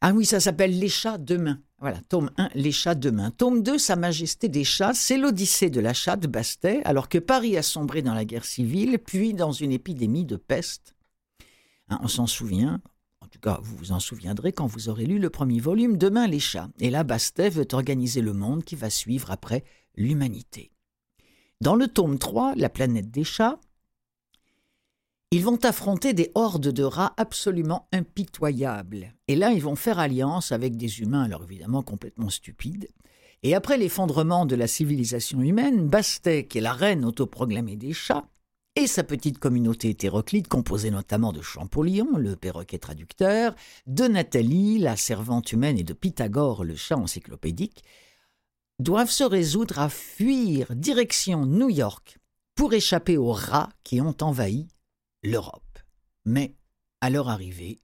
Ah 0.00 0.12
oui, 0.12 0.26
ça 0.26 0.38
s'appelle 0.38 0.78
Les 0.78 0.90
chats 0.90 1.16
demain. 1.16 1.60
Voilà, 1.78 1.98
tome 2.08 2.30
1, 2.36 2.50
Les 2.54 2.72
chats 2.72 2.94
demain. 2.94 3.30
Tome 3.30 3.62
2, 3.62 3.78
Sa 3.78 3.96
Majesté 3.96 4.48
des 4.48 4.64
chats, 4.64 4.92
c'est 4.94 5.16
l'Odyssée 5.16 5.70
de 5.70 5.80
la 5.80 5.94
chatte 5.94 6.26
Bastet, 6.26 6.82
alors 6.84 7.08
que 7.08 7.18
Paris 7.18 7.56
a 7.56 7.62
sombré 7.62 8.02
dans 8.02 8.14
la 8.14 8.26
guerre 8.26 8.44
civile, 8.44 8.98
puis 8.98 9.32
dans 9.32 9.52
une 9.52 9.72
épidémie 9.72 10.26
de 10.26 10.36
peste. 10.36 10.94
Hein, 11.88 11.98
on 12.02 12.08
s'en 12.08 12.26
souvient, 12.26 12.80
tout 13.34 13.40
cas, 13.40 13.58
vous 13.62 13.76
vous 13.76 13.92
en 13.92 13.98
souviendrez 13.98 14.52
quand 14.52 14.66
vous 14.66 14.88
aurez 14.88 15.06
lu 15.06 15.18
le 15.18 15.28
premier 15.28 15.58
volume 15.58 15.96
Demain 15.96 16.28
les 16.28 16.38
chats. 16.38 16.68
Et 16.78 16.88
là, 16.88 17.02
Bastet 17.02 17.48
veut 17.48 17.66
organiser 17.72 18.20
le 18.20 18.32
monde 18.32 18.62
qui 18.62 18.76
va 18.76 18.90
suivre 18.90 19.32
après 19.32 19.64
l'humanité. 19.96 20.70
Dans 21.60 21.74
le 21.74 21.88
tome 21.88 22.18
3, 22.18 22.54
La 22.54 22.68
planète 22.68 23.10
des 23.10 23.24
chats, 23.24 23.58
ils 25.32 25.42
vont 25.42 25.58
affronter 25.64 26.12
des 26.12 26.30
hordes 26.36 26.68
de 26.68 26.84
rats 26.84 27.12
absolument 27.16 27.88
impitoyables. 27.92 29.12
Et 29.26 29.34
là, 29.34 29.50
ils 29.50 29.62
vont 29.62 29.74
faire 29.74 29.98
alliance 29.98 30.52
avec 30.52 30.76
des 30.76 31.00
humains, 31.00 31.24
alors 31.24 31.42
évidemment 31.42 31.82
complètement 31.82 32.30
stupides. 32.30 32.86
Et 33.42 33.56
après 33.56 33.78
l'effondrement 33.78 34.46
de 34.46 34.54
la 34.54 34.68
civilisation 34.68 35.40
humaine, 35.40 35.88
Bastet, 35.88 36.46
qui 36.46 36.58
est 36.58 36.60
la 36.60 36.72
reine 36.72 37.04
autoproclamée 37.04 37.74
des 37.74 37.94
chats, 37.94 38.28
et 38.76 38.86
sa 38.86 39.04
petite 39.04 39.38
communauté 39.38 39.90
hétéroclite 39.90 40.48
composée 40.48 40.90
notamment 40.90 41.32
de 41.32 41.40
Champollion, 41.40 42.16
le 42.16 42.34
perroquet 42.34 42.78
traducteur, 42.78 43.54
de 43.86 44.04
Nathalie, 44.04 44.78
la 44.78 44.96
servante 44.96 45.52
humaine, 45.52 45.78
et 45.78 45.84
de 45.84 45.92
Pythagore, 45.92 46.64
le 46.64 46.74
chat 46.74 46.96
encyclopédique, 46.96 47.84
doivent 48.80 49.10
se 49.10 49.22
résoudre 49.22 49.78
à 49.78 49.88
fuir 49.88 50.74
direction 50.74 51.46
New 51.46 51.70
York 51.70 52.18
pour 52.56 52.72
échapper 52.72 53.16
aux 53.16 53.32
rats 53.32 53.70
qui 53.84 54.00
ont 54.00 54.16
envahi 54.20 54.66
l'Europe. 55.22 55.78
Mais, 56.24 56.56
à 57.00 57.10
leur 57.10 57.28
arrivée, 57.28 57.80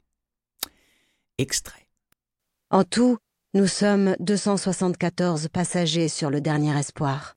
extrait. 1.38 1.86
En 2.70 2.84
tout, 2.84 3.18
nous 3.55 3.66
sommes 3.66 4.16
274 4.18 5.49
passagers 5.49 6.09
sur 6.09 6.30
le 6.30 6.41
dernier 6.41 6.76
espoir. 6.76 7.36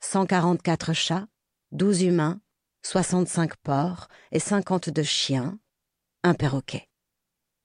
144 0.00 0.92
chats, 0.92 1.26
12 1.72 2.02
humains, 2.02 2.40
65 2.82 3.56
porcs 3.56 4.08
et 4.32 4.38
52 4.38 5.02
chiens, 5.02 5.58
un 6.22 6.34
perroquet. 6.34 6.88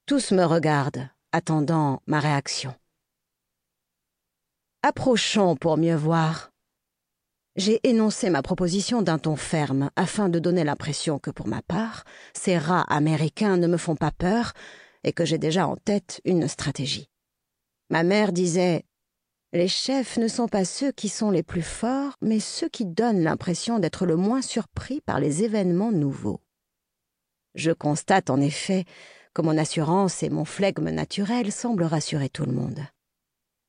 Tous 0.05 0.31
me 0.31 0.43
regardent, 0.43 1.09
attendant 1.31 2.01
ma 2.05 2.19
réaction. 2.19 2.75
Approchons 4.83 5.55
pour 5.55 5.77
mieux 5.77 5.95
voir. 5.95 6.51
J'ai 7.55 7.79
énoncé 7.87 8.29
ma 8.29 8.41
proposition 8.43 9.01
d'un 9.01 9.17
ton 9.17 9.35
ferme 9.35 9.89
afin 9.95 10.29
de 10.29 10.39
donner 10.39 10.63
l'impression 10.63 11.19
que 11.19 11.31
pour 11.31 11.47
ma 11.47 11.61
part, 11.61 12.03
ces 12.33 12.57
rats 12.57 12.85
américains 12.89 13.57
ne 13.57 13.67
me 13.67 13.77
font 13.77 13.95
pas 13.95 14.11
peur 14.11 14.53
et 15.03 15.13
que 15.13 15.23
j'ai 15.25 15.37
déjà 15.37 15.65
en 15.67 15.77
tête 15.77 16.21
une 16.25 16.47
stratégie. 16.47 17.09
Ma 17.89 18.03
mère 18.03 18.33
disait 18.33 18.85
les 19.55 19.69
chefs 19.69 20.17
ne 20.17 20.27
sont 20.27 20.49
pas 20.49 20.65
ceux 20.65 20.91
qui 20.91 21.07
sont 21.07 21.31
les 21.31 21.41
plus 21.41 21.61
forts, 21.61 22.17
mais 22.21 22.41
ceux 22.41 22.67
qui 22.67 22.85
donnent 22.85 23.23
l'impression 23.23 23.79
d'être 23.79 24.05
le 24.05 24.17
moins 24.17 24.41
surpris 24.41 24.99
par 24.99 25.21
les 25.21 25.43
événements 25.43 25.93
nouveaux. 25.93 26.41
Je 27.53 27.71
constate 27.71 28.29
en 28.29 28.41
effet 28.41 28.83
que 29.33 29.41
mon 29.41 29.57
assurance 29.57 30.23
et 30.23 30.29
mon 30.29 30.43
flegme 30.43 30.89
naturel 30.89 31.53
semblent 31.53 31.83
rassurer 31.83 32.27
tout 32.27 32.45
le 32.45 32.51
monde. 32.51 32.81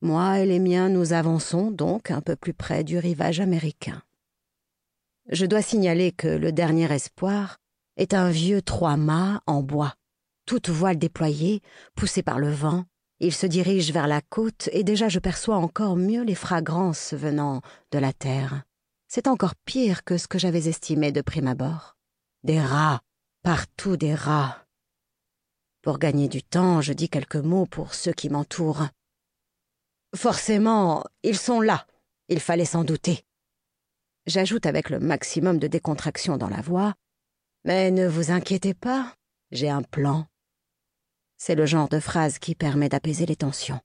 Moi 0.01 0.41
et 0.41 0.47
les 0.47 0.59
miens 0.59 0.89
nous 0.89 1.13
avançons 1.13 1.71
donc 1.71 2.11
un 2.11 2.21
peu 2.21 2.35
plus 2.35 2.53
près 2.53 2.83
du 2.83 2.99
rivage 2.99 3.39
américain. 3.39 4.03
Je 5.29 5.47
dois 5.47 5.63
signaler 5.63 6.11
que 6.11 6.27
le 6.27 6.51
dernier 6.51 6.93
espoir 6.93 7.59
est 7.97 8.13
un 8.13 8.31
vieux 8.31 8.61
trois-mâts 8.61 9.41
en 9.47 9.63
bois, 9.63 9.95
toute 10.47 10.69
voile 10.69 10.99
déployée, 10.99 11.63
poussée 11.95 12.25
par 12.25 12.41
le 12.41 12.51
vent, 12.51 12.87
il 13.21 13.33
se 13.33 13.47
dirige 13.47 13.93
vers 13.93 14.07
la 14.07 14.21
côte 14.21 14.69
et 14.73 14.85
déjà 14.85 15.09
je 15.09 15.19
perçois 15.19 15.57
encore 15.57 15.97
mieux 15.97 16.23
les 16.23 16.35
fragrances 16.35 17.15
venant 17.15 17.63
de 17.93 17.99
la 17.99 18.13
terre. 18.13 18.65
C'est 19.09 19.29
encore 19.29 19.55
pire 19.55 20.05
que 20.05 20.19
ce 20.19 20.29
que 20.29 20.39
j'avais 20.39 20.69
estimé 20.69 21.13
de 21.13 21.23
prime 21.23 21.47
abord. 21.47 21.97
Des 22.43 22.61
rats, 22.61 23.01
partout 23.43 23.97
des 23.97 24.15
rats. 24.15 24.67
Pour 25.83 25.99
gagner 25.99 26.29
du 26.29 26.43
temps, 26.43 26.81
je 26.81 26.93
dis 26.93 27.09
quelques 27.09 27.37
mots 27.37 27.67
pour 27.67 27.95
ceux 27.95 28.13
qui 28.13 28.29
m'entourent. 28.29 28.89
Forcément, 30.15 31.05
ils 31.23 31.39
sont 31.39 31.61
là. 31.61 31.87
Il 32.29 32.41
fallait 32.41 32.65
s'en 32.65 32.85
douter. 32.85 33.25
J'ajoute 34.27 34.67
avec 34.67 34.91
le 34.91 34.99
maximum 34.99 35.59
de 35.59 35.69
décontraction 35.69 36.37
dans 36.37 36.49
la 36.49 36.61
voix. 36.61 36.95
Mais 37.65 37.91
ne 37.91 38.09
vous 38.09 38.33
inquiétez 38.33 38.75
pas, 38.75 39.15
j'ai 39.53 39.71
un 39.71 39.83
plan. 39.83 40.27
C'est 41.39 41.55
le 41.55 41.67
genre 41.67 41.89
de 41.89 42.01
phrase 42.01 42.39
qui 42.39 42.55
permet 42.55 42.89
d'apaiser 42.89 43.27
les 43.27 43.37
tensions. 43.37 43.81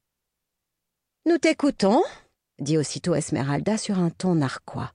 Nous 1.26 1.38
t'écoutons, 1.38 2.04
dit 2.60 2.78
aussitôt 2.78 3.14
Esmeralda 3.14 3.78
sur 3.78 4.00
un 4.00 4.10
ton 4.10 4.36
narquois. 4.36 4.92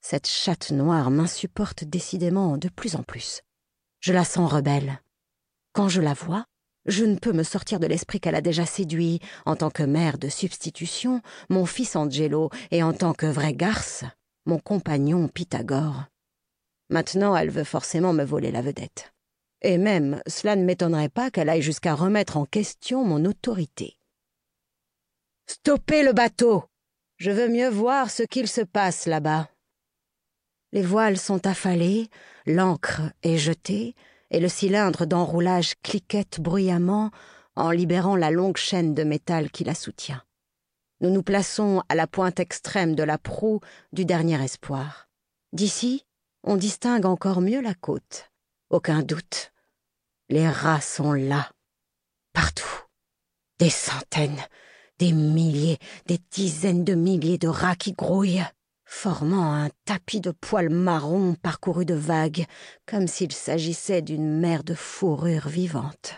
Cette 0.00 0.28
chatte 0.28 0.70
noire 0.70 1.10
m'insupporte 1.10 1.84
décidément 1.84 2.56
de 2.56 2.68
plus 2.68 2.96
en 2.96 3.02
plus. 3.02 3.42
Je 4.00 4.12
la 4.12 4.24
sens 4.24 4.52
rebelle. 4.52 5.00
Quand 5.72 5.88
je 5.88 6.00
la 6.00 6.14
vois, 6.14 6.46
je 6.86 7.04
ne 7.04 7.16
peux 7.16 7.32
me 7.32 7.42
sortir 7.42 7.80
de 7.80 7.86
l'esprit 7.86 8.20
qu'elle 8.20 8.36
a 8.36 8.40
déjà 8.40 8.64
séduit, 8.64 9.20
en 9.44 9.56
tant 9.56 9.70
que 9.70 9.82
mère 9.82 10.18
de 10.18 10.28
substitution, 10.28 11.20
mon 11.50 11.66
fils 11.66 11.96
Angelo, 11.96 12.50
et 12.70 12.82
en 12.82 12.92
tant 12.92 13.12
que 13.12 13.26
vraie 13.26 13.54
garce, 13.54 14.04
mon 14.46 14.58
compagnon 14.58 15.28
Pythagore. 15.28 16.04
Maintenant, 16.88 17.36
elle 17.36 17.50
veut 17.50 17.64
forcément 17.64 18.12
me 18.12 18.24
voler 18.24 18.52
la 18.52 18.62
vedette. 18.62 19.12
Et 19.62 19.78
même, 19.78 20.20
cela 20.26 20.56
ne 20.56 20.64
m'étonnerait 20.64 21.08
pas 21.08 21.30
qu'elle 21.30 21.48
aille 21.48 21.62
jusqu'à 21.62 21.94
remettre 21.94 22.36
en 22.36 22.44
question 22.44 23.04
mon 23.04 23.24
autorité. 23.24 23.98
Stoppez 25.46 26.02
le 26.02 26.12
bateau. 26.12 26.64
Je 27.16 27.30
veux 27.30 27.48
mieux 27.48 27.68
voir 27.68 28.10
ce 28.10 28.22
qu'il 28.22 28.48
se 28.48 28.60
passe 28.60 29.06
là-bas. 29.06 29.48
Les 30.72 30.82
voiles 30.82 31.16
sont 31.16 31.46
affalées, 31.46 32.10
l'encre 32.46 33.02
est 33.22 33.38
jetée, 33.38 33.94
et 34.30 34.40
le 34.40 34.48
cylindre 34.48 35.06
d'enroulage 35.06 35.74
cliquette 35.82 36.40
bruyamment 36.40 37.10
en 37.54 37.70
libérant 37.70 38.16
la 38.16 38.30
longue 38.30 38.56
chaîne 38.56 38.94
de 38.94 39.04
métal 39.04 39.50
qui 39.50 39.64
la 39.64 39.74
soutient. 39.74 40.22
Nous 41.00 41.10
nous 41.10 41.22
plaçons 41.22 41.82
à 41.88 41.94
la 41.94 42.06
pointe 42.06 42.40
extrême 42.40 42.94
de 42.94 43.02
la 43.02 43.18
proue 43.18 43.60
du 43.92 44.04
dernier 44.04 44.42
espoir. 44.42 45.08
D'ici, 45.52 46.04
on 46.42 46.56
distingue 46.56 47.06
encore 47.06 47.40
mieux 47.40 47.60
la 47.60 47.74
côte. 47.74 48.30
Aucun 48.70 49.02
doute. 49.02 49.52
Les 50.28 50.48
rats 50.48 50.80
sont 50.80 51.12
là. 51.12 51.50
Partout. 52.32 52.82
Des 53.58 53.70
centaines, 53.70 54.42
des 54.98 55.12
milliers, 55.12 55.78
des 56.06 56.18
dizaines 56.30 56.84
de 56.84 56.94
milliers 56.94 57.38
de 57.38 57.48
rats 57.48 57.76
qui 57.76 57.92
grouillent 57.92 58.44
formant 58.86 59.52
un 59.52 59.68
tapis 59.84 60.20
de 60.20 60.30
poils 60.30 60.70
marrons 60.70 61.34
parcouru 61.34 61.84
de 61.84 61.94
vagues, 61.94 62.46
comme 62.86 63.08
s'il 63.08 63.32
s'agissait 63.32 64.00
d'une 64.00 64.38
mer 64.38 64.64
de 64.64 64.74
fourrure 64.74 65.48
vivante. 65.48 66.14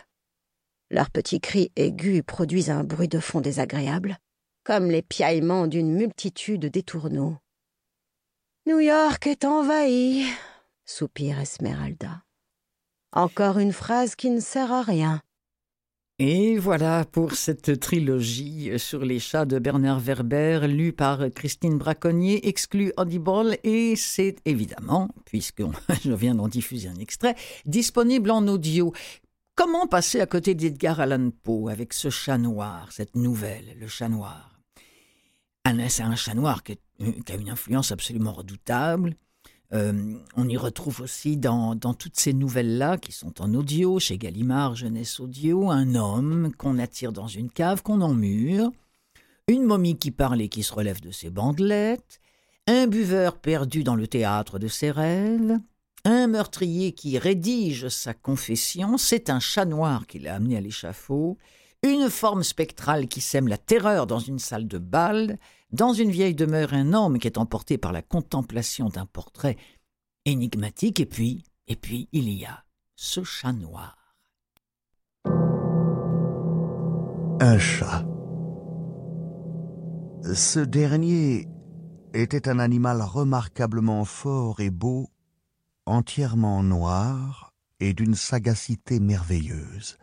Leurs 0.90 1.10
petits 1.10 1.40
cris 1.40 1.72
aigus 1.76 2.22
produisent 2.26 2.70
un 2.70 2.84
bruit 2.84 3.08
de 3.08 3.20
fond 3.20 3.40
désagréable, 3.40 4.18
comme 4.64 4.90
les 4.90 5.02
piaillements 5.02 5.66
d'une 5.66 5.92
multitude 5.92 6.66
d'étourneaux. 6.66 7.36
New 8.66 8.80
York 8.80 9.26
est 9.26 9.44
envahie, 9.44 10.26
soupire 10.84 11.40
Esmeralda. 11.40 12.22
Encore 13.12 13.58
une 13.58 13.72
phrase 13.72 14.14
qui 14.14 14.30
ne 14.30 14.40
sert 14.40 14.72
à 14.72 14.82
rien. 14.82 15.22
Et 16.20 16.58
voilà 16.58 17.04
pour 17.04 17.34
cette 17.34 17.78
trilogie 17.78 18.72
sur 18.76 19.04
les 19.04 19.20
chats 19.20 19.44
de 19.44 19.60
Bernard 19.60 20.00
Werber, 20.00 20.66
lue 20.66 20.92
par 20.92 21.30
Christine 21.32 21.78
Braconnier, 21.78 22.48
exclue 22.48 22.92
Audible, 22.96 23.56
et 23.62 23.94
c'est 23.94 24.36
évidemment, 24.44 25.08
puisque 25.24 25.62
je 26.02 26.12
viens 26.12 26.34
d'en 26.34 26.48
diffuser 26.48 26.88
un 26.88 26.96
extrait, 26.96 27.36
disponible 27.66 28.32
en 28.32 28.46
audio. 28.48 28.92
Comment 29.54 29.86
passer 29.86 30.20
à 30.20 30.26
côté 30.26 30.54
d'Edgar 30.56 30.98
Allan 30.98 31.30
Poe 31.30 31.68
avec 31.70 31.92
ce 31.92 32.10
chat 32.10 32.36
noir, 32.36 32.90
cette 32.90 33.14
nouvelle, 33.14 33.76
le 33.78 33.86
chat 33.86 34.08
noir? 34.08 34.60
C'est 35.88 36.02
un 36.02 36.16
chat 36.16 36.34
noir 36.34 36.62
qui 36.62 36.78
a 36.98 37.34
une 37.34 37.50
influence 37.50 37.92
absolument 37.92 38.32
redoutable, 38.32 39.14
euh, 39.74 40.14
on 40.36 40.48
y 40.48 40.56
retrouve 40.56 41.02
aussi 41.02 41.36
dans, 41.36 41.76
toutes 41.76 42.18
ces 42.18 42.32
nouvelles-là 42.32 42.96
qui 42.96 43.12
sont 43.12 43.42
en 43.42 43.52
audio, 43.54 43.98
chez 43.98 44.16
Gallimard, 44.16 44.76
Jeunesse 44.76 45.20
Audio, 45.20 45.70
un 45.70 45.94
homme 45.94 46.52
qu'on 46.56 46.78
attire 46.78 47.12
dans 47.12 47.26
une 47.26 47.50
cave, 47.50 47.82
qu'on 47.82 48.00
emmure, 48.00 48.70
une 49.46 49.64
momie 49.64 49.98
qui 49.98 50.10
parle 50.10 50.40
et 50.40 50.48
qui 50.48 50.62
se 50.62 50.72
relève 50.72 51.00
de 51.00 51.10
ses 51.10 51.28
bandelettes, 51.28 52.20
un 52.66 52.86
buveur 52.86 53.36
perdu 53.38 53.84
dans 53.84 53.94
le 53.94 54.06
théâtre 54.06 54.58
de 54.58 54.68
ses 54.68 54.90
rêves, 54.90 55.58
un 56.04 56.28
meurtrier 56.28 56.92
qui 56.92 57.18
rédige 57.18 57.88
sa 57.88 58.14
confession, 58.14 58.96
c'est 58.96 59.28
un 59.28 59.40
chat 59.40 59.66
noir 59.66 60.06
qui 60.06 60.18
l'a 60.18 60.36
amené 60.36 60.56
à 60.56 60.60
l'échafaud, 60.60 61.36
une 61.82 62.08
forme 62.08 62.42
spectrale 62.42 63.06
qui 63.06 63.20
sème 63.20 63.48
la 63.48 63.58
terreur 63.58 64.06
dans 64.06 64.18
une 64.18 64.38
salle 64.38 64.66
de 64.66 64.78
bal, 64.78 65.38
dans 65.70 65.92
une 65.92 66.10
vieille 66.10 66.34
demeure, 66.34 66.72
un 66.72 66.92
homme 66.92 67.18
qui 67.18 67.26
est 67.26 67.38
emporté 67.38 67.78
par 67.78 67.92
la 67.92 68.02
contemplation 68.02 68.88
d'un 68.88 69.06
portrait 69.06 69.56
énigmatique, 70.24 71.00
et 71.00 71.06
puis, 71.06 71.44
et 71.66 71.76
puis, 71.76 72.08
il 72.12 72.28
y 72.28 72.44
a 72.44 72.64
ce 72.96 73.22
chat 73.22 73.52
noir. 73.52 74.16
Un 77.40 77.58
chat. 77.58 78.04
Ce 80.34 80.58
dernier 80.58 81.46
était 82.14 82.48
un 82.48 82.58
animal 82.58 83.02
remarquablement 83.02 84.04
fort 84.04 84.60
et 84.60 84.70
beau, 84.70 85.08
entièrement 85.86 86.62
noir 86.62 87.52
et 87.80 87.94
d'une 87.94 88.14
sagacité 88.14 88.98
merveilleuse. 88.98 89.98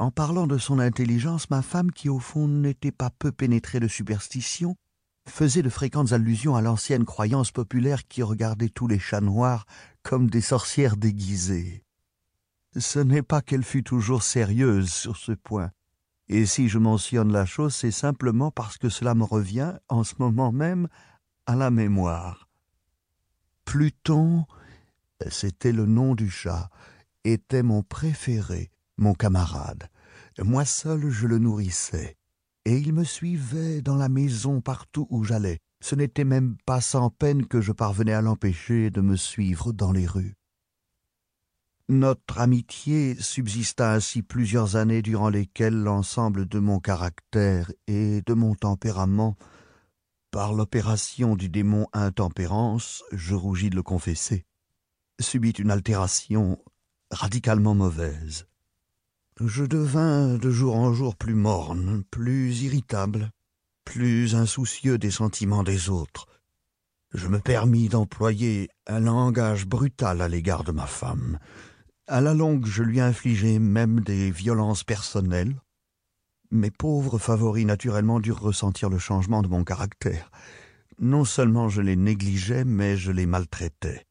En 0.00 0.10
parlant 0.10 0.46
de 0.46 0.56
son 0.56 0.78
intelligence, 0.78 1.50
ma 1.50 1.60
femme, 1.60 1.92
qui 1.92 2.08
au 2.08 2.18
fond 2.18 2.48
n'était 2.48 2.90
pas 2.90 3.10
peu 3.10 3.32
pénétrée 3.32 3.80
de 3.80 3.86
superstition, 3.86 4.74
faisait 5.28 5.60
de 5.60 5.68
fréquentes 5.68 6.12
allusions 6.12 6.56
à 6.56 6.62
l'ancienne 6.62 7.04
croyance 7.04 7.50
populaire 7.50 8.08
qui 8.08 8.22
regardait 8.22 8.70
tous 8.70 8.88
les 8.88 8.98
chats 8.98 9.20
noirs 9.20 9.66
comme 10.02 10.30
des 10.30 10.40
sorcières 10.40 10.96
déguisées. 10.96 11.84
Ce 12.78 12.98
n'est 12.98 13.20
pas 13.20 13.42
qu'elle 13.42 13.62
fût 13.62 13.82
toujours 13.82 14.22
sérieuse 14.22 14.90
sur 14.90 15.18
ce 15.18 15.32
point, 15.32 15.70
et 16.28 16.46
si 16.46 16.70
je 16.70 16.78
mentionne 16.78 17.30
la 17.30 17.44
chose, 17.44 17.74
c'est 17.74 17.90
simplement 17.90 18.50
parce 18.50 18.78
que 18.78 18.88
cela 18.88 19.14
me 19.14 19.24
revient, 19.24 19.74
en 19.90 20.02
ce 20.02 20.14
moment 20.18 20.50
même, 20.50 20.88
à 21.44 21.56
la 21.56 21.70
mémoire. 21.70 22.48
Pluton, 23.66 24.46
c'était 25.28 25.72
le 25.72 25.84
nom 25.84 26.14
du 26.14 26.30
chat, 26.30 26.70
était 27.24 27.62
mon 27.62 27.82
préféré, 27.82 28.70
mon 29.00 29.14
camarade. 29.14 29.88
Moi 30.38 30.64
seul 30.64 31.10
je 31.10 31.26
le 31.26 31.38
nourrissais, 31.38 32.16
et 32.64 32.76
il 32.76 32.92
me 32.92 33.04
suivait 33.04 33.82
dans 33.82 33.96
la 33.96 34.08
maison 34.08 34.60
partout 34.60 35.06
où 35.10 35.24
j'allais. 35.24 35.58
Ce 35.82 35.94
n'était 35.94 36.24
même 36.24 36.56
pas 36.66 36.80
sans 36.80 37.10
peine 37.10 37.46
que 37.46 37.60
je 37.60 37.72
parvenais 37.72 38.12
à 38.12 38.20
l'empêcher 38.20 38.90
de 38.90 39.00
me 39.00 39.16
suivre 39.16 39.72
dans 39.72 39.92
les 39.92 40.06
rues. 40.06 40.36
Notre 41.88 42.38
amitié 42.38 43.16
subsista 43.18 43.92
ainsi 43.92 44.22
plusieurs 44.22 44.76
années 44.76 45.02
durant 45.02 45.30
lesquelles 45.30 45.82
l'ensemble 45.82 46.46
de 46.46 46.60
mon 46.60 46.78
caractère 46.78 47.72
et 47.88 48.22
de 48.24 48.34
mon 48.34 48.54
tempérament, 48.54 49.36
par 50.30 50.52
l'opération 50.52 51.34
du 51.34 51.48
démon 51.48 51.88
intempérance, 51.92 53.02
je 53.10 53.34
rougis 53.34 53.70
de 53.70 53.76
le 53.76 53.82
confesser, 53.82 54.44
subit 55.18 55.50
une 55.50 55.72
altération 55.72 56.62
radicalement 57.10 57.74
mauvaise 57.74 58.46
je 59.46 59.64
devins 59.64 60.36
de 60.36 60.50
jour 60.50 60.76
en 60.76 60.92
jour 60.92 61.16
plus 61.16 61.34
morne, 61.34 62.02
plus 62.10 62.62
irritable, 62.62 63.30
plus 63.84 64.34
insoucieux 64.34 64.98
des 64.98 65.10
sentiments 65.10 65.62
des 65.62 65.88
autres. 65.88 66.26
Je 67.14 67.26
me 67.26 67.38
permis 67.38 67.88
d'employer 67.88 68.68
un 68.86 69.00
langage 69.00 69.66
brutal 69.66 70.20
à 70.20 70.28
l'égard 70.28 70.62
de 70.62 70.72
ma 70.72 70.86
femme. 70.86 71.38
À 72.06 72.20
la 72.20 72.34
longue, 72.34 72.66
je 72.66 72.82
lui 72.82 73.00
infligeai 73.00 73.58
même 73.58 74.00
des 74.00 74.30
violences 74.30 74.84
personnelles. 74.84 75.58
Mes 76.50 76.70
pauvres 76.70 77.18
favoris 77.18 77.64
naturellement 77.64 78.20
durent 78.20 78.40
ressentir 78.40 78.90
le 78.90 78.98
changement 78.98 79.40
de 79.40 79.48
mon 79.48 79.64
caractère. 79.64 80.30
Non 80.98 81.24
seulement 81.24 81.70
je 81.70 81.80
les 81.80 81.96
négligeais, 81.96 82.64
mais 82.64 82.98
je 82.98 83.10
les 83.10 83.26
maltraitais. 83.26 84.06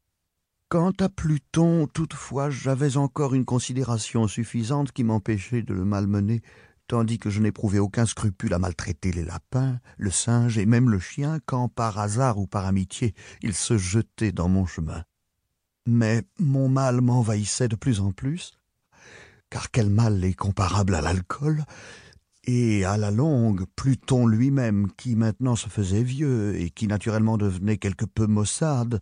Quant 0.70 0.92
à 1.00 1.08
Pluton, 1.08 1.88
toutefois, 1.88 2.48
j'avais 2.48 2.96
encore 2.96 3.34
une 3.34 3.44
considération 3.44 4.28
suffisante 4.28 4.92
qui 4.92 5.02
m'empêchait 5.02 5.62
de 5.62 5.74
le 5.74 5.84
malmener, 5.84 6.42
tandis 6.86 7.18
que 7.18 7.28
je 7.28 7.40
n'éprouvais 7.40 7.80
aucun 7.80 8.06
scrupule 8.06 8.54
à 8.54 8.60
maltraiter 8.60 9.10
les 9.10 9.24
lapins, 9.24 9.80
le 9.98 10.12
singe 10.12 10.58
et 10.58 10.66
même 10.66 10.88
le 10.88 11.00
chien 11.00 11.40
quand, 11.44 11.68
par 11.68 11.98
hasard 11.98 12.38
ou 12.38 12.46
par 12.46 12.66
amitié, 12.66 13.16
il 13.42 13.52
se 13.52 13.78
jetait 13.78 14.30
dans 14.30 14.48
mon 14.48 14.64
chemin. 14.64 15.02
Mais 15.88 16.22
mon 16.38 16.68
mal 16.68 17.00
m'envahissait 17.00 17.66
de 17.66 17.74
plus 17.74 17.98
en 17.98 18.12
plus, 18.12 18.52
car 19.50 19.72
quel 19.72 19.90
mal 19.90 20.22
est 20.22 20.34
comparable 20.34 20.94
à 20.94 21.00
l'alcool, 21.00 21.64
et 22.44 22.84
à 22.84 22.96
la 22.96 23.10
longue, 23.10 23.64
Pluton 23.74 24.24
lui-même, 24.24 24.86
qui 24.96 25.16
maintenant 25.16 25.56
se 25.56 25.68
faisait 25.68 26.04
vieux 26.04 26.54
et 26.60 26.70
qui 26.70 26.86
naturellement 26.86 27.38
devenait 27.38 27.76
quelque 27.76 28.04
peu 28.04 28.28
maussade, 28.28 29.00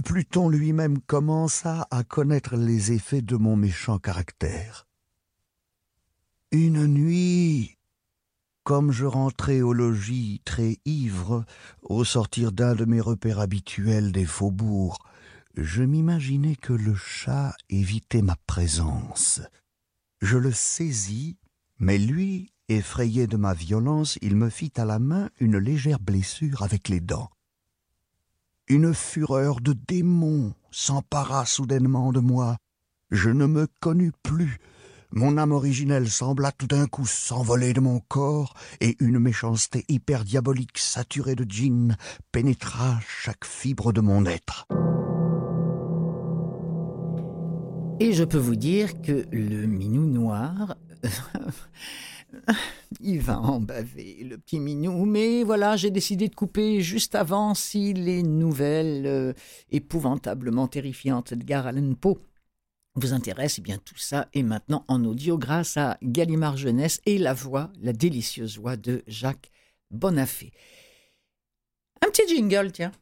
Pluton 0.00 0.48
lui-même 0.48 1.00
commença 1.00 1.86
à 1.90 2.02
connaître 2.02 2.56
les 2.56 2.92
effets 2.92 3.20
de 3.20 3.36
mon 3.36 3.56
méchant 3.56 3.98
caractère. 3.98 4.86
Une 6.50 6.86
nuit, 6.86 7.76
comme 8.64 8.90
je 8.90 9.04
rentrais 9.04 9.60
au 9.60 9.74
logis 9.74 10.40
très 10.46 10.78
ivre, 10.86 11.44
au 11.82 12.04
sortir 12.04 12.52
d'un 12.52 12.74
de 12.74 12.86
mes 12.86 13.02
repères 13.02 13.38
habituels 13.38 14.12
des 14.12 14.24
faubourgs, 14.24 14.98
je 15.56 15.82
m'imaginais 15.82 16.56
que 16.56 16.72
le 16.72 16.94
chat 16.94 17.54
évitait 17.68 18.22
ma 18.22 18.36
présence. 18.46 19.42
Je 20.22 20.38
le 20.38 20.52
saisis, 20.52 21.36
mais 21.78 21.98
lui, 21.98 22.50
effrayé 22.68 23.26
de 23.26 23.36
ma 23.36 23.52
violence, 23.52 24.18
il 24.22 24.36
me 24.36 24.48
fit 24.48 24.72
à 24.76 24.86
la 24.86 24.98
main 24.98 25.28
une 25.38 25.58
légère 25.58 26.00
blessure 26.00 26.62
avec 26.62 26.88
les 26.88 27.00
dents. 27.00 27.30
Une 28.72 28.94
fureur 28.94 29.60
de 29.60 29.74
démon 29.74 30.54
s'empara 30.70 31.44
soudainement 31.44 32.10
de 32.10 32.20
moi. 32.20 32.56
Je 33.10 33.28
ne 33.28 33.44
me 33.44 33.68
connus 33.80 34.12
plus. 34.22 34.60
Mon 35.10 35.36
âme 35.36 35.52
originelle 35.52 36.08
sembla 36.08 36.52
tout 36.52 36.68
d'un 36.68 36.86
coup 36.86 37.04
s'envoler 37.04 37.74
de 37.74 37.80
mon 37.80 38.00
corps, 38.00 38.54
et 38.80 38.96
une 38.98 39.18
méchanceté 39.18 39.84
hyper 39.88 40.24
diabolique 40.24 40.78
saturée 40.78 41.34
de 41.34 41.44
djinn 41.46 41.98
pénétra 42.32 42.98
chaque 43.06 43.44
fibre 43.44 43.92
de 43.92 44.00
mon 44.00 44.24
être. 44.24 44.66
Et 48.00 48.14
je 48.14 48.24
peux 48.24 48.38
vous 48.38 48.56
dire 48.56 49.02
que 49.02 49.26
le 49.32 49.66
minou 49.66 50.06
noir, 50.06 50.76
il 53.00 53.20
va 53.20 53.38
en 53.40 53.60
baver, 53.60 54.24
le 54.24 54.38
petit 54.38 54.60
minou. 54.60 55.04
Mais 55.04 55.42
voilà, 55.42 55.76
j'ai 55.76 55.90
décidé 55.90 56.28
de 56.28 56.34
couper 56.34 56.80
juste 56.80 57.14
avant 57.14 57.54
si 57.54 57.92
les 57.92 58.22
nouvelles 58.22 59.06
euh, 59.06 59.32
épouvantablement 59.70 60.68
terrifiantes 60.68 61.34
de 61.34 61.52
Allan 61.52 61.94
Poe 61.94 62.18
vous 62.94 63.12
intéressent. 63.12 63.58
Eh 63.58 63.62
bien, 63.62 63.78
tout 63.78 63.98
ça 63.98 64.28
est 64.34 64.42
maintenant 64.42 64.84
en 64.88 65.04
audio 65.04 65.38
grâce 65.38 65.76
à 65.76 65.98
Gallimard 66.02 66.56
Jeunesse 66.56 67.00
et 67.06 67.18
la 67.18 67.34
voix, 67.34 67.70
la 67.80 67.92
délicieuse 67.92 68.58
voix 68.58 68.76
de 68.76 69.02
Jacques 69.06 69.50
Bonafé. 69.90 70.52
Un 72.04 72.10
petit 72.10 72.28
jingle, 72.28 72.72
tiens. 72.72 72.92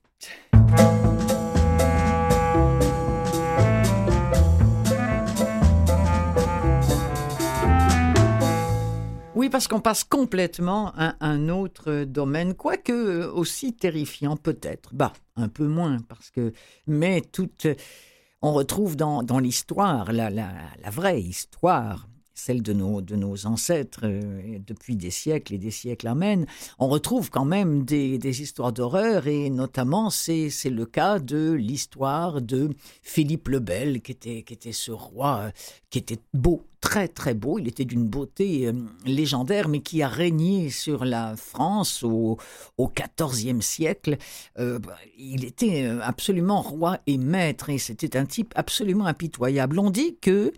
Oui, 9.41 9.49
parce 9.49 9.69
qu'on 9.69 9.81
passe 9.81 10.05
complètement 10.05 10.93
à 10.99 11.15
un 11.23 11.49
autre 11.49 12.05
domaine, 12.05 12.53
quoique 12.53 12.93
euh, 12.93 13.33
aussi 13.33 13.73
terrifiant 13.73 14.37
peut-être. 14.37 14.95
Bah, 14.95 15.15
un 15.35 15.49
peu 15.49 15.67
moins, 15.67 15.97
parce 16.11 16.31
que. 16.31 16.53
Mais 16.87 17.23
tout. 17.23 17.49
On 18.43 18.53
retrouve 18.53 18.97
dans, 18.97 19.23
dans 19.23 19.39
l'histoire, 19.39 20.13
la, 20.13 20.29
la, 20.29 20.51
la, 20.83 20.91
vraie 20.91 21.23
histoire, 21.23 22.07
celle 22.35 22.63
de 22.63 22.73
nos, 22.73 23.01
de 23.01 23.17
nos 23.17 23.47
ancêtres 23.47 24.01
euh, 24.05 24.59
depuis 24.67 24.97
des 24.97 25.11
siècles 25.11 25.55
et 25.55 25.59
des 25.59 25.71
siècles 25.71 26.09
amènent, 26.09 26.47
on 26.79 26.89
retrouve 26.89 27.31
quand 27.31 27.45
même 27.45 27.85
des, 27.85 28.19
des 28.19 28.43
histoires 28.43 28.73
d'horreur 28.73 29.27
et 29.27 29.51
notamment 29.51 30.11
c'est, 30.11 30.51
le 30.65 30.87
cas 30.87 31.19
de 31.19 31.53
l'histoire 31.53 32.41
de 32.41 32.71
Philippe 33.03 33.49
le 33.49 33.59
Bel 33.59 34.01
qui 34.01 34.13
était, 34.13 34.43
qui 34.43 34.55
était 34.55 34.73
ce 34.73 34.93
roi 34.93 35.41
euh, 35.41 35.51
qui 35.91 35.99
était 35.99 36.21
beau, 36.33 36.63
très 36.81 37.09
très 37.09 37.35
beau, 37.35 37.59
il 37.59 37.69
était 37.69 37.85
d'une 37.85 38.07
beauté 38.07 38.69
euh, 38.69 38.73
légendaire 39.05 39.69
mais 39.69 39.81
qui 39.81 40.03
a 40.03 40.09
régné 40.09 40.71
sur 40.71 41.05
la 41.05 41.37
France 41.37 42.03
au, 42.03 42.39
au 42.79 42.93
XIVe 43.19 43.61
siècle. 43.61 44.17
il 45.19 45.45
était 45.45 45.87
absolument 46.03 46.63
roi 46.63 47.01
et 47.07 47.19
maître 47.19 47.71
et 47.71 47.79
c'était 47.79 48.17
un 48.17 48.25
type 48.25 48.53
absolument 48.57 49.07
impitoyable. 49.07 49.79
On 49.79 49.91
dit 49.91 50.17
que 50.21 50.53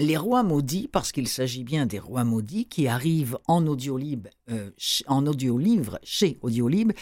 les 0.00 0.16
rois 0.16 0.42
maudits, 0.42 0.88
parce 0.88 1.12
qu'il 1.12 1.28
s'agit 1.28 1.64
bien 1.64 1.86
des 1.86 1.98
rois 1.98 2.24
maudits 2.24 2.66
qui 2.66 2.86
arrivent 2.86 3.38
euh, 3.48 4.70
en 5.06 5.26
audiolivre 5.26 5.98
chez 6.02 6.38
Audiolib, 6.42 6.92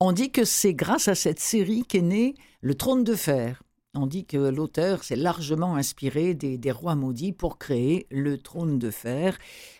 on 0.00 0.12
dit 0.12 0.30
que 0.30 0.44
c'est 0.44 0.74
grâce 0.74 1.08
à 1.08 1.14
cette 1.14 1.40
série 1.40 1.82
qu'est 1.82 2.00
né 2.00 2.34
le 2.60 2.74
trône 2.74 3.04
de 3.04 3.14
fer. 3.14 3.62
On 3.94 4.06
dit 4.06 4.26
que 4.26 4.36
l'auteur 4.36 5.02
s'est 5.02 5.16
largement 5.16 5.74
inspiré 5.74 6.34
des, 6.34 6.70
rois 6.70 6.94
maudits 6.94 7.32
pour 7.32 7.58
créer 7.58 8.06
le 8.10 8.38
trône 8.38 8.78
de 8.78 8.90
fer, 8.90 9.36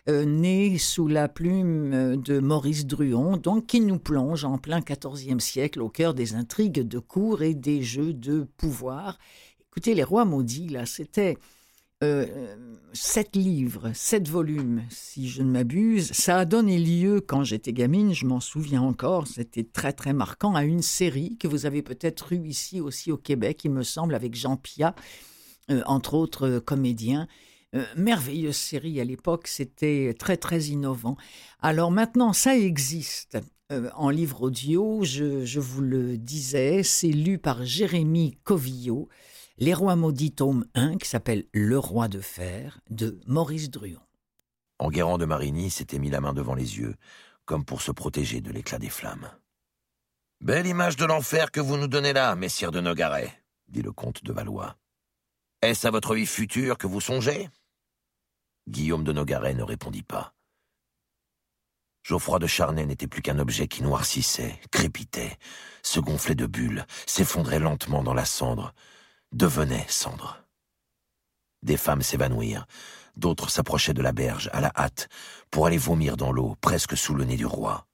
euh, 0.09 0.25
né 0.25 0.77
sous 0.77 1.07
la 1.07 1.29
plume 1.29 2.17
de 2.17 2.39
Maurice 2.39 2.85
Druon, 2.85 3.37
donc 3.37 3.67
qui 3.67 3.81
nous 3.81 3.99
plonge 3.99 4.43
en 4.45 4.57
plein 4.57 4.81
XIVe 4.81 5.39
siècle 5.39 5.81
au 5.81 5.89
cœur 5.89 6.13
des 6.13 6.33
intrigues 6.33 6.87
de 6.87 6.99
cour 6.99 7.41
et 7.43 7.53
des 7.53 7.81
jeux 7.81 8.13
de 8.13 8.45
pouvoir. 8.57 9.17
Écoutez, 9.71 9.93
les 9.93 10.03
rois 10.03 10.25
maudits, 10.25 10.67
là, 10.69 10.85
c'était 10.85 11.37
euh, 11.37 11.58
sept 12.93 13.35
livres, 13.35 13.91
sept 13.93 14.29
volumes, 14.29 14.83
si 14.89 15.27
je 15.27 15.43
ne 15.43 15.51
m'abuse. 15.51 16.11
Ça 16.13 16.37
a 16.39 16.45
donné 16.45 16.79
lieu, 16.79 17.19
quand 17.19 17.43
j'étais 17.43 17.73
gamine, 17.73 18.13
je 18.13 18.25
m'en 18.25 18.39
souviens 18.39 18.81
encore, 18.81 19.27
c'était 19.27 19.65
très 19.65 19.91
très 19.91 20.13
marquant, 20.13 20.55
à 20.55 20.63
une 20.63 20.81
série 20.81 21.37
que 21.37 21.47
vous 21.49 21.65
avez 21.65 21.81
peut-être 21.81 22.31
eue 22.31 22.47
ici 22.47 22.79
aussi 22.79 23.11
au 23.11 23.17
Québec, 23.17 23.65
il 23.65 23.71
me 23.71 23.83
semble, 23.83 24.15
avec 24.15 24.33
Jean 24.33 24.55
Pia, 24.55 24.95
euh, 25.71 25.81
entre 25.87 26.13
autres 26.13 26.47
euh, 26.47 26.59
comédiens. 26.61 27.27
merveilleuse 27.97 28.55
série 28.55 29.01
à 29.01 29.03
l'époque, 29.03 29.47
c'était 29.47 30.15
très 30.17 30.37
très 30.37 30.61
innovant. 30.67 31.17
Alors 31.61 31.91
maintenant, 31.91 32.33
ça 32.33 32.57
existe. 32.57 33.37
en 33.93 34.09
livre 34.09 34.43
audio, 34.43 35.03
je, 35.03 35.45
je 35.45 35.59
vous 35.59 35.81
le 35.81 36.17
disais, 36.17 36.81
c'est 36.81 37.11
lu 37.11 37.37
par 37.37 37.65
Jérémy 37.65 38.37
Covillot. 38.43 39.09
Les 39.61 39.73
Rois 39.73 39.97
maudits, 39.97 40.31
tome 40.31 40.65
1, 40.73 40.95
qui 40.99 41.09
s'appelle 41.09 41.45
Le 41.51 41.77
Roi 41.77 42.07
de 42.07 42.21
fer, 42.21 42.79
de 42.89 43.19
Maurice 43.27 43.69
Druon. 43.69 43.99
Enguerrand 44.79 45.17
de 45.17 45.25
Marigny 45.25 45.69
s'était 45.69 45.99
mis 45.99 46.09
la 46.09 46.21
main 46.21 46.31
devant 46.31 46.55
les 46.55 46.77
yeux, 46.77 46.95
comme 47.43 47.65
pour 47.65 47.81
se 47.81 47.91
protéger 47.91 48.39
de 48.39 48.53
l'éclat 48.53 48.79
des 48.79 48.89
flammes. 48.89 49.29
Belle 50.39 50.65
image 50.65 50.95
de 50.95 51.03
l'enfer 51.03 51.51
que 51.51 51.59
vous 51.59 51.75
nous 51.75 51.89
donnez 51.89 52.13
là, 52.13 52.37
messire 52.37 52.71
de 52.71 52.79
Nogaret, 52.79 53.43
dit 53.67 53.81
le 53.81 53.91
comte 53.91 54.23
de 54.23 54.31
Valois. 54.31 54.77
Est-ce 55.61 55.85
à 55.85 55.91
votre 55.91 56.15
vie 56.15 56.25
future 56.25 56.77
que 56.77 56.87
vous 56.87 57.01
songez? 57.01 57.49
Guillaume 58.69 59.03
de 59.03 59.11
Nogaret 59.11 59.55
ne 59.55 59.63
répondit 59.63 60.03
pas. 60.03 60.33
Geoffroy 62.03 62.39
de 62.39 62.47
Charnay 62.47 62.85
n'était 62.85 63.07
plus 63.07 63.21
qu'un 63.21 63.39
objet 63.39 63.67
qui 63.67 63.83
noircissait, 63.83 64.57
crépitait, 64.71 65.37
se 65.83 65.99
gonflait 65.99 66.35
de 66.35 66.45
bulles, 66.45 66.85
s'effondrait 67.05 67.59
lentement 67.59 68.03
dans 68.03 68.13
la 68.13 68.23
cendre, 68.23 68.73
devenait 69.31 69.85
cendre. 69.87 70.43
Des 71.61 71.77
femmes 71.77 72.01
s'évanouirent, 72.01 72.65
d'autres 73.15 73.49
s'approchaient 73.49 73.93
de 73.93 74.01
la 74.01 74.11
berge 74.11 74.49
à 74.53 74.61
la 74.61 74.71
hâte 74.75 75.09
pour 75.51 75.65
aller 75.65 75.77
vomir 75.77 76.17
dans 76.17 76.31
l'eau 76.31 76.55
presque 76.61 76.97
sous 76.97 77.13
le 77.13 77.25
nez 77.25 77.37
du 77.37 77.45
roi. 77.45 77.85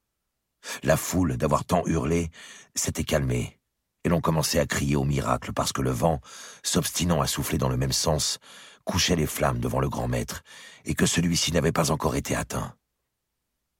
La 0.83 0.97
foule, 0.97 1.37
d'avoir 1.37 1.65
tant 1.65 1.85
hurlé, 1.85 2.29
s'était 2.75 3.03
calmée, 3.03 3.59
et 4.03 4.09
l'on 4.09 4.21
commençait 4.21 4.59
à 4.59 4.65
crier 4.65 4.95
au 4.95 5.03
miracle 5.03 5.51
parce 5.53 5.73
que 5.73 5.81
le 5.81 5.91
vent, 5.91 6.21
s'obstinant 6.63 7.21
à 7.21 7.27
souffler 7.27 7.57
dans 7.57 7.69
le 7.69 7.77
même 7.77 7.91
sens, 7.91 8.39
couchait 8.83 9.15
les 9.15 9.27
flammes 9.27 9.59
devant 9.59 9.79
le 9.79 9.89
grand 9.89 10.07
maître, 10.07 10.43
et 10.85 10.93
que 10.93 11.05
celui-ci 11.05 11.51
n'avait 11.51 11.71
pas 11.71 11.91
encore 11.91 12.15
été 12.15 12.35
atteint. 12.35 12.75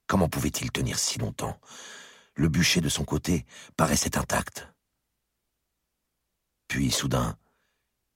Comment 0.07 0.29
pouvait-il 0.29 0.71
tenir 0.71 0.99
si 0.99 1.19
longtemps? 1.19 1.59
Le 2.35 2.49
bûcher 2.49 2.81
de 2.81 2.89
son 2.89 3.05
côté 3.05 3.45
paraissait 3.77 4.17
intact. 4.17 4.67
Puis, 6.67 6.91
soudain, 6.91 7.37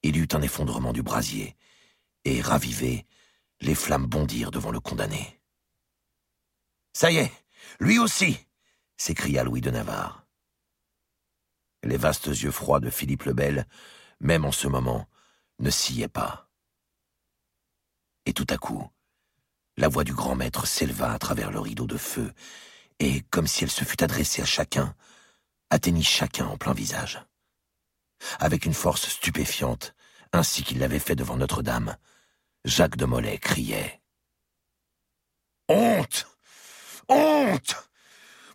il 0.04 0.18
eut 0.18 0.28
un 0.34 0.41
effondrement 0.41 0.93
du 0.93 1.04
brasier, 1.04 1.56
et, 2.26 2.41
ravivés, 2.41 3.06
les 3.62 3.76
flammes 3.76 4.06
bondirent 4.06 4.52
devant 4.52 4.72
le 4.72 4.80
condamné. 4.80 5.41
Ça 6.93 7.12
y 7.12 7.18
est, 7.18 7.32
lui 7.80 8.00
aussi 8.00 8.38
s'écria 8.97 9.43
Louis 9.43 9.62
de 9.62 9.72
Navarre. 9.72 10.26
Les 11.84 11.97
vastes 11.97 12.28
yeux 12.28 12.52
froids 12.52 12.80
de 12.80 12.89
Philippe 12.89 13.24
le 13.24 13.34
Bel, 13.34 13.68
même 14.20 14.43
en 14.45 14.52
ce 14.52 14.68
moment, 14.68 15.08
ne 15.60 15.70
sciaient 15.70 16.10
pas. 16.10 16.50
Et 18.26 18.34
tout 18.34 18.47
à 18.50 18.58
coup, 18.58 18.89
la 19.78 19.88
voix 19.88 20.04
du 20.04 20.14
grand 20.14 20.36
maître 20.36 20.68
s'éleva 20.68 21.14
à 21.14 21.20
travers 21.20 21.52
le 21.52 21.60
rideau 21.60 21.88
de 21.88 21.97
feu, 21.97 22.34
et, 23.00 23.22
comme 23.30 23.47
si 23.47 23.64
elle 23.64 23.72
se 23.72 23.86
fût 23.86 24.04
adressée 24.04 24.41
à 24.41 24.45
chacun, 24.45 24.93
atteignit 25.70 26.06
chacun 26.06 26.47
en 26.47 26.58
plein 26.58 26.74
visage 26.74 27.24
avec 28.39 28.65
une 28.65 28.74
force 28.74 29.07
stupéfiante, 29.09 29.95
ainsi 30.34 30.63
qu'il 30.63 30.80
l'avait 30.80 30.99
fait 30.99 31.15
devant 31.15 31.38
Notre-Dame. 31.38 31.97
Jacques 32.65 32.97
de 32.97 33.05
Molay 33.05 33.38
criait. 33.38 34.01
Honte 35.70 36.28
Honte 37.07 37.89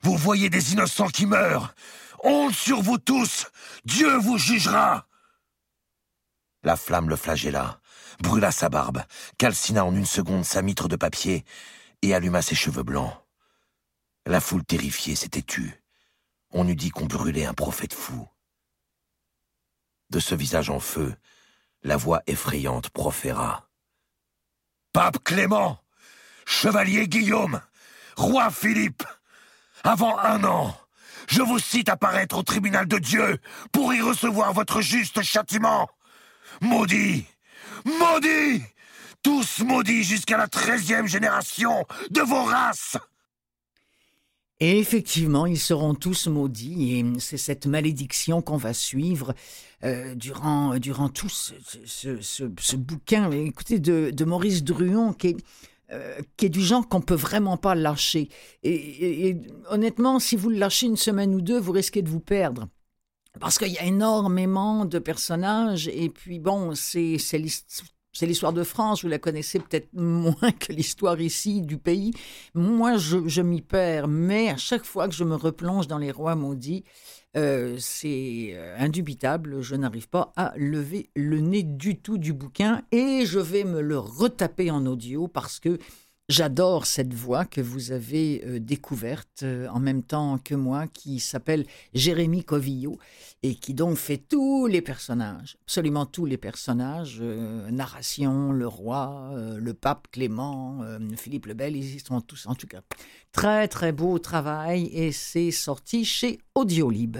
Vous 0.02 0.16
voyez 0.16 0.50
des 0.50 0.72
innocents 0.72 1.08
qui 1.08 1.26
meurent 1.26 1.74
Honte 2.22 2.54
sur 2.54 2.82
vous 2.82 2.98
tous 2.98 3.46
Dieu 3.84 4.16
vous 4.18 4.38
jugera 4.38 5.06
La 6.62 6.76
flamme 6.76 7.08
le 7.08 7.16
flagella, 7.16 7.80
brûla 8.20 8.50
sa 8.50 8.68
barbe, 8.68 9.02
calcina 9.38 9.84
en 9.84 9.94
une 9.94 10.06
seconde 10.06 10.44
sa 10.44 10.62
mitre 10.62 10.88
de 10.88 10.96
papier 10.96 11.44
et 12.02 12.14
alluma 12.14 12.42
ses 12.42 12.54
cheveux 12.54 12.82
blancs. 12.82 13.14
La 14.26 14.40
foule 14.40 14.64
terrifiée 14.64 15.16
s'était 15.16 15.42
tue. 15.42 15.82
On 16.50 16.66
eût 16.68 16.76
dit 16.76 16.90
qu'on 16.90 17.06
brûlait 17.06 17.46
un 17.46 17.54
prophète 17.54 17.94
fou. 17.94 18.26
De 20.14 20.20
ce 20.20 20.36
visage 20.36 20.70
en 20.70 20.78
feu, 20.78 21.12
la 21.82 21.96
voix 21.96 22.22
effrayante 22.28 22.88
proféra. 22.90 23.68
Pape 24.92 25.18
Clément, 25.24 25.80
chevalier 26.46 27.08
Guillaume, 27.08 27.60
roi 28.16 28.52
Philippe, 28.52 29.02
avant 29.82 30.16
un 30.20 30.44
an, 30.44 30.78
je 31.26 31.42
vous 31.42 31.58
cite 31.58 31.88
à 31.88 31.96
paraître 31.96 32.38
au 32.38 32.44
tribunal 32.44 32.86
de 32.86 32.98
Dieu 32.98 33.40
pour 33.72 33.92
y 33.92 34.00
recevoir 34.00 34.52
votre 34.52 34.82
juste 34.82 35.20
châtiment. 35.22 35.90
Maudit, 36.60 37.26
maudit, 37.84 38.62
tous 39.20 39.64
maudits 39.64 40.04
jusqu'à 40.04 40.36
la 40.36 40.46
treizième 40.46 41.08
génération 41.08 41.84
de 42.10 42.20
vos 42.20 42.44
races. 42.44 42.98
Et 44.60 44.78
effectivement, 44.78 45.46
ils 45.46 45.58
seront 45.58 45.94
tous 45.94 46.28
maudits, 46.28 46.98
et 46.98 47.04
c'est 47.18 47.36
cette 47.36 47.66
malédiction 47.66 48.40
qu'on 48.40 48.56
va 48.56 48.72
suivre 48.72 49.34
euh, 49.82 50.14
durant, 50.14 50.78
durant 50.78 51.08
tout 51.08 51.28
ce, 51.28 52.74
bouquin, 52.74 53.30
écoutez, 53.32 53.80
de, 53.80 54.24
Maurice 54.24 54.62
Druon, 54.62 55.12
qui 55.12 55.28
est, 55.28 55.36
euh, 55.90 56.20
du 56.40 56.60
genre 56.60 56.88
qu'on 56.88 57.00
peut 57.00 57.16
vraiment 57.16 57.56
pas 57.56 57.74
lâcher. 57.74 58.28
Et, 58.62 59.36
honnêtement, 59.70 60.20
si 60.20 60.36
vous 60.36 60.50
le 60.50 60.58
lâchez 60.58 60.86
une 60.86 60.96
semaine 60.96 61.34
ou 61.34 61.40
deux, 61.40 61.58
vous 61.58 61.72
risquez 61.72 62.02
de 62.02 62.08
vous 62.08 62.20
perdre. 62.20 62.68
Parce 63.40 63.58
qu'il 63.58 63.72
y 63.72 63.78
a 63.78 63.84
énormément 63.84 64.84
de 64.84 65.00
personnages, 65.00 65.88
et 65.88 66.08
puis 66.08 66.38
bon, 66.38 66.76
c'est 66.76 67.18
c'est 68.14 68.26
l'histoire 68.26 68.52
de 68.52 68.62
France, 68.62 69.02
vous 69.02 69.08
la 69.08 69.18
connaissez 69.18 69.58
peut-être 69.58 69.88
moins 69.92 70.52
que 70.52 70.72
l'histoire 70.72 71.20
ici 71.20 71.60
du 71.62 71.78
pays. 71.78 72.12
Moi, 72.54 72.96
je, 72.96 73.42
m'y 73.42 73.60
perds, 73.60 74.06
mais 74.06 74.48
à 74.48 74.56
chaque 74.56 74.84
fois 74.84 75.08
que 75.08 75.14
je 75.14 75.24
me 75.24 75.34
replonge 75.34 75.88
dans 75.88 75.98
les 75.98 76.12
rois 76.12 76.36
maudits, 76.36 76.84
euh, 77.36 77.76
c'est 77.80 78.52
euh, 78.52 78.76
indubitable, 78.78 79.60
je 79.60 79.74
n'arrive 79.74 80.08
pas 80.08 80.32
à 80.36 80.52
lever 80.56 81.10
le 81.16 81.40
nez 81.40 81.64
du 81.64 81.98
tout 81.98 82.16
du 82.16 82.32
bouquin 82.32 82.82
et 82.92 83.26
je 83.26 83.40
vais 83.40 83.64
me 83.64 83.80
le 83.80 83.98
retaper 83.98 84.70
en 84.70 84.86
audio 84.86 85.26
parce 85.26 85.58
que 85.58 85.78
J'adore 86.30 86.86
cette 86.86 87.12
voix 87.12 87.44
que 87.44 87.60
vous 87.60 87.92
avez 87.92 88.42
euh, 88.46 88.58
découverte 88.58 89.42
euh, 89.42 89.68
en 89.68 89.78
même 89.78 90.02
temps 90.02 90.38
que 90.38 90.54
moi, 90.54 90.86
qui 90.86 91.20
s'appelle 91.20 91.66
Jérémy 91.92 92.44
Covillo 92.44 92.98
et 93.42 93.54
qui 93.54 93.74
donc 93.74 93.98
fait 93.98 94.16
tous 94.16 94.66
les 94.66 94.80
personnages, 94.80 95.58
absolument 95.66 96.06
tous 96.06 96.24
les 96.24 96.38
personnages, 96.38 97.18
euh, 97.20 97.70
narration, 97.70 98.52
le 98.52 98.66
roi, 98.66 99.34
le 99.34 99.74
pape 99.74 100.08
Clément, 100.12 100.82
Philippe 101.14 101.44
le 101.44 101.52
Bel, 101.52 101.76
ils 101.76 101.96
y 101.96 102.00
sont 102.00 102.22
tous 102.22 102.46
en 102.46 102.54
tout 102.54 102.66
cas. 102.66 102.80
Très 103.32 103.68
très 103.68 103.92
beau 103.92 104.18
travail 104.18 104.86
et 104.94 105.12
c'est 105.12 105.50
sorti 105.50 106.06
chez 106.06 106.38
Audiolib. 106.54 107.18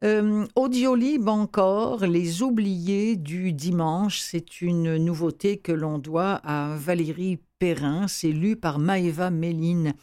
Audiolib 0.00 1.28
encore, 1.28 2.06
Les 2.06 2.42
Oubliés 2.42 3.16
du 3.16 3.52
dimanche, 3.52 4.20
c'est 4.20 4.60
une 4.60 4.96
nouveauté 4.96 5.56
que 5.56 5.72
l'on 5.72 5.98
doit 5.98 6.34
à 6.44 6.76
Valérie 6.76 7.40
Perrin. 7.58 8.06
C'est 8.06 8.30
lu 8.30 8.54
par 8.54 8.78
Maëva 8.78 9.30
Méline. 9.30 9.94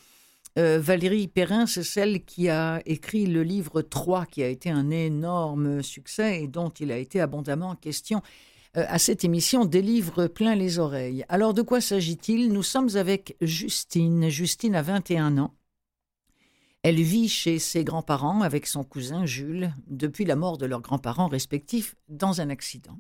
Euh, 0.58 0.80
Valérie 0.82 1.30
Perrin, 1.30 1.66
c'est 1.66 1.84
celle 1.84 2.26
qui 2.26 2.50
a 2.50 2.82
écrit 2.86 3.26
le 3.26 3.44
livre 3.44 3.82
3, 3.82 4.26
qui 4.26 4.44
a 4.44 4.48
été 4.48 4.70
un 4.70 4.90
énorme 4.90 5.82
succès 5.82 6.44
et 6.44 6.48
dont 6.48 6.70
il 6.70 6.92
a 6.92 6.98
été 6.98 7.22
abondamment 7.22 7.76
question 7.76 8.22
euh, 8.78 8.86
à 8.88 9.00
cette 9.00 9.24
émission 9.24 9.64
des 9.64 9.82
livres 9.82 10.28
plein 10.28 10.56
les 10.56 10.80
oreilles. 10.80 11.26
Alors 11.30 11.54
de 11.54 11.62
quoi 11.62 11.80
s'agit-il? 11.80 12.52
Nous 12.52 12.64
sommes 12.64 12.96
avec 12.96 13.38
Justine. 13.42 14.30
Justine 14.30 14.76
a 14.76 14.82
21 14.82 15.38
ans. 15.38 15.54
Elle 16.88 17.02
vit 17.02 17.30
chez 17.30 17.58
ses 17.58 17.84
grands-parents 17.84 18.44
avec 18.44 18.68
son 18.68 18.84
cousin 18.84 19.26
Jules 19.26 19.74
depuis 19.88 20.24
la 20.24 20.36
mort 20.36 20.60
de 20.60 20.68
leurs 20.68 20.84
grands-parents 20.84 21.28
respectifs 21.28 21.96
dans 22.10 22.42
un 22.42 22.52
accident. 22.52 23.00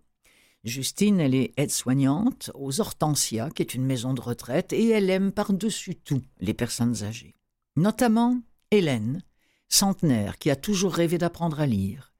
Justine, 0.63 1.19
elle 1.19 1.36
est 1.36 1.53
aide-soignante 1.55 2.49
aux 2.55 2.81
Hortensia, 2.81 3.51
qui 3.51 3.61
est 3.61 3.75
une 3.75 3.86
maison 3.86 4.15
de 4.15 4.21
retraite, 4.21 4.73
et 4.73 4.89
elle 4.89 5.11
aime 5.11 5.31
par-dessus 5.31 5.93
tout 5.93 6.23
les 6.39 6.55
personnes 6.55 7.03
âgées. 7.03 7.36
Notamment 7.75 8.41
Hélène, 8.71 9.21
centenaire, 9.69 10.39
qui 10.39 10.49
a 10.49 10.55
toujours 10.55 10.95
rêvé 10.95 11.19
d'apprendre 11.19 11.59
à 11.59 11.67
lire. 11.67 12.11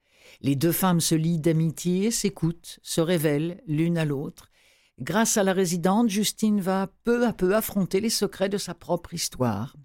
Les 0.42 0.56
deux 0.56 0.72
femmes 0.72 1.02
se 1.02 1.16
lient 1.16 1.40
d'amitié, 1.40 2.12
s'écoutent, 2.12 2.78
se 2.84 3.02
révèlent 3.02 3.60
l'une 3.66 3.98
à 3.98 4.06
l'autre. 4.06 4.52
Grâce 5.00 5.36
à 5.36 5.44
la 5.44 5.54
résidente, 5.54 6.10
Justine 6.10 6.62
va 6.62 6.92
peu 7.04 7.26
à 7.26 7.34
peu 7.34 7.56
affronter 7.56 8.02
les 8.02 8.12
secrets 8.12 8.50
de 8.50 8.60
sa 8.60 8.76
propre 8.76 9.16
histoire. 9.16 9.76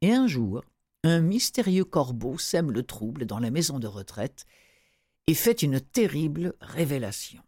Et 0.00 0.12
un 0.12 0.26
jour, 0.26 0.64
un 1.04 1.20
mystérieux 1.20 1.84
corbeau 1.84 2.38
sème 2.38 2.70
le 2.70 2.82
trouble 2.82 3.26
dans 3.26 3.38
la 3.38 3.50
maison 3.50 3.78
de 3.78 3.86
retraite 3.86 4.46
et 5.26 5.34
fait 5.34 5.62
une 5.62 5.80
terrible 5.80 6.54
révélation. 6.60 7.42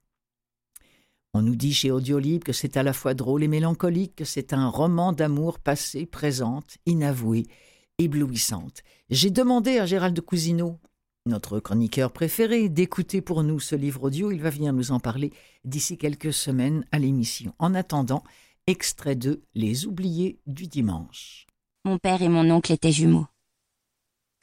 On 1.34 1.42
nous 1.42 1.56
dit 1.56 1.74
chez 1.74 1.90
Audiolib 1.90 2.44
que 2.44 2.52
c'est 2.52 2.76
à 2.76 2.82
la 2.82 2.92
fois 2.92 3.14
drôle 3.14 3.42
et 3.42 3.48
mélancolique, 3.48 4.16
que 4.16 4.24
c'est 4.24 4.52
un 4.52 4.68
roman 4.68 5.12
d'amour 5.12 5.58
passé, 5.58 6.06
présente, 6.06 6.78
inavouée, 6.86 7.46
éblouissante. 7.98 8.82
J'ai 9.10 9.30
demandé 9.30 9.78
à 9.78 9.86
Gérald 9.86 10.18
Cousineau, 10.20 10.78
notre 11.26 11.60
chroniqueur 11.60 12.12
préféré, 12.12 12.68
d'écouter 12.68 13.20
pour 13.20 13.42
nous 13.42 13.60
ce 13.60 13.74
livre 13.74 14.04
audio. 14.04 14.30
Il 14.30 14.40
va 14.40 14.50
venir 14.50 14.72
nous 14.72 14.92
en 14.92 15.00
parler 15.00 15.32
d'ici 15.64 15.98
quelques 15.98 16.32
semaines 16.32 16.86
à 16.92 16.98
l'émission. 16.98 17.54
En 17.58 17.74
attendant, 17.74 18.22
extrait 18.66 19.16
de 19.16 19.42
Les 19.54 19.86
oubliés 19.86 20.40
du 20.46 20.68
dimanche. 20.68 21.46
Mon 21.84 21.98
père 21.98 22.22
et 22.22 22.28
mon 22.28 22.50
oncle 22.50 22.72
étaient 22.72 22.92
jumeaux. 22.92 23.26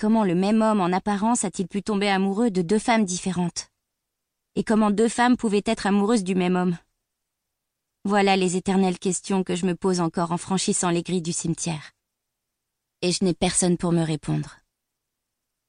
Comment 0.03 0.25
le 0.25 0.35
même 0.35 0.61
homme 0.61 0.81
en 0.81 0.91
apparence 0.91 1.45
a-t-il 1.45 1.69
pu 1.69 1.81
tomber 1.81 2.09
amoureux 2.09 2.51
de 2.51 2.61
deux 2.61 2.77
femmes 2.77 3.05
différentes? 3.05 3.69
Et 4.55 4.65
comment 4.65 4.91
deux 4.91 5.07
femmes 5.07 5.37
pouvaient 5.37 5.63
être 5.65 5.87
amoureuses 5.87 6.25
du 6.25 6.35
même 6.35 6.57
homme? 6.57 6.77
Voilà 8.03 8.35
les 8.35 8.57
éternelles 8.57 8.99
questions 8.99 9.45
que 9.45 9.55
je 9.55 9.65
me 9.65 9.75
pose 9.75 10.01
encore 10.01 10.33
en 10.33 10.37
franchissant 10.37 10.89
les 10.89 11.03
grilles 11.03 11.21
du 11.21 11.31
cimetière. 11.31 11.93
Et 13.01 13.13
je 13.13 13.23
n'ai 13.23 13.33
personne 13.33 13.77
pour 13.77 13.93
me 13.93 14.03
répondre. 14.03 14.57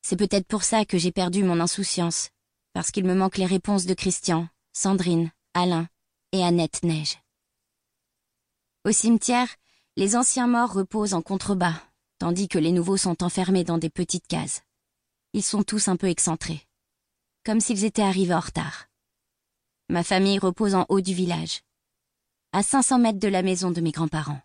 C'est 0.03 0.17
peut-être 0.17 0.49
pour 0.49 0.65
ça 0.65 0.85
que 0.85 0.99
j'ai 0.99 1.13
perdu 1.13 1.45
mon 1.45 1.61
insouciance, 1.61 2.31
parce 2.73 2.91
qu'il 2.91 3.05
me 3.05 3.15
manque 3.15 3.39
les 3.39 3.47
réponses 3.47 3.87
de 3.87 3.95
Christian, 3.95 4.49
Sandrine, 4.73 5.31
Alain 5.55 5.87
et 6.33 6.43
Annette 6.43 6.83
Neige. 6.83 7.21
Au 8.85 8.91
cimetière, 8.91 9.55
les 9.97 10.17
anciens 10.17 10.49
morts 10.49 10.73
reposent 10.73 11.15
en 11.15 11.23
contrebas, 11.23 11.81
tandis 12.25 12.49
que 12.49 12.59
les 12.59 12.73
nouveaux 12.73 12.97
sont 12.97 13.23
enfermés 13.23 13.65
dans 13.65 13.77
des 13.77 13.91
petites 13.91 14.27
cases. 14.27 14.63
Ils 15.35 15.43
sont 15.43 15.63
tous 15.63 15.89
un 15.89 15.97
peu 15.97 16.09
excentrés 16.09 16.67
comme 17.45 17.61
s'ils 17.61 17.85
étaient 17.85 18.01
arrivés 18.01 18.33
en 18.33 18.41
retard. 18.41 18.87
Ma 19.91 20.03
famille 20.03 20.39
repose 20.39 20.75
en 20.75 20.87
haut 20.89 21.03
du 21.03 21.13
village, 21.13 21.61
à 22.53 22.63
500 22.63 22.99
mètres 22.99 23.19
de 23.19 23.29
la 23.29 23.43
maison 23.43 23.71
de 23.71 23.83
mes 23.83 23.91
grands-parents. 23.91 24.41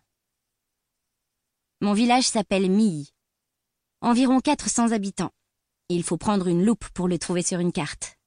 Mon 1.80 1.94
village 1.94 2.28
s'appelle 2.28 2.70
Milly. 2.70 3.14
Environ 4.02 4.40
400 4.40 4.92
habitants. 4.92 5.32
Il 5.88 6.02
faut 6.02 6.18
prendre 6.18 6.48
une 6.48 6.62
loupe 6.62 6.86
pour 6.90 7.08
le 7.08 7.18
trouver 7.18 7.40
sur 7.40 7.60
une 7.60 7.72
carte. 7.72 8.18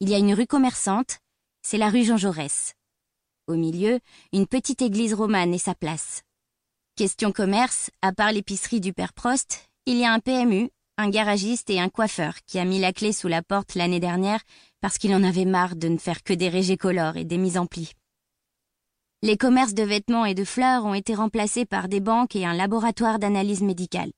Il 0.00 0.08
y 0.08 0.16
a 0.16 0.18
une 0.18 0.34
rue 0.34 0.48
commerçante, 0.48 1.20
c'est 1.62 1.78
la 1.78 1.90
rue 1.90 2.02
Jean 2.02 2.16
Jaurès. 2.16 2.74
Au 3.46 3.54
milieu, 3.54 4.00
une 4.32 4.48
petite 4.48 4.82
église 4.82 5.14
romane 5.14 5.54
et 5.54 5.58
sa 5.58 5.76
place. 5.76 6.23
Question 6.96 7.32
commerce, 7.32 7.90
à 8.02 8.12
part 8.12 8.30
l'épicerie 8.30 8.78
du 8.78 8.92
père 8.92 9.14
Prost, 9.14 9.68
il 9.84 9.96
y 9.96 10.04
a 10.04 10.12
un 10.12 10.20
PMU, 10.20 10.70
un 10.96 11.10
garagiste 11.10 11.68
et 11.68 11.80
un 11.80 11.88
coiffeur 11.88 12.36
qui 12.46 12.60
a 12.60 12.64
mis 12.64 12.78
la 12.78 12.92
clé 12.92 13.12
sous 13.12 13.26
la 13.26 13.42
porte 13.42 13.74
l'année 13.74 13.98
dernière 13.98 14.40
parce 14.80 14.96
qu'il 14.96 15.12
en 15.12 15.24
avait 15.24 15.44
marre 15.44 15.74
de 15.74 15.88
ne 15.88 15.98
faire 15.98 16.22
que 16.22 16.32
des 16.32 16.48
régécolores 16.48 17.16
et 17.16 17.24
des 17.24 17.36
mises 17.36 17.58
en 17.58 17.66
plis. 17.66 17.94
Les 19.22 19.36
commerces 19.36 19.74
de 19.74 19.82
vêtements 19.82 20.24
et 20.24 20.34
de 20.34 20.44
fleurs 20.44 20.84
ont 20.84 20.94
été 20.94 21.16
remplacés 21.16 21.66
par 21.66 21.88
des 21.88 21.98
banques 21.98 22.36
et 22.36 22.46
un 22.46 22.54
laboratoire 22.54 23.18
d'analyse 23.18 23.62
médicale. 23.62 24.12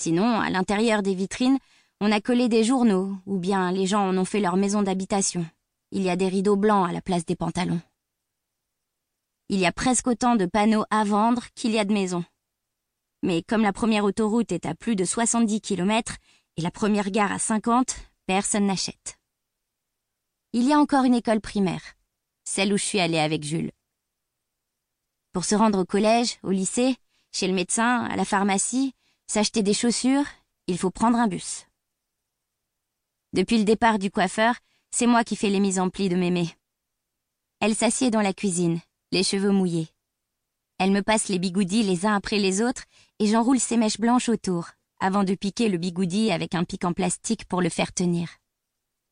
Sinon, 0.00 0.38
à 0.38 0.48
l'intérieur 0.48 1.02
des 1.02 1.16
vitrines, 1.16 1.58
on 2.00 2.12
a 2.12 2.20
collé 2.20 2.48
des 2.48 2.62
journaux, 2.62 3.16
ou 3.26 3.36
bien 3.36 3.72
les 3.72 3.86
gens 3.86 4.08
en 4.08 4.16
ont 4.16 4.24
fait 4.24 4.38
leur 4.38 4.56
maison 4.56 4.82
d'habitation. 4.82 5.44
Il 5.90 6.02
y 6.02 6.10
a 6.10 6.14
des 6.14 6.28
rideaux 6.28 6.54
blancs 6.54 6.88
à 6.88 6.92
la 6.92 7.02
place 7.02 7.26
des 7.26 7.34
pantalons. 7.34 7.80
Il 9.52 9.58
y 9.58 9.66
a 9.66 9.72
presque 9.72 10.06
autant 10.06 10.36
de 10.36 10.46
panneaux 10.46 10.84
à 10.90 11.02
vendre 11.02 11.42
qu'il 11.56 11.72
y 11.72 11.80
a 11.80 11.84
de 11.84 11.92
maisons. 11.92 12.24
Mais 13.24 13.42
comme 13.42 13.62
la 13.62 13.72
première 13.72 14.04
autoroute 14.04 14.52
est 14.52 14.64
à 14.64 14.76
plus 14.76 14.94
de 14.94 15.04
70 15.04 15.60
km 15.60 16.14
et 16.56 16.62
la 16.62 16.70
première 16.70 17.10
gare 17.10 17.32
à 17.32 17.40
50, 17.40 17.96
personne 18.26 18.66
n'achète. 18.66 19.18
Il 20.52 20.62
y 20.68 20.72
a 20.72 20.78
encore 20.78 21.02
une 21.02 21.16
école 21.16 21.40
primaire, 21.40 21.82
celle 22.44 22.72
où 22.72 22.76
je 22.76 22.84
suis 22.84 23.00
allée 23.00 23.18
avec 23.18 23.42
Jules. 23.42 23.72
Pour 25.32 25.44
se 25.44 25.56
rendre 25.56 25.80
au 25.80 25.84
collège, 25.84 26.38
au 26.44 26.52
lycée, 26.52 26.94
chez 27.32 27.48
le 27.48 27.54
médecin, 27.54 28.04
à 28.04 28.14
la 28.14 28.24
pharmacie, 28.24 28.94
s'acheter 29.26 29.64
des 29.64 29.74
chaussures, 29.74 30.26
il 30.68 30.78
faut 30.78 30.92
prendre 30.92 31.18
un 31.18 31.26
bus. 31.26 31.66
Depuis 33.32 33.58
le 33.58 33.64
départ 33.64 33.98
du 33.98 34.12
coiffeur, 34.12 34.54
c'est 34.92 35.08
moi 35.08 35.24
qui 35.24 35.34
fais 35.34 35.50
les 35.50 35.58
mises 35.58 35.80
en 35.80 35.90
plis 35.90 36.08
de 36.08 36.14
mémé. 36.14 36.54
Elle 37.58 37.74
s'assied 37.74 38.12
dans 38.12 38.22
la 38.22 38.32
cuisine, 38.32 38.80
les 39.12 39.22
cheveux 39.22 39.50
mouillés. 39.50 39.88
Elle 40.78 40.92
me 40.92 41.02
passe 41.02 41.28
les 41.28 41.38
bigoudis 41.38 41.82
les 41.82 42.06
uns 42.06 42.14
après 42.14 42.38
les 42.38 42.62
autres 42.62 42.84
et 43.18 43.26
j'enroule 43.26 43.60
ses 43.60 43.76
mèches 43.76 43.98
blanches 43.98 44.28
autour, 44.28 44.70
avant 44.98 45.24
de 45.24 45.34
piquer 45.34 45.68
le 45.68 45.78
bigoudi 45.78 46.30
avec 46.30 46.54
un 46.54 46.64
pic 46.64 46.84
en 46.84 46.92
plastique 46.92 47.44
pour 47.46 47.60
le 47.60 47.68
faire 47.68 47.92
tenir. 47.92 48.28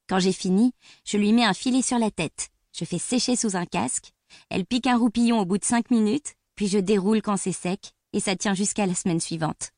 Quand 0.08 0.18
j'ai 0.18 0.32
fini, 0.32 0.72
je 1.04 1.18
lui 1.18 1.32
mets 1.32 1.44
un 1.44 1.52
filet 1.52 1.82
sur 1.82 1.98
la 1.98 2.10
tête, 2.10 2.48
je 2.72 2.84
fais 2.84 2.98
sécher 2.98 3.36
sous 3.36 3.56
un 3.56 3.66
casque, 3.66 4.12
elle 4.48 4.64
pique 4.64 4.86
un 4.86 4.96
roupillon 4.96 5.40
au 5.40 5.44
bout 5.44 5.58
de 5.58 5.64
cinq 5.64 5.90
minutes, 5.90 6.34
puis 6.54 6.68
je 6.68 6.78
déroule 6.78 7.20
quand 7.20 7.36
c'est 7.36 7.52
sec, 7.52 7.92
et 8.12 8.20
ça 8.20 8.36
tient 8.36 8.54
jusqu'à 8.54 8.86
la 8.86 8.94
semaine 8.94 9.20
suivante. 9.20 9.72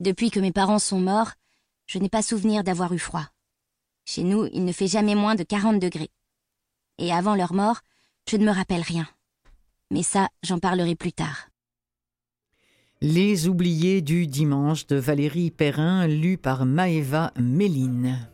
Depuis 0.00 0.30
que 0.30 0.40
mes 0.40 0.52
parents 0.52 0.78
sont 0.78 1.00
morts, 1.00 1.32
je 1.86 1.98
n'ai 1.98 2.10
pas 2.10 2.22
souvenir 2.22 2.64
d'avoir 2.64 2.92
eu 2.92 2.98
froid. 2.98 3.26
Chez 4.04 4.24
nous, 4.24 4.46
il 4.52 4.64
ne 4.64 4.72
fait 4.72 4.86
jamais 4.88 5.14
moins 5.14 5.34
de 5.34 5.42
40 5.42 5.78
degrés. 5.78 6.10
Et 6.98 7.12
avant 7.12 7.34
leur 7.34 7.54
mort, 7.54 7.80
je 8.28 8.36
ne 8.36 8.44
me 8.44 8.50
rappelle 8.52 8.82
rien. 8.82 9.06
Mais 9.90 10.02
ça, 10.02 10.28
j'en 10.42 10.58
parlerai 10.58 10.94
plus 10.94 11.12
tard. 11.12 11.48
Les 13.00 13.46
oubliés 13.46 14.00
du 14.00 14.26
dimanche 14.26 14.86
de 14.86 14.96
Valérie 14.96 15.50
Perrin, 15.50 16.06
lu 16.06 16.38
par 16.38 16.64
Maëva 16.64 17.32
Méline. 17.38 18.28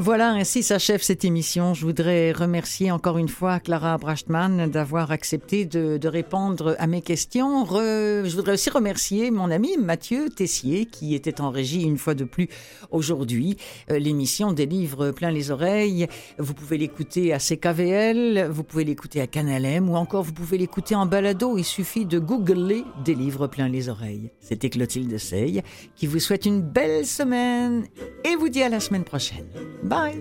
Voilà, 0.00 0.30
ainsi 0.30 0.62
s'achève 0.62 1.02
cette 1.02 1.24
émission. 1.24 1.74
Je 1.74 1.84
voudrais 1.84 2.30
remercier 2.30 2.92
encore 2.92 3.18
une 3.18 3.28
fois 3.28 3.58
Clara 3.58 3.98
Brachtmann 3.98 4.70
d'avoir 4.70 5.10
accepté 5.10 5.64
de, 5.64 5.98
répondre 6.06 6.76
à 6.78 6.86
mes 6.86 7.02
questions. 7.02 7.66
je 7.66 8.32
voudrais 8.32 8.52
aussi 8.52 8.70
remercier 8.70 9.32
mon 9.32 9.50
ami 9.50 9.76
Mathieu 9.76 10.28
Tessier 10.30 10.86
qui 10.86 11.16
était 11.16 11.40
en 11.40 11.50
régie 11.50 11.82
une 11.82 11.98
fois 11.98 12.14
de 12.14 12.22
plus 12.22 12.48
aujourd'hui. 12.92 13.56
Euh, 13.90 13.98
l'émission 13.98 14.52
des 14.52 14.66
livres 14.66 15.10
plein 15.10 15.32
les 15.32 15.50
oreilles, 15.50 16.06
vous 16.38 16.54
pouvez 16.54 16.78
l'écouter 16.78 17.32
à 17.32 17.40
CKVL, 17.40 18.50
vous 18.52 18.62
pouvez 18.62 18.84
l'écouter 18.84 19.20
à 19.20 19.26
Canal 19.26 19.64
M 19.64 19.90
ou 19.90 19.96
encore 19.96 20.22
vous 20.22 20.32
pouvez 20.32 20.58
l'écouter 20.58 20.94
en 20.94 21.06
balado. 21.06 21.58
Il 21.58 21.64
suffit 21.64 22.06
de 22.06 22.20
googler 22.20 22.84
des 23.04 23.16
livres 23.16 23.48
plein 23.48 23.68
les 23.68 23.88
oreilles. 23.88 24.30
C'était 24.38 24.70
Clotilde 24.70 25.18
Sey 25.18 25.64
qui 25.96 26.06
vous 26.06 26.20
souhaite 26.20 26.46
une 26.46 26.62
belle 26.62 27.04
semaine 27.04 27.88
et 28.24 28.36
vous 28.36 28.48
dit 28.48 28.62
à 28.62 28.68
la 28.68 28.78
semaine 28.78 29.04
prochaine. 29.04 29.48
Bye. 29.88 30.20